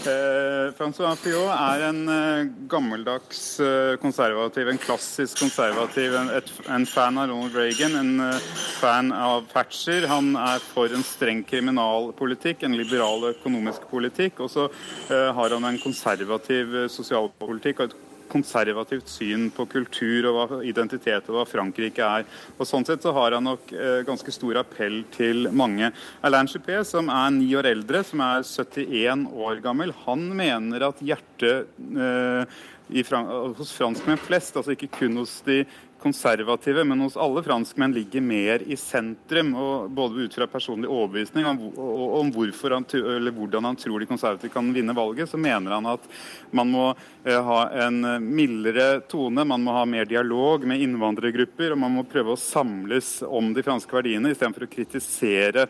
Eh, 0.00 0.70
Francois 0.78 1.18
Fillot 1.20 1.50
er 1.52 1.82
en 1.90 1.98
eh, 2.08 2.46
gammeldags 2.72 3.42
eh, 3.60 3.98
konservativ, 4.00 4.70
en 4.70 4.80
klassisk 4.80 5.42
konservativ, 5.42 6.14
en, 6.16 6.30
et, 6.38 6.48
en, 6.72 6.86
fan 6.88 7.20
av 7.20 7.28
Ronald 7.28 7.58
Reagan, 7.58 7.98
en 8.00 8.22
eh, 8.30 8.46
fan 8.80 9.12
av 9.12 9.44
Thatcher. 9.52 10.08
Han 10.08 10.32
er 10.40 10.62
for 10.72 10.88
en 10.96 11.04
streng 11.04 11.42
kriminalpolitikk, 11.44 12.64
en 12.64 12.78
liberal 12.80 13.28
økonomisk 13.34 13.90
politikk. 13.92 14.40
Og 14.46 14.54
så 14.54 14.70
eh, 14.70 15.28
har 15.36 15.56
han 15.56 15.68
en 15.68 15.82
konservativ 15.82 16.86
sosialpolitikk 16.96 17.84
og 17.84 17.90
et 17.90 17.98
konservativt 18.30 19.10
syn 19.10 19.48
på 19.54 19.66
kultur 19.70 20.30
og 20.30 20.38
hva 20.38 20.60
identitet 20.66 21.28
og 21.30 21.40
hva 21.40 21.46
Frankrike 21.48 22.06
er. 22.06 22.26
Og 22.56 22.68
Sånn 22.68 22.86
sett 22.86 23.04
så 23.04 23.12
har 23.16 23.36
han 23.36 23.48
nok 23.48 23.72
eh, 23.74 24.00
ganske 24.06 24.34
stor 24.34 24.62
appell 24.62 25.02
til 25.14 25.50
mange. 25.52 25.92
Alain 26.26 26.50
Juppé, 26.50 26.80
som 26.86 27.10
er 27.12 27.30
ni 27.34 27.50
år 27.58 27.70
eldre, 27.72 28.04
som 28.06 28.22
er 28.24 28.44
71 28.46 29.26
år 29.30 29.62
gammel, 29.64 29.94
han 30.06 30.28
mener 30.36 30.90
at 30.90 31.02
hjertet 31.04 31.70
eh, 31.90 32.60
hos 32.90 33.70
franskmenn 33.76 34.18
flest, 34.18 34.56
altså 34.56 34.74
ikke 34.74 34.90
kun 34.98 35.20
hos 35.20 35.40
de 35.46 35.62
konservative, 36.02 36.84
men 36.84 37.00
hos 37.04 37.16
alle 37.20 37.42
franskmenn 37.44 37.94
ligger 37.94 38.24
mer 38.24 38.64
i 38.66 38.76
sentrum. 38.76 39.54
og 39.54 39.90
Både 39.94 40.24
ut 40.24 40.34
fra 40.34 40.48
personlig 40.50 40.88
overbevisning 40.90 41.46
om, 41.46 41.60
han, 41.76 42.32
hvordan 42.34 43.70
han 43.70 43.78
tror 43.78 44.00
de 44.00 44.08
konservative 44.10 44.52
kan 44.54 44.72
vinne 44.74 44.96
valget, 44.96 45.30
så 45.30 45.40
mener 45.40 45.76
han 45.76 45.88
at 45.92 46.08
man 46.56 46.72
må 46.72 46.88
eh, 47.24 47.36
ha 47.36 47.60
en 47.86 48.00
mildere 48.24 49.00
tone, 49.10 49.44
man 49.44 49.64
må 49.64 49.76
ha 49.76 49.86
mer 49.88 50.08
dialog 50.08 50.66
med 50.66 50.82
innvandrergrupper, 50.82 51.74
og 51.74 51.82
man 51.84 51.96
må 51.98 52.08
prøve 52.08 52.34
å 52.34 52.40
samles 52.40 53.18
om 53.26 53.52
de 53.54 53.64
franske 53.66 53.94
verdiene 53.94 54.32
istedenfor 54.34 54.66
å 54.66 54.74
kritisere 54.74 55.68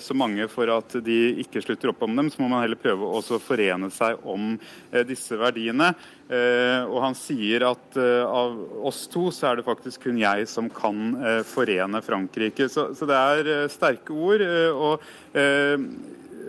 så 0.00 0.14
mange 0.16 0.46
for 0.48 0.70
at 0.72 0.94
de 1.04 1.18
ikke 1.42 1.60
slutter 1.64 1.92
opp 1.92 2.04
om 2.06 2.14
dem, 2.16 2.30
så 2.32 2.40
må 2.40 2.48
man 2.48 2.64
heller 2.64 2.80
prøve 2.80 3.08
å 3.08 3.40
forene 3.42 3.90
seg 3.92 4.22
om 4.28 4.54
eh, 4.56 5.04
disse 5.08 5.36
verdiene. 5.40 5.92
Eh, 6.30 6.86
og 6.86 7.00
han 7.04 7.18
sier 7.18 7.66
at 7.68 7.98
av 8.00 8.56
oss 8.86 9.04
to 9.10 9.28
så 9.34 9.50
er 9.50 9.60
det 9.60 9.66
faktisk 9.66 10.06
kun 10.06 10.20
jeg 10.20 10.48
som 10.48 10.70
kan 10.72 11.12
forene 11.48 12.00
Frankrike. 12.04 12.70
Så, 12.72 12.88
det 12.94 13.20
er 13.20 13.68
sterke 13.72 14.16
ord. 14.16 14.44
og 14.72 15.04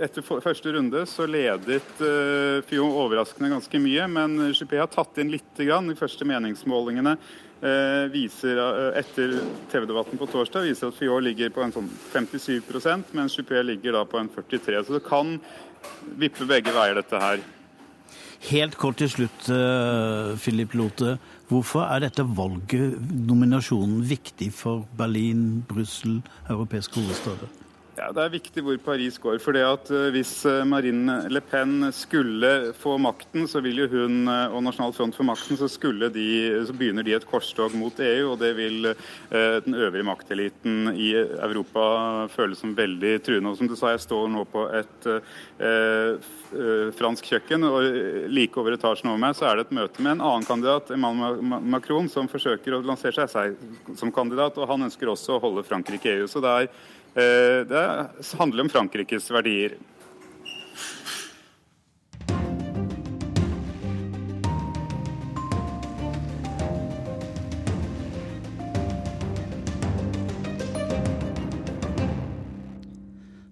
etter 0.01 0.23
første 0.23 0.71
runde 0.73 1.03
så 1.05 1.27
ledet 1.29 1.99
uh, 2.01 2.71
overraskende 2.81 3.51
ganske 3.51 3.81
mye, 3.83 4.07
men 4.09 4.47
Juppé 4.49 4.79
har 4.79 4.89
tatt 4.89 5.19
inn 5.21 5.33
litt 5.33 5.59
grann. 5.59 5.91
De 5.91 5.99
første 5.99 6.25
meningsmålingene 6.25 7.17
Eh, 7.19 7.50
viser 8.09 8.57
eh, 8.57 8.99
etter 8.99 9.35
TV-debatten 9.69 10.17
på 10.17 10.27
torsdag 10.31 10.65
viser 10.65 10.89
at 10.89 10.97
Fior 10.97 11.21
ligger 11.21 11.51
på 11.53 11.61
en 11.61 11.73
sånn 11.75 11.89
57 12.13 13.13
mens 13.13 13.37
Juppé 13.37 13.61
ligger 13.61 13.99
da 13.99 14.05
på 14.05 14.17
en 14.17 14.29
43 14.33 14.83
Så 14.87 14.97
det 14.97 15.03
kan 15.05 15.35
vippe 16.17 16.45
begge 16.49 16.73
veier, 16.73 16.97
dette 16.97 17.21
her. 17.21 17.41
Helt 18.49 18.75
kort 18.81 18.97
til 18.97 19.09
slutt, 19.09 19.49
eh, 19.53 20.33
Philip 20.41 20.73
Lote. 20.73 21.19
Hvorfor 21.49 21.85
er 21.85 22.01
dette 22.01 22.25
valget, 22.25 22.97
nominasjonen, 23.11 24.01
viktig 24.09 24.51
for 24.53 24.87
Berlin, 24.97 25.63
Brussel, 25.69 26.21
europeiske 26.49 26.97
hovedstader? 26.97 27.49
Ja, 28.01 28.07
Det 28.09 28.21
er 28.23 28.31
viktig 28.33 28.61
hvor 28.65 28.77
Paris 28.81 29.19
går. 29.21 29.37
for 29.37 29.53
det 29.53 29.61
at 29.61 29.89
eh, 29.93 30.09
Hvis 30.15 30.33
eh, 30.49 30.63
Marine 30.65 31.19
Le 31.29 31.41
Pen 31.41 31.91
skulle 31.93 32.73
få 32.73 32.95
makten, 32.97 33.45
så 33.47 33.61
vil 33.61 33.83
jo 33.83 33.87
hun 33.91 34.25
eh, 34.25 34.49
og 34.49 34.63
Nasjonal 34.65 34.95
Front 34.97 35.13
for 35.13 35.27
makten, 35.27 35.59
så, 35.59 35.69
de, 36.09 36.65
så 36.65 36.73
begynner 36.73 37.05
de 37.05 37.13
et 37.13 37.27
korstog 37.29 37.75
mot 37.77 37.93
EU. 37.93 38.31
og 38.31 38.39
Det 38.39 38.55
vil 38.57 38.93
den 39.31 39.75
øvrige 39.75 40.03
makteliten 40.03 40.95
i 40.97 41.13
Europa 41.13 42.27
føle 42.33 42.55
som 42.55 42.73
veldig 42.75 43.21
truende. 43.23 43.51
Og 43.51 43.57
som 43.57 43.67
du 43.69 43.75
sa, 43.75 43.91
jeg 43.93 44.01
står 44.01 44.29
nå 44.33 44.45
på 44.49 44.65
et 44.73 45.07
eh, 45.61 46.31
fransk 46.97 47.29
kjøkken, 47.31 47.63
og 47.63 48.29
like 48.33 48.57
over 48.59 48.75
etasjen 48.75 49.11
over 49.11 49.21
meg 49.21 49.37
så 49.37 49.47
er 49.47 49.59
det 49.59 49.67
et 49.67 49.75
møte 49.77 50.01
med 50.01 50.17
en 50.17 50.25
annen 50.25 50.47
kandidat, 50.47 50.89
Emmanuel 50.91 51.37
Macron, 51.43 52.09
som 52.09 52.29
forsøker 52.31 52.75
å 52.75 52.81
lansere 52.85 53.27
seg 53.29 53.55
som 53.95 54.11
kandidat. 54.11 54.57
og 54.57 54.67
Han 54.73 54.89
ønsker 54.89 55.11
også 55.11 55.37
å 55.37 55.43
holde 55.45 55.67
Frankrike 55.67 56.09
i 56.09 56.17
EU. 56.23 56.27
så 56.31 56.41
det 56.43 56.55
er 56.57 56.73
det 57.13 58.35
handler 58.37 58.63
om 58.63 58.69
Frankrikes 58.69 59.31
verdier. 59.31 59.75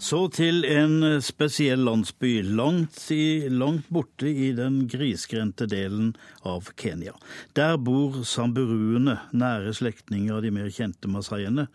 Så 0.10 0.24
til 0.34 0.64
en 0.66 1.04
spesiell 1.22 1.84
landsby 1.86 2.40
langt, 2.42 2.98
i, 3.14 3.46
langt, 3.54 3.92
borte 3.94 4.26
i 4.26 4.48
den 4.58 4.80
grisgrendte 4.90 5.68
delen 5.70 6.16
av 6.42 6.72
Kenya. 6.82 7.12
Der 7.54 7.76
bor 7.78 8.16
samburuene, 8.26 9.20
nære 9.38 9.70
slektninger 9.78 10.40
av 10.40 10.42
de 10.42 10.50
mer 10.56 10.72
kjente 10.74 11.12
masaiene. 11.14 11.68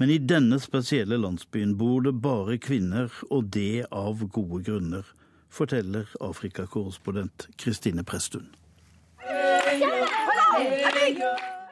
Men 0.00 0.12
i 0.14 0.16
denne 0.16 0.56
spesielle 0.62 1.18
landsbyen 1.20 1.74
bor 1.76 2.00
det 2.06 2.14
bare 2.24 2.56
kvinner, 2.64 3.12
og 3.28 3.50
det 3.52 3.84
av 3.90 4.24
gode 4.38 4.62
grunner, 4.70 5.10
forteller 5.52 6.08
Afrikakorrespondent 6.24 7.50
Kristine 7.60 8.06
Presttun. 8.08 8.46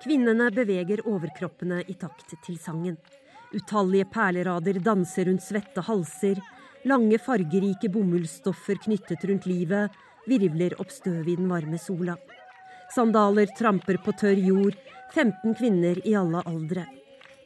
Kvinnene 0.04 0.50
beveger 0.52 1.00
overkroppene 1.08 1.80
i 1.88 1.96
takt 1.96 2.36
til 2.44 2.60
sangen. 2.60 3.00
Utallige 3.54 4.04
perlerader 4.04 4.78
danser 4.78 5.26
rundt 5.26 5.42
svette 5.42 5.82
halser. 5.82 6.38
Lange, 6.84 7.18
fargerike 7.18 7.90
bomullsstoffer 7.92 8.78
knyttet 8.84 9.24
rundt 9.28 9.48
livet 9.50 9.96
virvler 10.30 10.76
opp 10.80 10.92
støv 10.94 11.28
i 11.28 11.36
den 11.36 11.48
varme 11.50 11.78
sola. 11.78 12.14
Sandaler 12.94 13.50
tramper 13.58 13.98
på 14.04 14.14
tørr 14.18 14.38
jord, 14.38 14.78
15 15.14 15.54
kvinner 15.58 15.98
i 16.06 16.14
alle 16.18 16.42
aldre. 16.46 16.86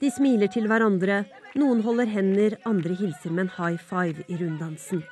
De 0.01 0.11
smiler 0.13 0.51
til 0.53 0.69
hverandre, 0.69 1.23
noen 1.57 1.81
holder 1.85 2.11
hender, 2.11 2.59
andre 2.69 2.97
hilser 2.99 3.33
med 3.33 3.47
en 3.47 3.55
high 3.57 3.81
five 3.81 4.25
i 4.29 4.37
runddansen. 4.41 5.05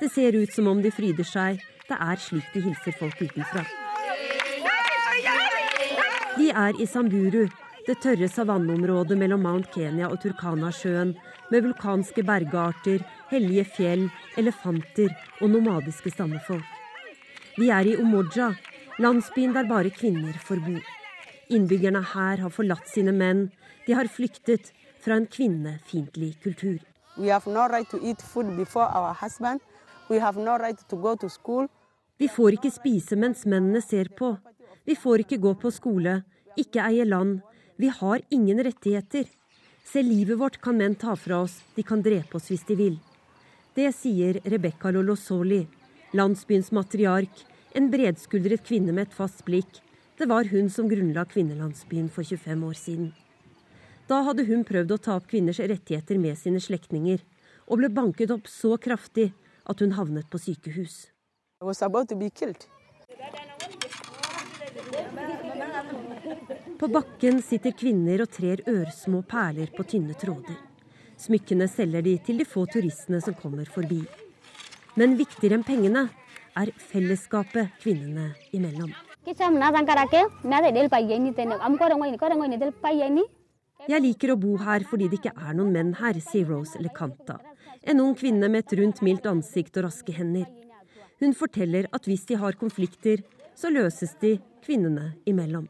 Det 0.00 0.10
ser 0.12 0.36
ut 0.36 0.52
som 0.52 0.68
om 0.68 0.82
de 0.84 0.92
fryder 0.92 1.24
seg, 1.24 1.62
det 1.88 1.96
er 1.96 2.20
slik 2.20 2.48
de 2.52 2.64
hilser 2.66 2.96
folk 2.98 3.20
utenfra. 3.22 3.64
De 6.36 6.50
er 6.52 6.82
i 6.82 6.86
Samburu, 6.86 7.46
det 7.86 8.00
tørre 8.02 8.26
savanneområdet 8.28 9.14
mellom 9.18 9.44
Mount 9.46 9.68
Kenya 9.74 10.08
og 10.10 10.18
Turkana-sjøen, 10.24 11.14
med 11.50 11.62
vulkanske 11.62 12.24
bergarter, 12.26 13.04
hellige 13.30 13.64
fjell, 13.76 14.08
elefanter 14.38 15.12
og 15.40 15.52
nomadiske 15.52 16.10
stammefolk. 16.10 16.66
Vi 17.56 17.70
er 17.70 17.86
i 17.86 17.94
Umoja, 17.96 18.50
landsbyen 18.98 19.54
der 19.54 19.70
bare 19.70 19.94
kvinner 19.94 20.34
får 20.42 20.64
bo. 20.66 20.74
Innbyggerne 21.54 22.02
her 22.02 22.42
har 22.42 22.50
forlatt 22.50 22.90
sine 22.90 23.14
menn. 23.14 23.46
De 23.86 23.94
har 23.94 24.10
flyktet 24.10 24.72
fra 24.98 25.14
en 25.14 25.28
kvinnefiendtlig 25.30 26.34
kultur. 26.42 26.82
Vi 32.18 32.28
får 32.28 32.56
ikke 32.58 32.74
spise 32.74 33.16
mens 33.16 33.46
mennene 33.46 33.80
ser 33.84 34.10
på. 34.18 34.34
Vi 34.86 34.94
får 34.98 35.22
ikke 35.22 35.38
gå 35.38 35.54
på 35.60 35.70
skole, 35.70 36.24
ikke 36.58 36.82
eie 36.82 37.04
land, 37.06 37.40
vi 37.76 37.88
har 37.88 38.22
ingen 38.30 38.62
rettigheter. 38.64 39.26
Selv 39.84 40.08
livet 40.08 40.38
vårt 40.38 40.60
kan 40.60 40.76
menn 40.76 40.94
ta 40.94 41.16
fra 41.16 41.42
oss, 41.44 41.60
de 41.74 41.82
kan 41.82 42.02
drepe 42.02 42.38
oss 42.38 42.48
hvis 42.50 42.64
de 42.68 42.76
vil. 42.78 42.96
Det 43.76 43.90
sier 43.94 44.40
Rebekka 44.44 44.90
Lolosoli, 44.90 45.66
landsbyens 46.16 46.72
matriark, 46.72 47.44
en 47.76 47.90
bredskuldret 47.92 48.64
kvinne 48.64 48.94
med 48.96 49.08
et 49.08 49.14
fast 49.14 49.44
blikk. 49.44 49.82
Det 50.16 50.28
var 50.30 50.48
hun 50.48 50.70
som 50.72 50.88
grunnla 50.88 51.26
kvinnelandsbyen 51.28 52.08
for 52.08 52.24
25 52.24 52.64
år 52.64 52.78
siden. 52.80 53.10
Da 54.08 54.22
hadde 54.24 54.46
hun 54.48 54.64
prøvd 54.64 54.94
å 54.94 55.02
ta 55.02 55.16
opp 55.20 55.26
kvinners 55.28 55.60
rettigheter 55.60 56.18
med 56.22 56.38
sine 56.40 56.62
slektninger, 56.62 57.20
og 57.68 57.82
ble 57.82 57.90
banket 57.92 58.32
opp 58.32 58.48
så 58.48 58.78
kraftig 58.80 59.32
at 59.66 59.82
hun 59.82 59.92
havnet 59.98 60.30
på 60.30 60.40
sykehus. 60.40 61.04
På 66.76 66.88
bakken 66.92 67.40
sitter 67.42 67.72
kvinner 67.76 68.22
og 68.24 68.30
trer 68.32 68.62
ørsmå 68.68 69.22
perler 69.28 69.70
på 69.76 69.84
tynne 69.88 70.14
tråder. 70.18 70.58
Smykkene 71.16 71.68
selger 71.72 72.04
de 72.04 72.18
til 72.26 72.42
de 72.42 72.44
få 72.44 72.66
turistene 72.68 73.22
som 73.24 73.34
kommer 73.34 73.68
forbi. 73.72 74.02
Men 74.96 75.16
viktigere 75.16 75.56
enn 75.58 75.64
pengene 75.64 76.06
er 76.56 76.72
fellesskapet 76.90 77.78
kvinnene 77.80 78.30
imellom. 78.56 78.92
Jeg 83.86 84.02
liker 84.02 84.32
å 84.32 84.38
bo 84.40 84.56
her 84.60 84.84
fordi 84.90 85.08
det 85.08 85.18
ikke 85.20 85.34
er 85.36 85.56
noen 85.56 85.72
menn 85.72 85.92
her, 85.98 86.20
sier 86.20 86.48
Rose 86.48 86.80
Lecanta. 86.80 87.36
En 87.86 88.00
ung 88.02 88.14
kvinne 88.18 88.48
med 88.50 88.64
et 88.64 88.78
rundt, 88.80 89.02
mildt 89.04 89.26
ansikt 89.30 89.76
og 89.78 89.86
raske 89.88 90.14
hender. 90.16 90.46
Hun 91.20 91.32
forteller 91.36 91.88
at 91.96 92.08
hvis 92.08 92.26
de 92.28 92.36
har 92.40 92.56
konflikter, 92.60 93.22
så 93.56 93.72
løses 93.72 94.14
de 94.20 94.36
kvinnene 94.64 95.14
imellom. 95.26 95.66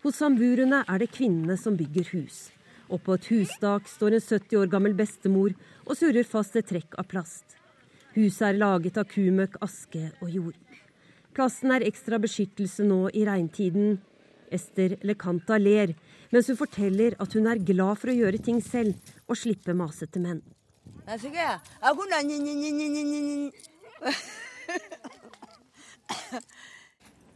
Hos 0.00 0.16
samburene 0.16 0.84
er 0.88 1.02
det 1.02 1.10
kvinnene 1.12 1.58
som 1.60 1.76
bygger 1.76 2.14
hus. 2.14 2.48
Og 2.90 3.02
på 3.04 3.14
et 3.14 3.26
hustak 3.30 3.88
står 3.88 4.16
en 4.16 4.24
70 4.24 4.56
år 4.62 4.70
gammel 4.72 4.94
bestemor 4.98 5.52
og 5.84 5.96
surrer 5.98 6.26
fast 6.26 6.56
et 6.58 6.66
trekk 6.70 6.96
av 6.98 7.06
plast. 7.10 7.58
Huset 8.16 8.48
er 8.48 8.58
laget 8.58 8.98
av 8.98 9.06
kumøkk, 9.10 9.60
aske 9.62 10.08
og 10.18 10.30
jord. 10.34 10.56
Plassen 11.36 11.70
er 11.70 11.84
ekstra 11.86 12.18
beskyttelse 12.18 12.86
nå 12.88 13.04
i 13.14 13.22
regntiden. 13.28 14.00
Ester 14.50 14.96
Lecanta 15.06 15.60
ler, 15.62 15.92
mens 16.34 16.50
hun 16.50 16.58
forteller 16.58 17.14
at 17.22 17.36
hun 17.38 17.46
er 17.46 17.62
glad 17.62 18.00
for 18.00 18.10
å 18.10 18.16
gjøre 18.16 18.42
ting 18.42 18.58
selv 18.64 18.96
og 19.28 19.38
slippe 19.38 19.76
masete 19.78 20.18
menn. 20.22 20.42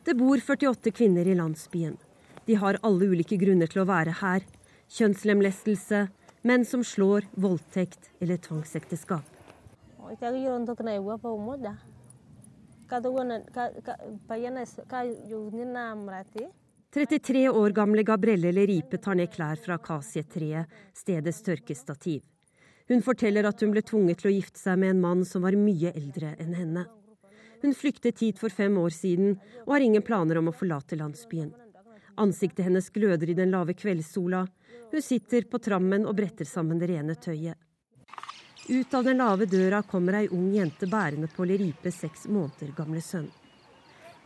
Det 0.04 0.14
bor 0.14 0.40
48 0.40 0.90
kvinner 0.90 1.26
i 1.28 1.34
landsbyen. 1.34 1.96
De 2.44 2.54
har 2.54 2.78
alle 2.82 3.06
ulike 3.08 3.36
grunner 3.40 3.70
til 3.72 3.80
å 3.82 3.88
være 3.88 4.12
her. 4.20 4.44
Kjønnslemlestelse, 4.92 6.08
menn 6.44 6.66
som 6.68 6.84
slår, 6.84 7.24
voldtekt 7.40 8.10
eller 8.20 8.36
tvangsekteskap. 8.36 9.24
33 16.94 17.48
år 17.48 17.72
gamle 17.74 18.02
Gabrielle 18.06 18.52
Leripe 18.52 19.00
tar 19.02 19.16
ned 19.18 19.32
klær 19.32 19.56
fra 19.58 19.80
akasietreet, 19.80 20.68
stedets 20.94 21.40
tørkestativ. 21.42 22.20
Hun 22.92 23.00
forteller 23.02 23.48
at 23.48 23.64
hun 23.64 23.72
ble 23.72 23.82
tvunget 23.82 24.20
til 24.20 24.30
å 24.30 24.34
gifte 24.36 24.60
seg 24.60 24.78
med 24.78 24.92
en 24.92 25.00
mann 25.02 25.24
som 25.24 25.42
var 25.42 25.56
mye 25.56 25.90
eldre 25.96 26.36
enn 26.36 26.52
henne. 26.54 26.84
Hun 27.64 27.74
flyktet 27.74 28.20
hit 28.20 28.38
for 28.38 28.52
fem 28.52 28.74
år 28.76 28.92
siden 28.92 29.38
og 29.64 29.70
har 29.72 29.80
ingen 29.80 30.02
planer 30.04 30.36
om 30.36 30.50
å 30.50 30.52
forlate 30.52 30.98
landsbyen. 31.00 31.48
Ansiktet 32.20 32.66
hennes 32.66 32.90
gløder 32.92 33.30
i 33.32 33.36
den 33.38 33.54
lave 33.54 33.72
kveldssola. 33.72 34.42
Hun 34.90 35.02
sitter 35.02 35.46
på 35.48 35.62
trammen 35.64 36.04
og 36.04 36.12
bretter 36.18 36.44
sammen 36.44 36.76
det 36.82 36.90
rene 36.92 37.16
tøyet. 37.16 37.56
Ut 38.68 38.94
av 38.94 39.08
den 39.08 39.16
lave 39.16 39.48
døra 39.48 39.80
kommer 39.88 40.18
ei 40.20 40.28
ung 40.28 40.52
jente 40.52 40.84
bærende 40.92 41.30
på 41.32 41.48
Leripe 41.48 41.88
seks 41.88 42.28
måneder 42.28 42.76
gamle 42.76 43.00
sønn. 43.00 43.30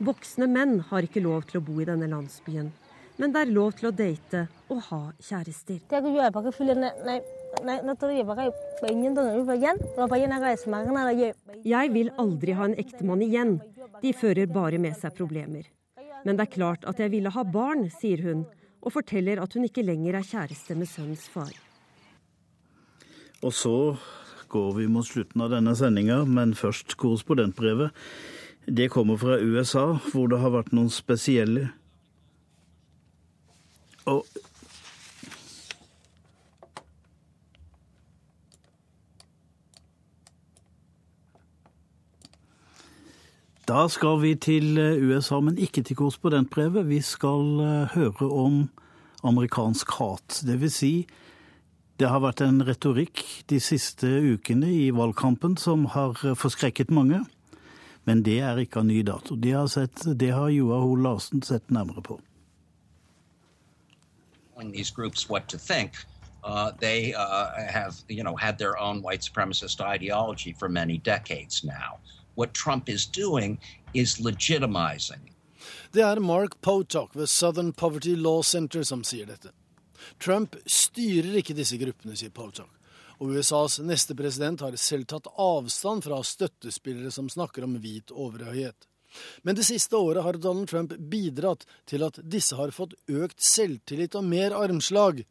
Voksne 0.02 0.50
menn 0.50 0.80
har 0.90 1.06
ikke 1.06 1.22
lov 1.22 1.46
til 1.46 1.60
å 1.60 1.64
bo 1.70 1.78
i 1.78 1.86
denne 1.86 2.10
landsbyen, 2.10 2.72
men 3.18 3.32
det 3.34 3.40
er 3.42 3.50
lov 3.50 3.72
til 3.78 3.88
å 3.90 3.94
date 3.94 4.44
og 4.70 4.82
ha 4.88 5.00
kjærester. 5.18 5.80
Jeg 11.64 11.90
vil 11.94 12.12
aldri 12.24 12.52
ha 12.58 12.68
en 12.68 12.78
ektemann 12.84 13.24
igjen, 13.26 13.56
de 14.02 14.12
fører 14.14 14.46
bare 14.52 14.78
med 14.78 14.94
seg 15.00 15.16
problemer. 15.18 15.66
Men 16.24 16.38
det 16.38 16.46
er 16.46 16.54
klart 16.54 16.86
at 16.86 17.00
jeg 17.02 17.10
ville 17.14 17.32
ha 17.34 17.42
barn, 17.46 17.88
sier 17.90 18.22
hun, 18.22 18.44
og 18.78 18.94
forteller 18.94 19.42
at 19.42 19.54
hun 19.56 19.66
ikke 19.66 19.86
lenger 19.86 20.20
er 20.20 20.26
kjæreste 20.26 20.76
med 20.78 20.90
sønnens 20.90 21.26
far. 21.32 21.50
Og 23.42 23.54
så 23.54 23.96
går 24.50 24.70
vi 24.78 24.86
mot 24.90 25.06
slutten 25.06 25.42
av 25.42 25.52
denne 25.52 25.74
sendinga, 25.78 26.22
men 26.26 26.54
først 26.58 26.96
korrespondentbrevet. 26.98 27.90
Det 28.68 28.90
kommer 28.92 29.18
fra 29.18 29.38
USA, 29.40 29.98
hvor 30.12 30.28
det 30.30 30.40
har 30.42 30.54
vært 30.54 30.74
noen 30.76 30.90
spesielle 30.92 31.68
Og 34.08 34.24
Da 43.68 43.82
skal 43.92 44.22
vi 44.22 44.30
til 44.40 44.78
USA, 44.80 45.42
men 45.44 45.58
ikke 45.60 45.82
til 45.84 45.96
korrespondentbrevet. 45.98 46.86
Vi 46.88 47.02
skal 47.04 47.60
høre 47.92 48.28
om 48.32 48.70
amerikansk 49.20 49.90
hat. 49.98 50.38
Det 50.46 50.56
vil 50.62 50.72
si, 50.72 50.92
det 52.00 52.08
har 52.08 52.22
vært 52.24 52.40
en 52.46 52.62
retorikk 52.64 53.20
de 53.52 53.58
siste 53.60 54.08
ukene 54.08 54.70
i 54.72 54.88
valgkampen 54.94 55.58
som 55.60 55.84
har 55.92 56.16
forskrekket 56.16 56.94
mange. 56.94 57.20
Men 58.08 58.22
det 58.24 58.38
er 58.40 58.62
ikke 58.62 58.80
av 58.80 58.88
ny 58.88 59.02
dato. 59.04 59.36
Det 59.36 59.52
har, 59.52 59.68
sett, 59.68 60.06
det 60.16 60.32
har 60.32 60.48
Joar 60.48 60.86
Hoel 60.86 61.04
Larsen 61.04 61.44
sett 61.44 61.68
nærmere 61.68 62.00
på. 62.06 62.20
These 64.58 64.90
groups 64.90 65.28
what 65.28 65.48
to 65.48 65.58
think. 65.58 65.92
Uh, 66.44 66.72
they 66.80 67.14
uh, 67.14 67.50
have, 67.70 67.94
you 68.08 68.22
know, 68.22 68.36
had 68.36 68.58
their 68.58 68.78
own 68.78 69.02
white 69.02 69.20
supremacist 69.20 69.80
ideology 69.80 70.52
for 70.52 70.68
many 70.68 70.98
decades 70.98 71.64
now. 71.64 71.98
What 72.34 72.54
Trump 72.54 72.88
is 72.88 73.06
doing 73.06 73.58
is 73.94 74.18
legitimizing. 74.18 75.34
Det 75.92 76.02
er 76.02 76.20
Mark 76.20 76.60
Potok 76.60 77.16
ved 77.16 77.26
Southern 77.26 77.72
Poverty 77.72 78.16
Law 78.16 78.42
Center 78.42 78.82
som 78.82 79.04
sier 79.04 79.26
dette. 79.26 79.50
Trump 80.18 80.56
styrer 80.66 81.40
ikke 81.40 81.56
disse 81.56 81.78
gruppene, 81.78 82.16
sier 82.16 82.30
Potok. 82.30 82.70
Og 83.18 83.34
USAs 83.34 83.80
neste 83.82 84.14
president 84.14 84.60
har 84.62 84.76
selv 84.78 85.08
tatt 85.10 85.26
avstand 85.34 86.04
fra 86.06 86.20
støttespillere 86.22 87.10
som 87.10 87.28
snakker 87.28 87.66
om 87.66 87.74
hvit 87.82 88.12
overhøyhet. 88.14 88.86
Men 89.42 89.56
det 89.58 89.64
siste 89.68 89.96
året 89.96 90.22
har 90.22 90.38
Donald 90.38 90.68
Trump 90.68 90.92
bidratt 90.98 91.66
til 91.88 92.04
at 92.06 92.20
disse 92.22 92.56
har 92.58 92.74
fått 92.74 92.94
økt 93.08 93.40
selvtillit 93.40 94.16
og 94.18 94.24
mer 94.24 94.56
armslag. 94.56 95.24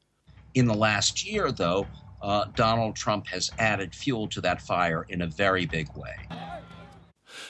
In 0.53 0.67
the 0.67 0.77
last 0.77 1.25
year, 1.27 1.51
though, 1.51 1.85
uh, 2.21 2.45
Donald 2.55 2.95
Trump 2.95 3.27
has 3.27 3.51
added 3.59 3.93
fuel 3.95 4.27
to 4.27 4.41
that 4.41 4.61
fire 4.61 5.05
in 5.09 5.21
a 5.21 5.27
very 5.27 5.65
big 5.65 5.87
way. 5.95 6.17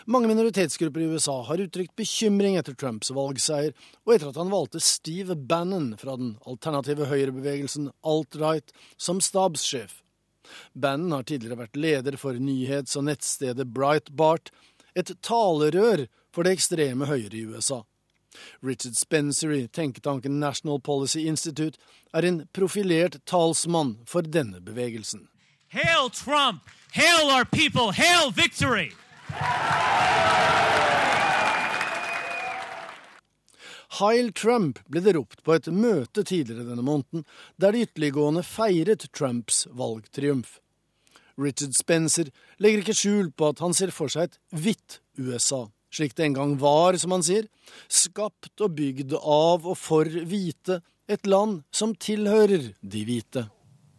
Mange 0.05 0.27
minoritetsgrupper 0.27 1.01
i 1.01 1.05
USA 1.13 1.41
har 1.47 1.61
uttrykt 1.63 1.95
bekymring 1.99 2.57
etter 2.59 2.75
Trumps 2.75 3.11
valgseier, 3.13 3.75
og 4.05 4.15
etter 4.15 4.31
at 4.31 4.39
han 4.39 4.51
valgte 4.51 4.81
Steve 4.83 5.35
Bannon 5.35 5.93
fra 5.99 6.17
den 6.19 6.35
alternative 6.47 7.07
høyrebevegelsen 7.11 7.91
alt-right 8.07 8.73
som 8.97 9.21
stabssjef. 9.23 10.01
Bannon 10.73 11.17
har 11.17 11.27
tidligere 11.27 11.59
vært 11.59 11.79
leder 11.79 12.17
for 12.19 12.39
nyhets- 12.39 12.97
og 12.99 13.07
nettstedet 13.09 13.67
Breitbart, 13.75 14.51
et 14.97 15.13
talerør 15.21 16.07
for 16.33 16.47
det 16.47 16.57
ekstreme 16.57 17.07
høyre 17.09 17.35
i 17.37 17.45
USA. 17.45 17.83
Richard 18.61 18.97
Spencer 18.97 19.51
i 19.51 19.67
tenketanken 19.67 20.39
National 20.39 20.81
Policy 20.81 21.23
Institute 21.25 21.79
er 22.13 22.25
en 22.25 22.43
profilert 22.53 23.19
talsmann 23.25 23.97
for 24.05 24.21
denne 24.21 24.61
bevegelsen. 24.61 25.27
Hail 25.69 26.09
Trump! 26.09 26.69
Hail 26.93 27.29
our 27.31 27.45
people! 27.45 27.91
Hail 27.91 28.31
victory! 28.31 28.93
Heil 33.97 34.31
Trump 34.33 34.79
ble 34.91 35.01
det 35.01 35.15
ropt 35.15 35.43
på 35.43 35.55
et 35.57 35.67
møte 35.73 36.21
tidligere 36.27 36.67
denne 36.67 36.83
måneden, 36.85 37.23
der 37.57 37.73
de 37.73 37.85
ytterliggående 37.87 38.43
feiret 38.45 39.07
Trumps 39.15 39.65
valgtriumf. 39.73 40.59
Richard 41.37 41.73
Spencer 41.77 42.31
legger 42.59 42.81
ikke 42.81 42.97
skjul 42.97 43.31
på 43.31 43.51
at 43.53 43.59
han 43.61 43.75
ser 43.77 43.93
for 43.93 44.11
seg 44.11 44.27
et 44.27 44.39
hvitt 44.57 44.99
USA, 45.21 45.67
slik 45.93 46.15
det 46.17 46.25
en 46.25 46.37
gang 46.37 46.55
var, 46.61 46.97
som 46.97 47.13
han 47.13 47.25
sier, 47.25 47.45
skapt 47.89 48.61
og 48.63 48.73
bygd 48.77 49.13
av 49.21 49.67
og 49.67 49.77
for 49.77 50.09
hvite, 50.09 50.81
et 51.07 51.29
land 51.29 51.61
som 51.71 51.93
tilhører 51.95 52.73
de 52.83 53.03
hvite. 53.07 53.47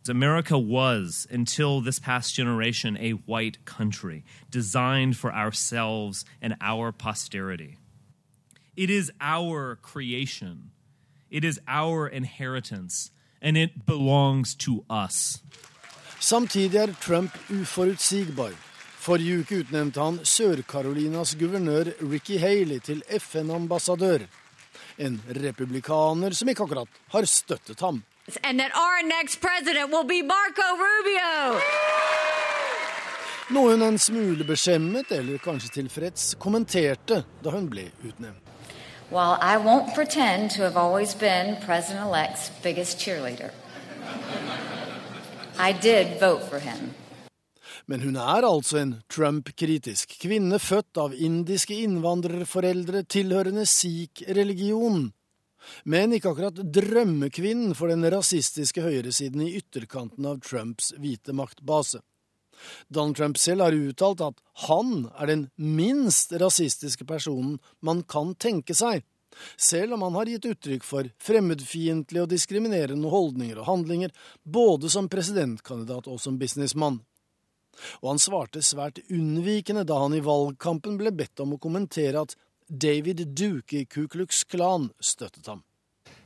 America 0.09 0.57
was, 0.57 1.27
until 1.31 1.81
this 1.81 1.99
past 1.99 2.35
generation, 2.35 2.97
a 2.97 3.13
white 3.13 3.65
country 3.65 4.25
designed 4.51 5.17
for 5.17 5.33
ourselves 5.33 6.25
and 6.41 6.55
our 6.61 6.93
posterity. 6.93 7.77
It 8.77 8.91
is 8.91 9.11
our 9.21 9.77
creation, 9.77 10.71
it 11.31 11.45
is 11.45 11.61
our 11.69 12.09
inheritance, 12.09 13.11
and 13.43 13.57
it 13.57 13.87
belongs 13.87 14.55
to 14.57 14.85
us. 14.89 15.43
Samtidig 16.21 16.81
er 16.81 16.95
Trump 17.01 17.35
uforutsigbar. 17.51 18.53
Forrige 18.99 19.39
uke 19.41 19.61
utnevnte 19.63 20.03
han 20.03 20.19
Sør-Carolinas 20.27 21.37
guvernør 21.39 21.93
Ricky 22.03 22.39
Haley 22.43 22.81
til 22.83 23.03
FN-ambassadør. 23.21 24.27
En 24.99 25.21
republikaner 25.31 26.35
som 26.35 26.49
ikke 26.51 26.67
akkurat 26.67 26.89
har 27.15 27.25
støttet 27.25 27.81
ham. 27.81 28.03
And 28.43 28.59
that 28.59 28.73
our 28.75 29.03
next 29.07 29.41
president 29.41 29.93
will 29.93 30.05
Marco 30.23 30.67
Rubio. 30.83 31.61
Noe 33.51 33.71
hun 33.71 33.83
en 33.83 33.99
smule 33.99 34.45
beskjemmet, 34.45 35.13
eller 35.13 35.39
kanskje 35.39 35.71
tilfreds, 35.79 36.35
kommenterte 36.35 37.23
da 37.45 37.51
hun 37.51 37.71
ble 37.71 37.87
utnevnt. 38.05 38.43
Well, 39.11 39.39
I 39.41 39.57
won't 39.57 39.95
pretend 39.95 40.51
to 40.51 40.63
have 40.63 40.77
always 40.77 41.15
been 41.15 41.57
President 41.65 42.05
elect's 42.05 42.51
biggest 42.63 42.99
cheerleader. 42.99 43.51
I 43.51 44.13
did 44.13 44.13
vote 44.13 44.21
for 44.21 44.37
him. 44.37 44.79
Men 47.89 48.03
hun 48.05 48.19
er 48.21 48.47
altså 48.47 48.79
en 48.79 48.93
Trump-kritisk 49.11 50.13
kvinne 50.23 50.61
født 50.63 51.01
av 51.03 51.15
indiske 51.15 51.75
innvandrerforeldre 51.87 53.03
tilhørende 53.11 53.65
sikh-religionen. 53.69 55.09
Men 55.85 56.15
ikke 56.15 56.31
akkurat 56.33 56.61
drømmekvinnen 56.75 57.75
for 57.77 57.91
den 57.93 58.07
rasistiske 58.13 58.85
høyresiden 58.85 59.43
i 59.45 59.57
ytterkanten 59.59 60.29
av 60.31 60.39
Trumps 60.47 60.93
hvite 60.97 61.35
maktbase. 61.37 62.01
Donald 62.89 63.19
Trump 63.19 63.39
selv 63.39 63.67
har 63.67 63.77
uttalt 63.77 64.23
at 64.25 64.41
han 64.69 65.09
er 65.19 65.31
den 65.31 65.45
minst 65.57 66.33
rasistiske 66.39 67.07
personen 67.07 67.59
man 67.85 68.03
kan 68.07 68.35
tenke 68.39 68.75
seg, 68.79 69.05
selv 69.57 69.97
om 69.97 70.03
han 70.07 70.17
har 70.19 70.31
gitt 70.33 70.49
uttrykk 70.53 70.87
for 70.87 71.11
fremmedfiendtlige 71.23 72.25
og 72.25 72.33
diskriminerende 72.33 73.13
holdninger 73.13 73.61
og 73.61 73.69
handlinger, 73.69 74.15
både 74.45 74.91
som 74.91 75.09
presidentkandidat 75.09 76.09
og 76.09 76.21
som 76.21 76.39
businessmann. 76.41 77.01
Og 78.03 78.11
han 78.11 78.23
svarte 78.23 78.63
svært 78.65 78.99
unnvikende 79.07 79.85
da 79.87 80.01
han 80.03 80.17
i 80.17 80.25
valgkampen 80.25 80.99
ble 80.99 81.13
bedt 81.15 81.41
om 81.45 81.55
å 81.55 81.63
kommentere 81.63 82.27
at 82.27 82.35
David 82.69 83.23
Duke 83.39 83.81
i 83.81 83.87
Ku 83.87 84.09
Klux 84.09 84.45
Klan 84.45 84.91
støttet 85.01 85.47
ham. 85.47 85.63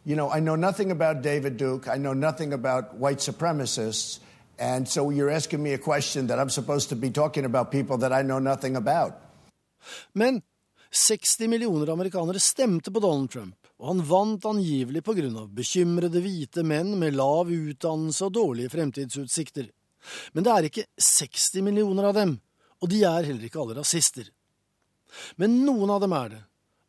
You 0.05 0.17
know, 0.17 0.29
I 0.29 0.41
know 0.41 0.57
nothing 0.57 0.91
about 0.91 1.23
David 1.23 1.57
Duke. 1.57 1.87
I 1.89 1.99
know 1.99 2.13
nothing 2.13 2.53
about 2.53 2.97
white 2.99 3.21
supremacists. 3.21 4.21
And 4.59 4.89
so 4.89 5.11
you're 5.11 5.31
asking 5.31 5.63
me 5.63 5.73
a 5.73 5.79
question 5.79 6.27
that 6.27 6.39
I'm 6.39 6.51
supposed 6.51 6.89
to 6.89 6.97
be 6.97 7.11
talking 7.11 7.45
about 7.45 7.71
people 7.71 7.99
that 7.99 8.13
I 8.13 8.23
know 8.23 8.39
nothing 8.39 8.77
about. 8.77 9.15
Men 10.15 10.43
60 10.93 11.49
millioner 11.49 11.89
amerikanere 11.89 12.41
stemte 12.41 12.93
på 12.93 13.01
Donald 13.01 13.31
Trump, 13.33 13.57
og 13.81 13.87
han 13.89 14.03
vant 14.05 14.45
angivelig 14.45 15.01
på 15.05 15.15
grunn 15.17 15.39
av 15.41 15.53
bekymrede 15.57 16.21
hvite 16.21 16.65
menn 16.69 16.93
med 17.01 17.17
lav 17.17 17.49
utdannelse 17.49 18.27
og 18.29 18.35
dårlige 18.37 18.73
fremtidsutsikter. 18.75 19.71
Men 20.37 20.45
det 20.45 20.53
er 20.53 20.69
ikke 20.69 20.85
60 21.01 21.65
millioner 21.65 22.11
av 22.11 22.19
dem, 22.19 22.37
og 22.83 22.93
de 22.93 23.01
er 23.09 23.25
heller 23.31 23.49
ikke 23.49 23.63
alle 23.63 23.79
rasister. 23.81 24.29
Men 25.41 25.63
noen 25.65 25.95
av 25.97 26.05
dem 26.05 26.13
er 26.19 26.29
det, 26.35 26.43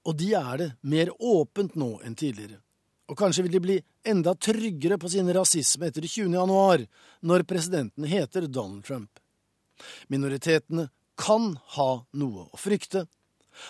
og 0.04 0.20
de 0.20 0.30
er 0.36 0.60
det 0.60 0.70
mer 0.82 1.14
åpent 1.24 1.80
nå 1.80 1.94
enn 2.04 2.20
tidligere. 2.20 2.60
Og 3.08 3.20
kanskje 3.20 3.46
vil 3.46 3.56
de 3.56 3.64
bli 3.64 3.80
enda 4.08 4.34
tryggere 4.36 4.98
på 5.00 5.12
sin 5.12 5.32
rasisme 5.36 5.88
etter 5.88 6.04
20. 6.04 6.34
januar, 6.34 6.84
når 7.22 7.48
presidenten 7.48 8.08
heter 8.08 8.48
Donald 8.48 8.84
Trump. 8.84 9.20
Minoritetene 10.12 10.90
kan 11.20 11.54
ha 11.78 11.92
noe 12.20 12.48
å 12.50 12.60
frykte, 12.60 13.06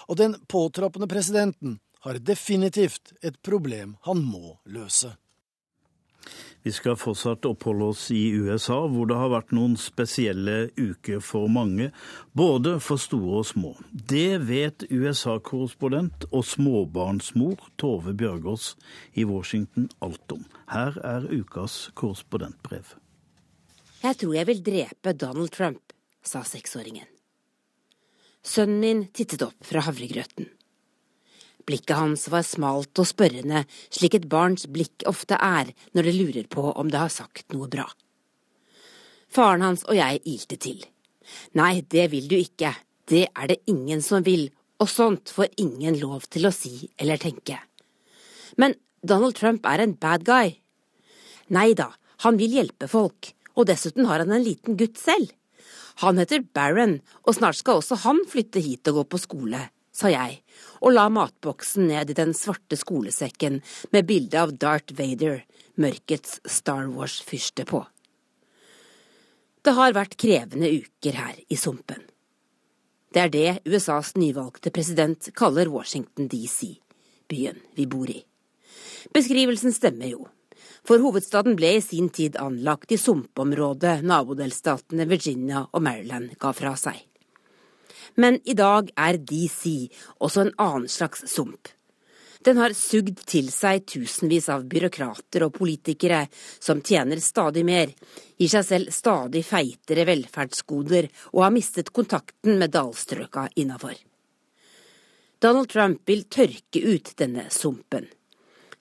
og 0.07 0.19
den 0.19 0.37
påtroppende 0.47 1.09
presidenten 1.11 1.79
har 2.03 2.19
definitivt 2.19 3.13
et 3.21 3.39
problem 3.41 3.97
han 4.07 4.23
må 4.23 4.57
løse. 4.65 5.13
Vi 6.63 6.71
skal 6.71 6.95
fortsatt 6.95 7.43
oppholde 7.43 7.89
oss 7.91 8.05
i 8.15 8.21
USA, 8.31 8.77
hvor 8.87 9.07
det 9.09 9.17
har 9.19 9.31
vært 9.33 9.51
noen 9.55 9.75
spesielle 9.79 10.69
uker 10.79 11.19
for 11.19 11.51
mange, 11.51 11.89
både 12.31 12.77
for 12.83 13.01
store 13.03 13.41
og 13.41 13.47
små. 13.49 13.73
Det 13.91 14.39
vet 14.47 14.85
USA-korrespondent 14.87 16.29
og 16.31 16.45
småbarnsmor 16.47 17.67
Tove 17.75 18.15
Bjørgaas 18.15 18.73
i 19.19 19.27
Washington 19.27 19.89
alt 19.99 20.37
om. 20.37 20.45
Her 20.71 20.95
er 21.03 21.27
ukas 21.27 21.89
korrespondentbrev. 21.99 22.95
Jeg 24.03 24.19
tror 24.19 24.37
jeg 24.39 24.47
vil 24.47 24.63
drepe 24.63 25.15
Donald 25.19 25.51
Trump, 25.51 25.91
sa 26.23 26.47
seksåringen. 26.47 27.12
Sønnen 28.43 28.81
min 28.83 29.05
tittet 29.15 29.41
opp 29.45 29.63
fra 29.63 29.83
havregrøten. 29.85 30.49
Blikket 31.63 31.95
hans 31.95 32.25
var 32.27 32.43
smalt 32.43 32.99
og 32.99 33.07
spørrende, 33.07 33.63
slik 33.87 34.17
et 34.17 34.27
barns 34.31 34.65
blikk 34.67 35.05
ofte 35.07 35.37
er 35.39 35.71
når 35.95 36.09
det 36.09 36.15
lurer 36.17 36.49
på 36.51 36.65
om 36.75 36.89
det 36.91 36.99
har 36.99 37.13
sagt 37.13 37.55
noe 37.55 37.69
bra. 37.71 37.85
Faren 39.31 39.63
hans 39.63 39.85
og 39.87 39.95
jeg 39.95 40.19
ilte 40.27 40.59
til. 40.59 40.83
Nei, 41.55 41.81
det 41.87 42.09
vil 42.11 42.27
du 42.27 42.35
ikke, 42.35 42.73
det 43.07 43.29
er 43.31 43.47
det 43.49 43.61
ingen 43.71 44.03
som 44.03 44.25
vil, 44.27 44.49
og 44.83 44.91
sånt 44.91 45.31
får 45.31 45.55
ingen 45.63 45.95
lov 46.01 46.27
til 46.27 46.49
å 46.49 46.53
si 46.53 46.89
eller 46.99 47.21
tenke. 47.21 47.61
Men 48.59 48.75
Donald 49.01 49.39
Trump 49.39 49.63
er 49.65 49.85
en 49.85 49.95
bad 49.95 50.27
guy. 50.27 50.57
Nei 51.55 51.71
da, 51.79 51.93
han 52.27 52.37
vil 52.39 52.59
hjelpe 52.59 52.91
folk, 52.91 53.31
og 53.55 53.69
dessuten 53.71 54.07
har 54.09 54.19
han 54.23 54.35
en 54.35 54.43
liten 54.43 54.75
gutt 54.79 54.99
selv. 54.99 55.31
Han 56.01 56.17
heter 56.17 56.45
Barron, 56.55 56.99
og 57.23 57.37
snart 57.37 57.59
skal 57.59 57.81
også 57.81 57.99
han 58.03 58.23
flytte 58.29 58.63
hit 58.63 58.87
og 58.89 59.01
gå 59.01 59.03
på 59.13 59.21
skole, 59.21 59.61
sa 59.93 60.09
jeg, 60.09 60.39
og 60.81 60.95
la 60.95 61.05
matboksen 61.13 61.87
ned 61.91 62.09
i 62.09 62.17
den 62.17 62.33
svarte 62.37 62.77
skolesekken 62.79 63.61
med 63.93 64.07
bilde 64.09 64.39
av 64.41 64.55
Darth 64.57 64.95
Vader, 64.97 65.43
mørkets 65.77 66.39
Star 66.49 66.89
Wars-fyrste, 66.89 67.67
på. 67.69 67.83
Det 69.63 69.75
har 69.77 69.95
vært 69.95 70.17
krevende 70.19 70.67
uker 70.81 71.15
her 71.15 71.37
i 71.47 71.55
sumpen. 71.55 72.01
Det 73.13 73.21
er 73.21 73.29
det 73.31 73.49
USAs 73.69 74.15
nyvalgte 74.17 74.73
president 74.73 75.29
kaller 75.37 75.69
Washington 75.69 76.27
DC, 76.27 76.73
byen 77.29 77.61
vi 77.77 77.85
bor 77.87 78.09
i. 78.09 78.23
Beskrivelsen 79.13 79.75
stemmer 79.75 80.09
jo, 80.09 80.25
for 80.87 80.99
hovedstaden 80.99 81.55
ble 81.59 81.77
i 81.77 81.81
sin 81.81 82.09
tid 82.09 82.37
anlagt 82.41 82.91
i 82.91 82.99
sumpområdet 82.99 84.01
nabodelstatene 84.03 85.07
Virginia 85.09 85.63
og 85.71 85.83
Maryland 85.85 86.35
ga 86.39 86.51
fra 86.55 86.75
seg. 86.79 86.97
Men 88.15 88.39
i 88.45 88.53
dag 88.53 88.91
er 88.99 89.17
DC 89.17 89.87
også 90.19 90.43
en 90.43 90.53
annen 90.61 90.91
slags 90.91 91.25
sump. 91.31 91.71
Den 92.43 92.59
har 92.59 92.73
sugd 92.75 93.21
til 93.29 93.47
seg 93.53 93.85
tusenvis 93.87 94.49
av 94.51 94.65
byråkrater 94.67 95.45
og 95.45 95.53
politikere 95.55 96.25
som 96.33 96.81
tjener 96.83 97.21
stadig 97.23 97.63
mer, 97.63 97.93
gir 98.35 98.51
seg 98.51 98.65
selv 98.67 98.91
stadig 98.91 99.45
feitere 99.47 100.03
velferdsgoder 100.09 101.07
og 101.31 101.45
har 101.45 101.53
mistet 101.55 101.93
kontakten 101.95 102.59
med 102.59 102.73
dalstrøka 102.75 103.47
innafor. 103.63 103.95
Donald 105.39 105.71
Trump 105.71 106.03
vil 106.07 106.27
tørke 106.31 106.83
ut 106.83 107.13
denne 107.19 107.47
sumpen. 107.51 108.09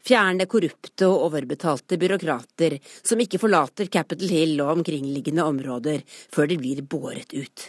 Fjerne 0.02 0.48
korrupte 0.50 1.06
og 1.06 1.28
overbetalte 1.28 1.98
byråkrater 2.00 2.78
som 3.06 3.20
ikke 3.22 3.38
forlater 3.38 3.86
Capitol 3.86 4.32
Hill 4.34 4.56
og 4.64 4.78
omkringliggende 4.78 5.44
områder 5.46 6.02
før 6.08 6.50
de 6.50 6.58
blir 6.58 6.82
båret 6.82 7.30
ut. 7.36 7.68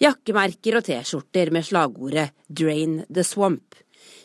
Jakkemerker 0.00 0.78
og 0.78 0.86
T-skjorter 0.86 1.52
med 1.52 1.66
slagordet 1.68 2.30
'Drain 2.48 3.02
the 3.12 3.20
Swamp' 3.20 3.82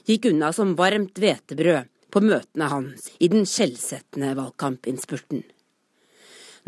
gikk 0.07 0.29
unna 0.31 0.53
som 0.55 0.71
varmt 0.79 1.19
hvetebrød 1.19 1.91
på 2.15 2.23
møtene 2.23 2.71
hans 2.71 3.09
i 3.19 3.27
den 3.27 3.43
skjellsettende 3.43 4.31
valgkampinnspurten. 4.39 5.43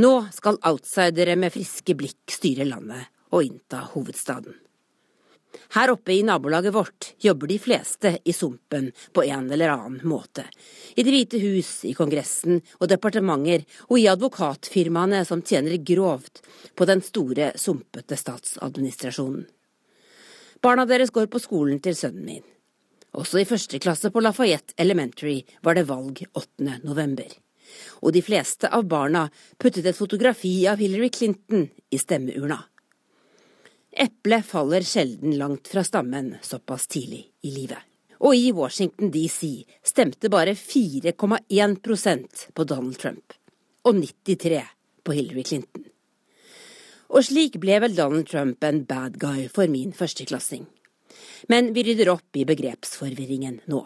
Nå 0.03 0.13
skal 0.35 0.59
outsidere 0.67 1.37
med 1.39 1.55
friske 1.55 1.95
blikk 1.95 2.35
styre 2.35 2.67
landet 2.67 3.07
og 3.31 3.47
innta 3.47 3.85
hovedstaden. 3.93 4.66
Her 5.73 5.91
oppe 5.91 6.13
i 6.13 6.23
nabolaget 6.23 6.73
vårt 6.73 7.13
jobber 7.23 7.47
de 7.47 7.57
fleste 7.59 8.17
i 8.23 8.33
sumpen 8.33 8.91
på 9.13 9.23
en 9.23 9.51
eller 9.51 9.69
annen 9.73 10.01
måte. 10.07 10.45
I 10.95 11.03
Det 11.03 11.11
hvite 11.11 11.39
hus, 11.41 11.85
i 11.85 11.93
Kongressen 11.93 12.61
og 12.79 12.89
departementer, 12.89 13.65
og 13.89 13.99
i 13.99 14.07
advokatfirmaene 14.11 15.23
som 15.25 15.41
tjener 15.41 15.77
grovt 15.77 16.41
på 16.75 16.85
den 16.85 17.01
store, 17.01 17.51
sumpete 17.55 18.17
statsadministrasjonen. 18.17 19.47
Barna 20.61 20.87
deres 20.89 21.11
går 21.13 21.27
på 21.29 21.39
skolen 21.39 21.79
til 21.79 21.95
sønnen 21.95 22.25
min. 22.25 22.45
Også 23.17 23.41
i 23.41 23.49
første 23.49 23.79
klasse 23.81 24.09
på 24.13 24.21
Lafayette 24.21 24.75
Elementary 24.77 25.41
var 25.65 25.77
det 25.77 25.87
valg 25.89 26.23
8. 26.33 26.81
november. 26.83 27.29
Og 28.01 28.13
de 28.13 28.23
fleste 28.23 28.69
av 28.73 28.87
barna 28.89 29.27
puttet 29.59 29.85
et 29.85 29.97
fotografi 29.97 30.67
av 30.69 30.81
Hillary 30.81 31.09
Clinton 31.13 31.67
i 31.91 31.99
stemmeurna. 32.01 32.59
Eplet 33.99 34.45
faller 34.45 34.81
sjelden 34.81 35.37
langt 35.37 35.67
fra 35.67 35.83
stammen 35.83 36.35
såpass 36.41 36.87
tidlig 36.87 37.31
i 37.41 37.51
livet. 37.51 37.79
Og 38.19 38.35
i 38.35 38.51
Washington 38.51 39.09
DC 39.11 39.65
stemte 39.83 40.29
bare 40.29 40.53
4,1% 40.53 42.43
på 42.53 42.63
Donald 42.63 42.97
Trump 43.01 43.33
og 43.81 43.95
93 43.95 44.61
på 45.03 45.15
Hillary 45.17 45.43
Clinton. 45.43 45.87
Og 47.09 47.25
slik 47.25 47.57
ble 47.57 47.79
vel 47.81 47.97
Donald 47.97 48.29
Trump 48.29 48.63
en 48.69 48.83
bad 48.85 49.17
guy 49.17 49.47
for 49.49 49.65
min 49.65 49.95
førsteklassing. 49.97 50.67
Men 51.49 51.73
vi 51.73 51.87
rydder 51.89 52.13
opp 52.13 52.37
i 52.37 52.45
begrepsforvirringen 52.45 53.63
nå. 53.65 53.81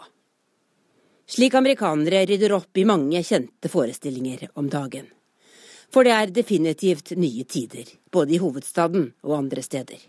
Slik 1.24 1.56
amerikanere 1.56 2.26
rydder 2.28 2.58
opp 2.58 2.76
i 2.76 2.84
mange 2.84 3.24
kjente 3.24 3.72
forestillinger 3.72 4.50
om 4.60 4.68
dagen. 4.68 5.08
For 5.92 6.08
det 6.08 6.14
er 6.16 6.32
definitivt 6.32 7.12
nye 7.20 7.44
tider, 7.44 7.84
både 8.10 8.36
i 8.36 8.40
hovedstaden 8.40 9.10
og 9.26 9.36
andre 9.42 9.62
steder. 9.64 10.00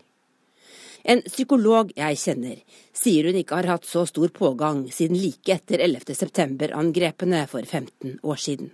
En 1.04 1.20
psykolog 1.28 1.90
jeg 1.98 2.20
kjenner, 2.22 2.62
sier 2.96 3.28
hun 3.28 3.36
ikke 3.42 3.58
har 3.60 3.68
hatt 3.74 3.88
så 3.88 4.06
stor 4.08 4.32
pågang 4.32 4.86
siden 4.88 5.20
like 5.20 5.52
etter 5.52 5.84
11. 5.84 6.16
september-angrepene 6.16 7.44
for 7.52 7.68
15 7.68 8.22
år 8.24 8.40
siden. 8.40 8.72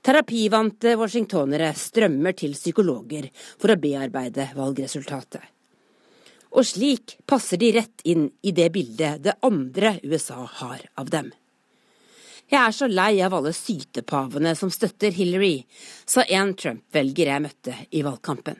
Terapivante 0.00 0.94
washingtonere 0.96 1.74
strømmer 1.76 2.32
til 2.32 2.56
psykologer 2.56 3.26
for 3.60 3.74
å 3.74 3.76
bearbeide 3.82 4.46
valgresultatet. 4.56 5.42
Og 6.56 6.64
slik 6.64 7.18
passer 7.28 7.60
de 7.60 7.68
rett 7.76 8.00
inn 8.08 8.24
i 8.40 8.54
det 8.56 8.70
bildet 8.72 9.20
det 9.28 9.36
andre 9.44 9.98
USA 10.08 10.40
har 10.40 10.88
av 10.96 11.12
dem. 11.12 11.28
Jeg 12.50 12.58
er 12.58 12.74
så 12.74 12.88
lei 12.90 13.20
av 13.22 13.34
alle 13.36 13.52
sytepavene 13.54 14.56
som 14.58 14.72
støtter 14.74 15.14
Hillary, 15.14 15.60
sa 16.02 16.24
en 16.26 16.56
Trump-velger 16.58 17.30
jeg 17.30 17.42
møtte 17.44 17.76
i 17.94 18.02
valgkampen. 18.02 18.56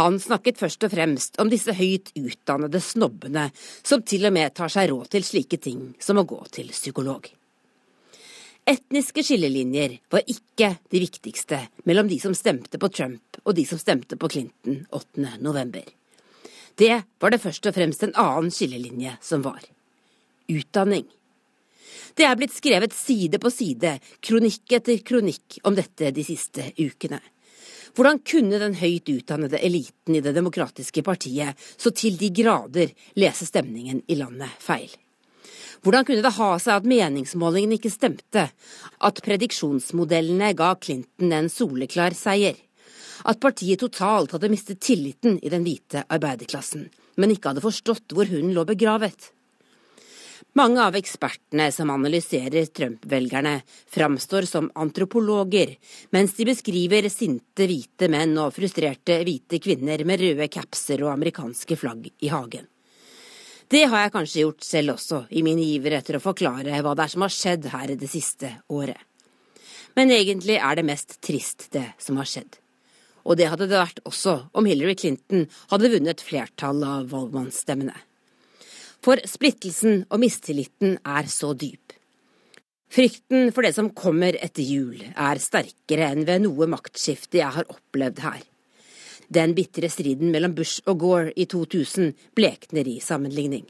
Han 0.00 0.16
snakket 0.20 0.58
først 0.60 0.84
og 0.84 0.92
fremst 0.92 1.36
om 1.40 1.48
disse 1.52 1.72
høyt 1.76 2.10
utdannede 2.16 2.80
snobbene 2.84 3.50
som 3.56 4.04
til 4.04 4.28
og 4.28 4.32
med 4.36 4.54
tar 4.56 4.72
seg 4.72 4.90
råd 4.90 5.10
til 5.12 5.24
slike 5.24 5.58
ting 5.60 5.90
som 6.00 6.20
å 6.20 6.24
gå 6.28 6.40
til 6.52 6.72
psykolog. 6.72 7.28
Etniske 8.66 9.22
skillelinjer 9.24 9.98
var 10.10 10.24
ikke 10.32 10.72
de 10.92 11.00
viktigste 11.04 11.60
mellom 11.88 12.08
de 12.08 12.16
som 12.20 12.32
stemte 12.36 12.80
på 12.80 12.90
Trump 12.92 13.40
og 13.44 13.54
de 13.56 13.64
som 13.68 13.80
stemte 13.80 14.16
på 14.20 14.32
Clinton 14.32 14.80
8. 14.90 15.36
november. 15.44 15.84
Det 16.76 16.96
var 17.20 17.32
det 17.32 17.40
først 17.44 17.68
og 17.68 17.76
fremst 17.76 18.02
en 18.04 18.16
annen 18.20 18.50
skillelinje 18.52 19.14
som 19.24 19.44
var. 19.44 19.60
Utdanning. 20.48 21.06
Det 22.16 22.24
er 22.24 22.36
blitt 22.40 22.54
skrevet 22.56 22.94
side 22.96 23.36
på 23.36 23.50
side, 23.52 23.98
kronikk 24.24 24.72
etter 24.78 25.02
kronikk 25.04 25.58
om 25.68 25.74
dette 25.76 26.08
de 26.16 26.22
siste 26.24 26.70
ukene. 26.78 27.18
Hvordan 27.96 28.22
kunne 28.24 28.60
den 28.60 28.76
høyt 28.76 29.10
utdannede 29.12 29.60
eliten 29.60 30.16
i 30.16 30.22
Det 30.24 30.32
demokratiske 30.36 31.04
partiet 31.04 31.60
så 31.76 31.92
til 31.92 32.16
de 32.16 32.30
grader 32.32 32.94
lese 33.20 33.48
stemningen 33.48 34.00
i 34.08 34.16
landet 34.16 34.48
feil? 34.64 34.88
Hvordan 35.84 36.08
kunne 36.08 36.24
det 36.24 36.34
ha 36.38 36.50
seg 36.56 36.80
at 36.80 36.88
meningsmålingene 36.88 37.76
ikke 37.76 37.92
stemte, 37.92 38.48
at 38.96 39.22
prediksjonsmodellene 39.28 40.54
ga 40.56 40.72
Clinton 40.80 41.36
en 41.36 41.52
soleklar 41.52 42.16
seier, 42.16 42.56
at 43.28 43.40
partiet 43.44 43.84
totalt 43.84 44.32
hadde 44.32 44.52
mistet 44.52 44.80
tilliten 44.80 45.36
i 45.44 45.52
den 45.52 45.68
hvite 45.68 46.08
arbeiderklassen, 46.08 46.88
men 47.20 47.36
ikke 47.36 47.52
hadde 47.52 47.64
forstått 47.64 48.16
hvor 48.16 48.28
hun 48.32 48.54
lå 48.56 48.64
begravet? 48.64 49.35
Mange 50.56 50.82
av 50.84 50.96
ekspertene 50.98 51.68
som 51.72 51.90
analyserer 51.92 52.68
Trump-velgerne, 52.72 53.60
framstår 53.92 54.48
som 54.48 54.70
antropologer, 54.74 55.76
mens 56.10 56.36
de 56.36 56.46
beskriver 56.48 57.08
sinte 57.12 57.68
hvite 57.68 58.08
menn 58.12 58.36
og 58.40 58.54
frustrerte 58.56 59.20
hvite 59.24 59.60
kvinner 59.62 60.04
med 60.08 60.22
røde 60.22 60.48
capser 60.52 61.04
og 61.04 61.12
amerikanske 61.14 61.78
flagg 61.78 62.08
i 62.20 62.32
hagen. 62.32 62.66
Det 63.66 63.82
har 63.90 64.04
jeg 64.04 64.12
kanskje 64.14 64.42
gjort 64.44 64.62
selv 64.62 64.94
også, 64.94 65.24
i 65.30 65.42
min 65.42 65.58
iver 65.58 65.96
etter 65.98 66.18
å 66.18 66.22
forklare 66.22 66.82
hva 66.84 66.94
det 66.94 67.06
er 67.06 67.12
som 67.16 67.24
har 67.26 67.34
skjedd 67.34 67.66
her 67.72 67.96
det 67.98 68.10
siste 68.10 68.52
året. 68.70 69.00
Men 69.96 70.12
egentlig 70.14 70.60
er 70.60 70.76
det 70.76 70.84
mest 70.86 71.16
trist, 71.24 71.70
det 71.72 71.88
som 71.98 72.20
har 72.20 72.28
skjedd. 72.30 72.60
Og 73.26 73.38
det 73.40 73.48
hadde 73.50 73.66
det 73.66 73.80
vært 73.80 74.04
også 74.06 74.36
om 74.54 74.68
Hillary 74.68 74.94
Clinton 74.94 75.48
hadde 75.72 75.90
vunnet 75.96 76.22
flertall 76.22 76.84
av 76.86 77.08
valgmannsstemmene. 77.10 77.96
For 79.06 79.22
splittelsen 79.22 80.00
og 80.10 80.18
mistilliten 80.18 80.96
er 81.06 81.28
så 81.30 81.52
dyp. 81.54 81.92
Frykten 82.90 83.52
for 83.54 83.62
det 83.62 83.70
som 83.76 83.92
kommer 83.94 84.34
etter 84.42 84.66
jul, 84.66 84.98
er 84.98 85.38
sterkere 85.42 86.08
enn 86.10 86.24
ved 86.26 86.42
noe 86.42 86.66
maktskifte 86.70 87.38
jeg 87.38 87.54
har 87.54 87.70
opplevd 87.70 88.18
her. 88.24 88.42
Den 89.30 89.54
bitre 89.54 89.90
striden 89.94 90.34
mellom 90.34 90.56
Bush 90.58 90.82
og 90.90 90.98
Gore 91.04 91.30
i 91.38 91.46
2000 91.46 92.12
blekner 92.34 92.90
i 92.90 92.98
sammenligning. 93.02 93.62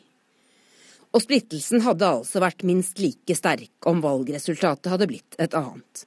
Og 1.12 1.24
splittelsen 1.24 1.84
hadde 1.84 2.08
altså 2.16 2.40
vært 2.40 2.64
minst 2.64 2.96
like 3.00 3.36
sterk 3.36 3.92
om 3.92 4.00
valgresultatet 4.04 4.88
hadde 4.92 5.12
blitt 5.12 5.36
et 5.36 5.56
annet. 5.56 6.06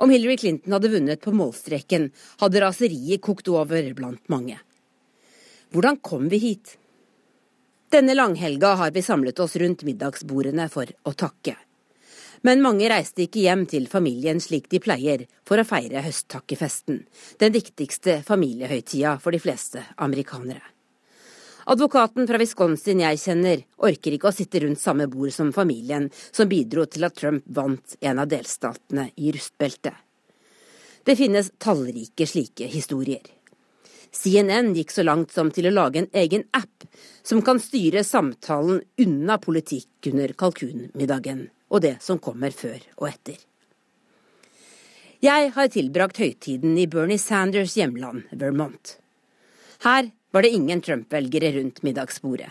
Om 0.00 0.12
Hillary 0.12 0.40
Clinton 0.40 0.76
hadde 0.78 0.92
vunnet 0.96 1.20
på 1.20 1.36
målstreken, 1.36 2.08
hadde 2.40 2.64
raseriet 2.64 3.20
kokt 3.24 3.48
over 3.52 3.92
blant 3.96 4.24
mange. 4.32 4.56
Hvordan 5.68 6.00
kom 6.00 6.32
vi 6.32 6.40
hit? 6.48 6.78
Denne 7.90 8.14
langhelga 8.14 8.68
har 8.74 8.90
vi 8.90 9.02
samlet 9.02 9.38
oss 9.42 9.56
rundt 9.56 9.82
middagsbordene 9.82 10.68
for 10.70 10.86
å 11.02 11.10
takke. 11.12 11.56
Men 12.46 12.62
mange 12.62 12.86
reiste 12.88 13.24
ikke 13.24 13.42
hjem 13.42 13.64
til 13.66 13.88
familien 13.90 14.38
slik 14.40 14.68
de 14.70 14.78
pleier 14.80 15.24
for 15.48 15.58
å 15.58 15.64
feire 15.66 16.04
høsttakkefesten, 16.04 17.00
den 17.42 17.56
viktigste 17.56 18.20
familiehøytida 18.28 19.16
for 19.18 19.34
de 19.34 19.40
fleste 19.42 19.82
amerikanere. 20.06 20.62
Advokaten 21.70 22.30
fra 22.30 22.38
Wisconsin 22.38 23.02
jeg 23.02 23.18
kjenner, 23.24 23.66
orker 23.82 24.14
ikke 24.14 24.30
å 24.30 24.34
sitte 24.38 24.62
rundt 24.62 24.80
samme 24.80 25.08
bord 25.10 25.34
som 25.34 25.50
familien 25.52 26.06
som 26.30 26.48
bidro 26.48 26.86
til 26.86 27.10
at 27.10 27.18
Trump 27.18 27.42
vant 27.58 27.98
en 28.00 28.22
av 28.22 28.30
delstatene 28.30 29.10
i 29.18 29.34
rustbeltet. 29.34 29.98
Det 31.02 31.18
finnes 31.18 31.50
tallrike 31.58 32.26
slike 32.26 32.70
historier. 32.70 33.39
CNN 34.12 34.72
gikk 34.74 34.90
så 34.90 35.04
langt 35.06 35.32
som 35.32 35.50
til 35.54 35.68
å 35.70 35.74
lage 35.74 36.02
en 36.02 36.10
egen 36.12 36.44
app 36.56 36.86
som 37.22 37.42
kan 37.46 37.60
styre 37.62 38.02
samtalen 38.04 38.80
unna 39.04 39.38
politikk 39.38 40.10
under 40.10 40.34
kalkunmiddagen 40.34 41.46
og 41.70 41.84
det 41.84 41.96
som 42.02 42.18
kommer 42.18 42.50
før 42.50 42.80
og 42.98 43.06
etter. 43.10 43.38
Jeg 45.20 45.50
har 45.54 45.68
tilbrakt 45.68 46.18
høytiden 46.18 46.78
i 46.80 46.86
Bernie 46.88 47.20
Sanders' 47.20 47.76
hjemland, 47.76 48.24
Vermont. 48.32 48.96
Her 49.84 50.10
var 50.32 50.42
det 50.42 50.54
ingen 50.56 50.80
Trump-velgere 50.80 51.52
rundt 51.58 51.82
middagsbordet, 51.84 52.48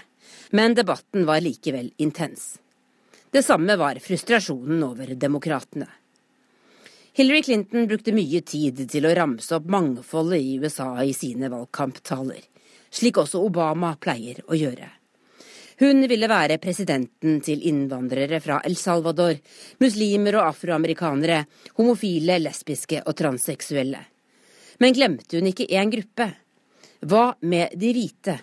men 0.52 0.76
debatten 0.78 1.26
var 1.26 1.42
likevel 1.42 1.90
intens. 1.98 2.60
Det 3.34 3.42
samme 3.46 3.76
var 3.78 4.00
frustrasjonen 4.02 4.84
over 4.86 5.16
demokratene. 5.18 5.90
Hillary 7.20 7.42
Clinton 7.44 7.88
brukte 7.88 8.14
mye 8.16 8.40
tid 8.48 8.78
til 8.88 9.04
å 9.04 9.10
ramse 9.12 9.52
opp 9.52 9.66
mangfoldet 9.68 10.40
i 10.40 10.54
USA 10.56 10.94
i 11.04 11.12
sine 11.12 11.50
valgkamptaler, 11.52 12.46
slik 12.96 13.18
også 13.20 13.42
Obama 13.44 13.90
pleier 14.00 14.40
å 14.48 14.56
gjøre. 14.56 14.88
Hun 15.84 16.08
ville 16.08 16.30
være 16.32 16.56
presidenten 16.64 17.42
til 17.44 17.66
innvandrere 17.68 18.40
fra 18.40 18.62
El 18.64 18.78
Salvador, 18.80 19.36
muslimer 19.84 20.38
og 20.40 20.48
afroamerikanere, 20.54 21.42
homofile, 21.82 22.40
lesbiske 22.40 23.04
og 23.04 23.20
transseksuelle. 23.20 24.00
Men 24.80 24.96
glemte 24.96 25.42
hun 25.42 25.52
ikke 25.52 25.68
én 25.76 25.92
gruppe? 25.92 26.30
Hva 27.04 27.26
med 27.44 27.76
de 27.76 27.92
hvite? 28.00 28.38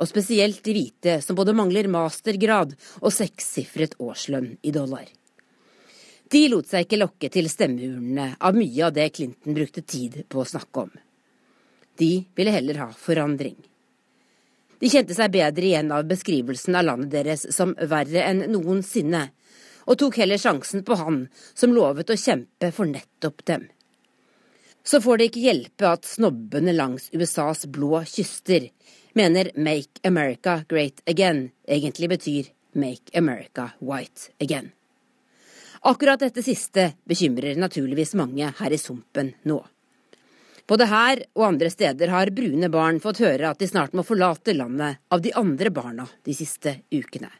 Og 0.00 0.08
spesielt 0.08 0.64
de 0.64 0.78
hvite 0.78 1.20
som 1.20 1.36
både 1.36 1.52
mangler 1.52 1.92
mastergrad 1.92 2.72
og 3.02 3.12
sekssifret 3.12 4.00
årslønn 4.00 4.54
i 4.64 4.72
dollar. 4.72 5.04
De 6.30 6.42
lot 6.50 6.66
seg 6.66 6.86
ikke 6.86 6.98
lokke 6.98 7.30
til 7.30 7.46
stemmeurnene 7.50 8.32
av 8.42 8.56
mye 8.58 8.86
av 8.88 8.94
det 8.96 9.12
Clinton 9.14 9.54
brukte 9.54 9.84
tid 9.86 10.24
på 10.28 10.42
å 10.42 10.48
snakke 10.48 10.86
om. 10.86 10.90
De 11.96 12.10
ville 12.34 12.54
heller 12.54 12.80
ha 12.82 12.88
forandring. 12.90 13.56
De 14.78 14.90
kjente 14.92 15.14
seg 15.16 15.32
bedre 15.32 15.68
igjen 15.68 15.92
av 15.94 16.08
beskrivelsen 16.10 16.76
av 16.76 16.84
landet 16.88 17.14
deres 17.14 17.46
som 17.54 17.72
verre 17.78 18.26
enn 18.26 18.42
noensinne, 18.52 19.22
og 19.86 19.98
tok 20.02 20.18
heller 20.20 20.40
sjansen 20.42 20.82
på 20.84 20.98
han 20.98 21.22
som 21.54 21.72
lovet 21.72 22.10
å 22.10 22.18
kjempe 22.18 22.72
for 22.74 22.90
nettopp 22.90 23.44
dem. 23.46 23.68
Så 24.86 25.00
får 25.02 25.18
det 25.18 25.28
ikke 25.30 25.44
hjelpe 25.46 25.88
at 25.88 26.06
snobbene 26.06 26.74
langs 26.74 27.08
USAs 27.14 27.64
blå 27.70 28.02
kyster 28.06 28.68
mener 29.18 29.50
Make 29.56 30.02
America 30.06 30.60
Great 30.68 31.00
Again 31.06 31.50
egentlig 31.66 32.10
betyr 32.12 32.50
Make 32.74 33.14
America 33.18 33.70
White 33.80 34.34
Again. 34.38 34.74
Akkurat 35.86 36.18
dette 36.18 36.42
siste 36.42 36.88
bekymrer 37.06 37.54
naturligvis 37.62 38.16
mange 38.18 38.48
her 38.58 38.72
i 38.74 38.78
sumpen 38.78 39.28
nå. 39.46 39.60
Både 40.66 40.88
her 40.90 41.20
og 41.36 41.44
andre 41.46 41.68
steder 41.70 42.10
har 42.10 42.32
brune 42.34 42.66
barn 42.74 42.98
fått 42.98 43.20
høre 43.22 43.52
at 43.52 43.60
de 43.62 43.68
snart 43.70 43.94
må 43.94 44.02
forlate 44.02 44.56
landet 44.56 44.98
av 45.14 45.22
de 45.22 45.30
andre 45.38 45.70
barna 45.70 46.08
de 46.26 46.34
siste 46.34 46.72
ukene. 46.90 47.30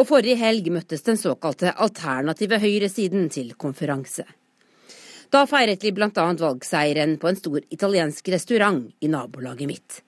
Og 0.00 0.08
forrige 0.08 0.38
helg 0.40 0.70
møttes 0.72 1.04
den 1.04 1.20
såkalte 1.20 1.74
alternative 1.76 2.56
høyresiden 2.62 3.28
til 3.36 3.52
konferanse. 3.60 4.24
Da 5.28 5.44
feiret 5.44 5.84
de 5.84 5.92
bl.a. 5.92 6.08
valgseieren 6.40 7.18
på 7.20 7.28
en 7.28 7.36
stor 7.36 7.60
italiensk 7.68 8.32
restaurant 8.32 8.88
i 9.04 9.12
nabolaget 9.12 9.68
mitt. 9.68 10.00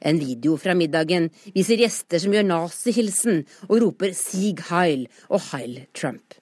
En 0.00 0.16
video 0.16 0.56
fra 0.56 0.72
middagen 0.72 1.28
viser 1.52 1.76
gjester 1.84 2.24
som 2.24 2.32
gjør 2.32 2.48
nazihilsen 2.54 3.44
og 3.68 3.78
roper 3.84 4.16
'Sieg 4.16 4.64
Heil' 4.72 5.08
og 5.28 5.40
'Heil 5.44 5.82
Trump'. 5.92 6.40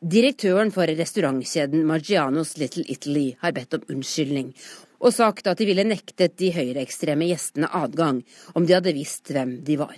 Direktøren 0.00 0.70
for 0.72 0.88
restaurantkjeden 0.88 1.82
Maggianos 1.84 2.54
Little 2.56 2.86
Italy 2.88 3.34
har 3.42 3.52
bedt 3.52 3.74
om 3.76 3.82
unnskyldning, 3.92 4.54
og 4.96 5.12
sagt 5.12 5.50
at 5.50 5.58
de 5.60 5.66
ville 5.68 5.84
nektet 5.84 6.38
de 6.40 6.48
høyreekstreme 6.54 7.26
gjestene 7.28 7.68
adgang 7.68 8.22
om 8.56 8.64
de 8.64 8.78
hadde 8.78 8.94
visst 8.96 9.28
hvem 9.28 9.58
de 9.66 9.76
var. 9.76 9.92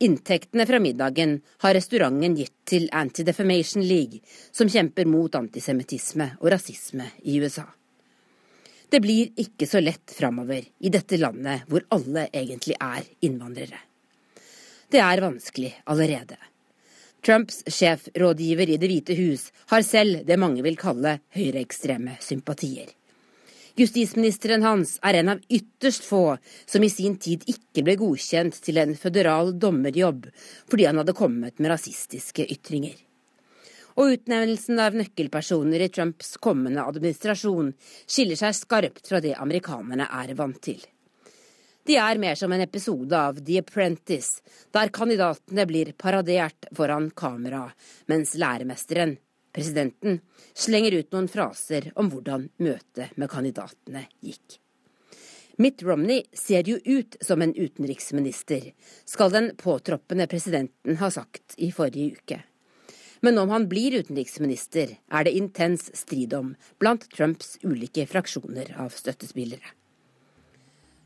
Inntektene 0.00 0.64
fra 0.64 0.80
middagen 0.80 1.34
har 1.60 1.76
restauranten 1.76 2.38
gitt 2.38 2.54
til 2.64 2.88
Anti-Defamation 2.96 3.84
League, 3.84 4.22
som 4.52 4.72
kjemper 4.72 5.04
mot 5.04 5.36
antisemittisme 5.36 6.30
og 6.40 6.48
rasisme 6.56 7.10
i 7.28 7.36
USA. 7.44 7.66
Det 8.88 9.02
blir 9.04 9.36
ikke 9.36 9.68
så 9.68 9.84
lett 9.84 10.16
framover 10.16 10.64
i 10.64 10.88
dette 10.88 11.20
landet 11.20 11.68
hvor 11.68 11.84
alle 11.92 12.30
egentlig 12.32 12.80
er 12.80 13.04
innvandrere. 13.20 13.84
Det 14.88 15.04
er 15.04 15.24
vanskelig 15.28 15.74
allerede. 15.92 16.40
Trumps 17.24 17.62
sjefrådgiver 17.66 18.68
i 18.68 18.76
Det 18.76 18.88
hvite 18.90 19.14
hus 19.16 19.46
har 19.70 19.84
selv 19.86 20.26
det 20.28 20.36
mange 20.40 20.60
vil 20.64 20.76
kalle 20.76 21.18
høyreekstreme 21.32 22.18
sympatier. 22.20 22.90
Justisministeren 23.80 24.62
hans 24.62 24.98
er 25.02 25.18
en 25.18 25.32
av 25.32 25.40
ytterst 25.48 26.04
få 26.06 26.36
som 26.66 26.84
i 26.84 26.90
sin 26.92 27.16
tid 27.18 27.42
ikke 27.50 27.82
ble 27.86 27.96
godkjent 27.98 28.60
til 28.62 28.78
en 28.78 28.92
føderal 28.98 29.54
dommerjobb 29.58 30.28
fordi 30.68 30.86
han 30.86 31.00
hadde 31.00 31.16
kommet 31.16 31.58
med 31.58 31.72
rasistiske 31.72 32.44
ytringer. 32.44 32.94
Og 33.96 34.18
utnevnelsen 34.18 34.78
av 34.82 34.94
nøkkelpersoner 34.98 35.86
i 35.86 35.90
Trumps 35.90 36.36
kommende 36.44 36.84
administrasjon 36.84 37.72
skiller 38.04 38.38
seg 38.38 38.58
skarpt 38.58 39.08
fra 39.08 39.22
det 39.24 39.36
amerikanerne 39.40 40.10
er 40.22 40.34
vant 40.38 40.60
til. 40.62 40.82
De 41.84 41.96
er 42.00 42.16
mer 42.16 42.34
som 42.34 42.52
en 42.52 42.62
episode 42.64 43.12
av 43.12 43.42
The 43.44 43.58
Apprentice, 43.60 44.40
der 44.72 44.88
kandidatene 44.88 45.66
blir 45.68 45.92
paradert 46.00 46.70
foran 46.72 47.10
kamera, 47.12 47.66
mens 48.08 48.32
læremesteren, 48.40 49.18
presidenten, 49.52 50.22
slenger 50.56 50.96
ut 50.96 51.12
noen 51.12 51.28
fraser 51.28 51.90
om 52.00 52.08
hvordan 52.08 52.48
møtet 52.64 53.12
med 53.20 53.28
kandidatene 53.28 54.06
gikk. 54.24 54.56
Mitt 55.60 55.84
Romney 55.86 56.24
ser 56.32 56.64
jo 56.66 56.80
ut 56.82 57.20
som 57.20 57.44
en 57.44 57.52
utenriksminister, 57.52 58.72
skal 59.04 59.36
den 59.36 59.52
påtroppende 59.60 60.26
presidenten 60.26 60.96
ha 60.98 61.12
sagt 61.12 61.54
i 61.60 61.68
forrige 61.68 62.16
uke. 62.16 62.40
Men 63.20 63.38
om 63.38 63.52
han 63.52 63.68
blir 63.68 64.00
utenriksminister, 64.00 64.96
er 65.12 65.24
det 65.24 65.36
intens 65.36 65.90
strid 65.96 66.32
om 66.34 66.54
blant 66.80 67.06
Trumps 67.12 67.58
ulike 67.62 68.08
fraksjoner 68.08 68.72
av 68.80 68.96
støttespillere. 68.96 69.76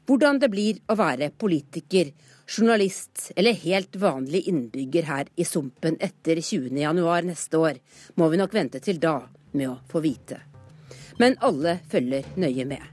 Hvordan 0.09 0.39
det 0.41 0.49
blir 0.49 0.79
å 0.89 0.95
være 0.97 1.27
politiker, 1.37 2.15
journalist 2.49 3.27
eller 3.37 3.59
helt 3.61 3.97
vanlig 4.01 4.47
innbygger 4.49 5.05
her 5.05 5.29
i 5.37 5.45
sumpen 5.45 5.99
etter 6.01 6.41
20.1 6.41 7.29
neste 7.29 7.61
år, 7.61 7.81
må 8.17 8.31
vi 8.33 8.39
nok 8.41 8.55
vente 8.57 8.81
til 8.81 9.03
da 9.03 9.19
med 9.53 9.69
å 9.69 9.75
få 9.91 10.01
vite. 10.01 10.39
Men 11.21 11.37
alle 11.45 11.77
følger 11.93 12.25
nøye 12.41 12.65
med. 12.71 12.87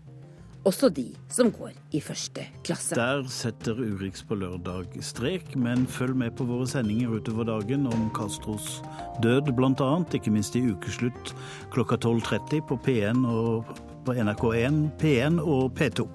Også 0.67 0.89
de 0.89 1.05
som 1.31 1.53
går 1.53 1.71
i 1.95 2.01
første 2.03 2.43
klasse. 2.65 2.97
Der 2.97 3.23
setter 3.31 3.77
Urix 3.77 4.25
på 4.25 4.35
lørdag 4.41 4.97
strek, 5.05 5.53
men 5.55 5.85
følg 5.87 6.17
med 6.19 6.35
på 6.35 6.49
våre 6.49 6.67
sendinger 6.67 7.15
utover 7.15 7.47
dagen 7.47 7.85
om 7.87 8.09
Castros 8.17 8.81
død, 9.23 9.53
bl.a. 9.55 9.89
Ikke 10.11 10.33
minst 10.33 10.57
i 10.59 10.65
ukeslutt 10.67 11.31
klokka 11.71 12.01
12.30 12.01 12.65
på 12.67 12.81
P1 12.81 13.23
og 13.29 13.71
på 14.03 14.19
NRK1, 14.19 14.83
P1 14.99 15.39
og 15.45 15.69
P2. 15.77 16.09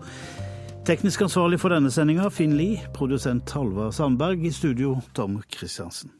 Teknisk 0.86 1.20
ansvarlig 1.22 1.60
for 1.60 1.68
denne 1.74 1.90
sendinga, 1.92 2.30
Finn 2.32 2.56
Lie. 2.56 2.80
Produsent 2.96 3.52
Halvard 3.54 3.92
Sandberg. 3.92 4.46
I 4.46 4.50
studio, 4.50 4.96
Tom 5.14 5.42
Christiansen. 5.52 6.19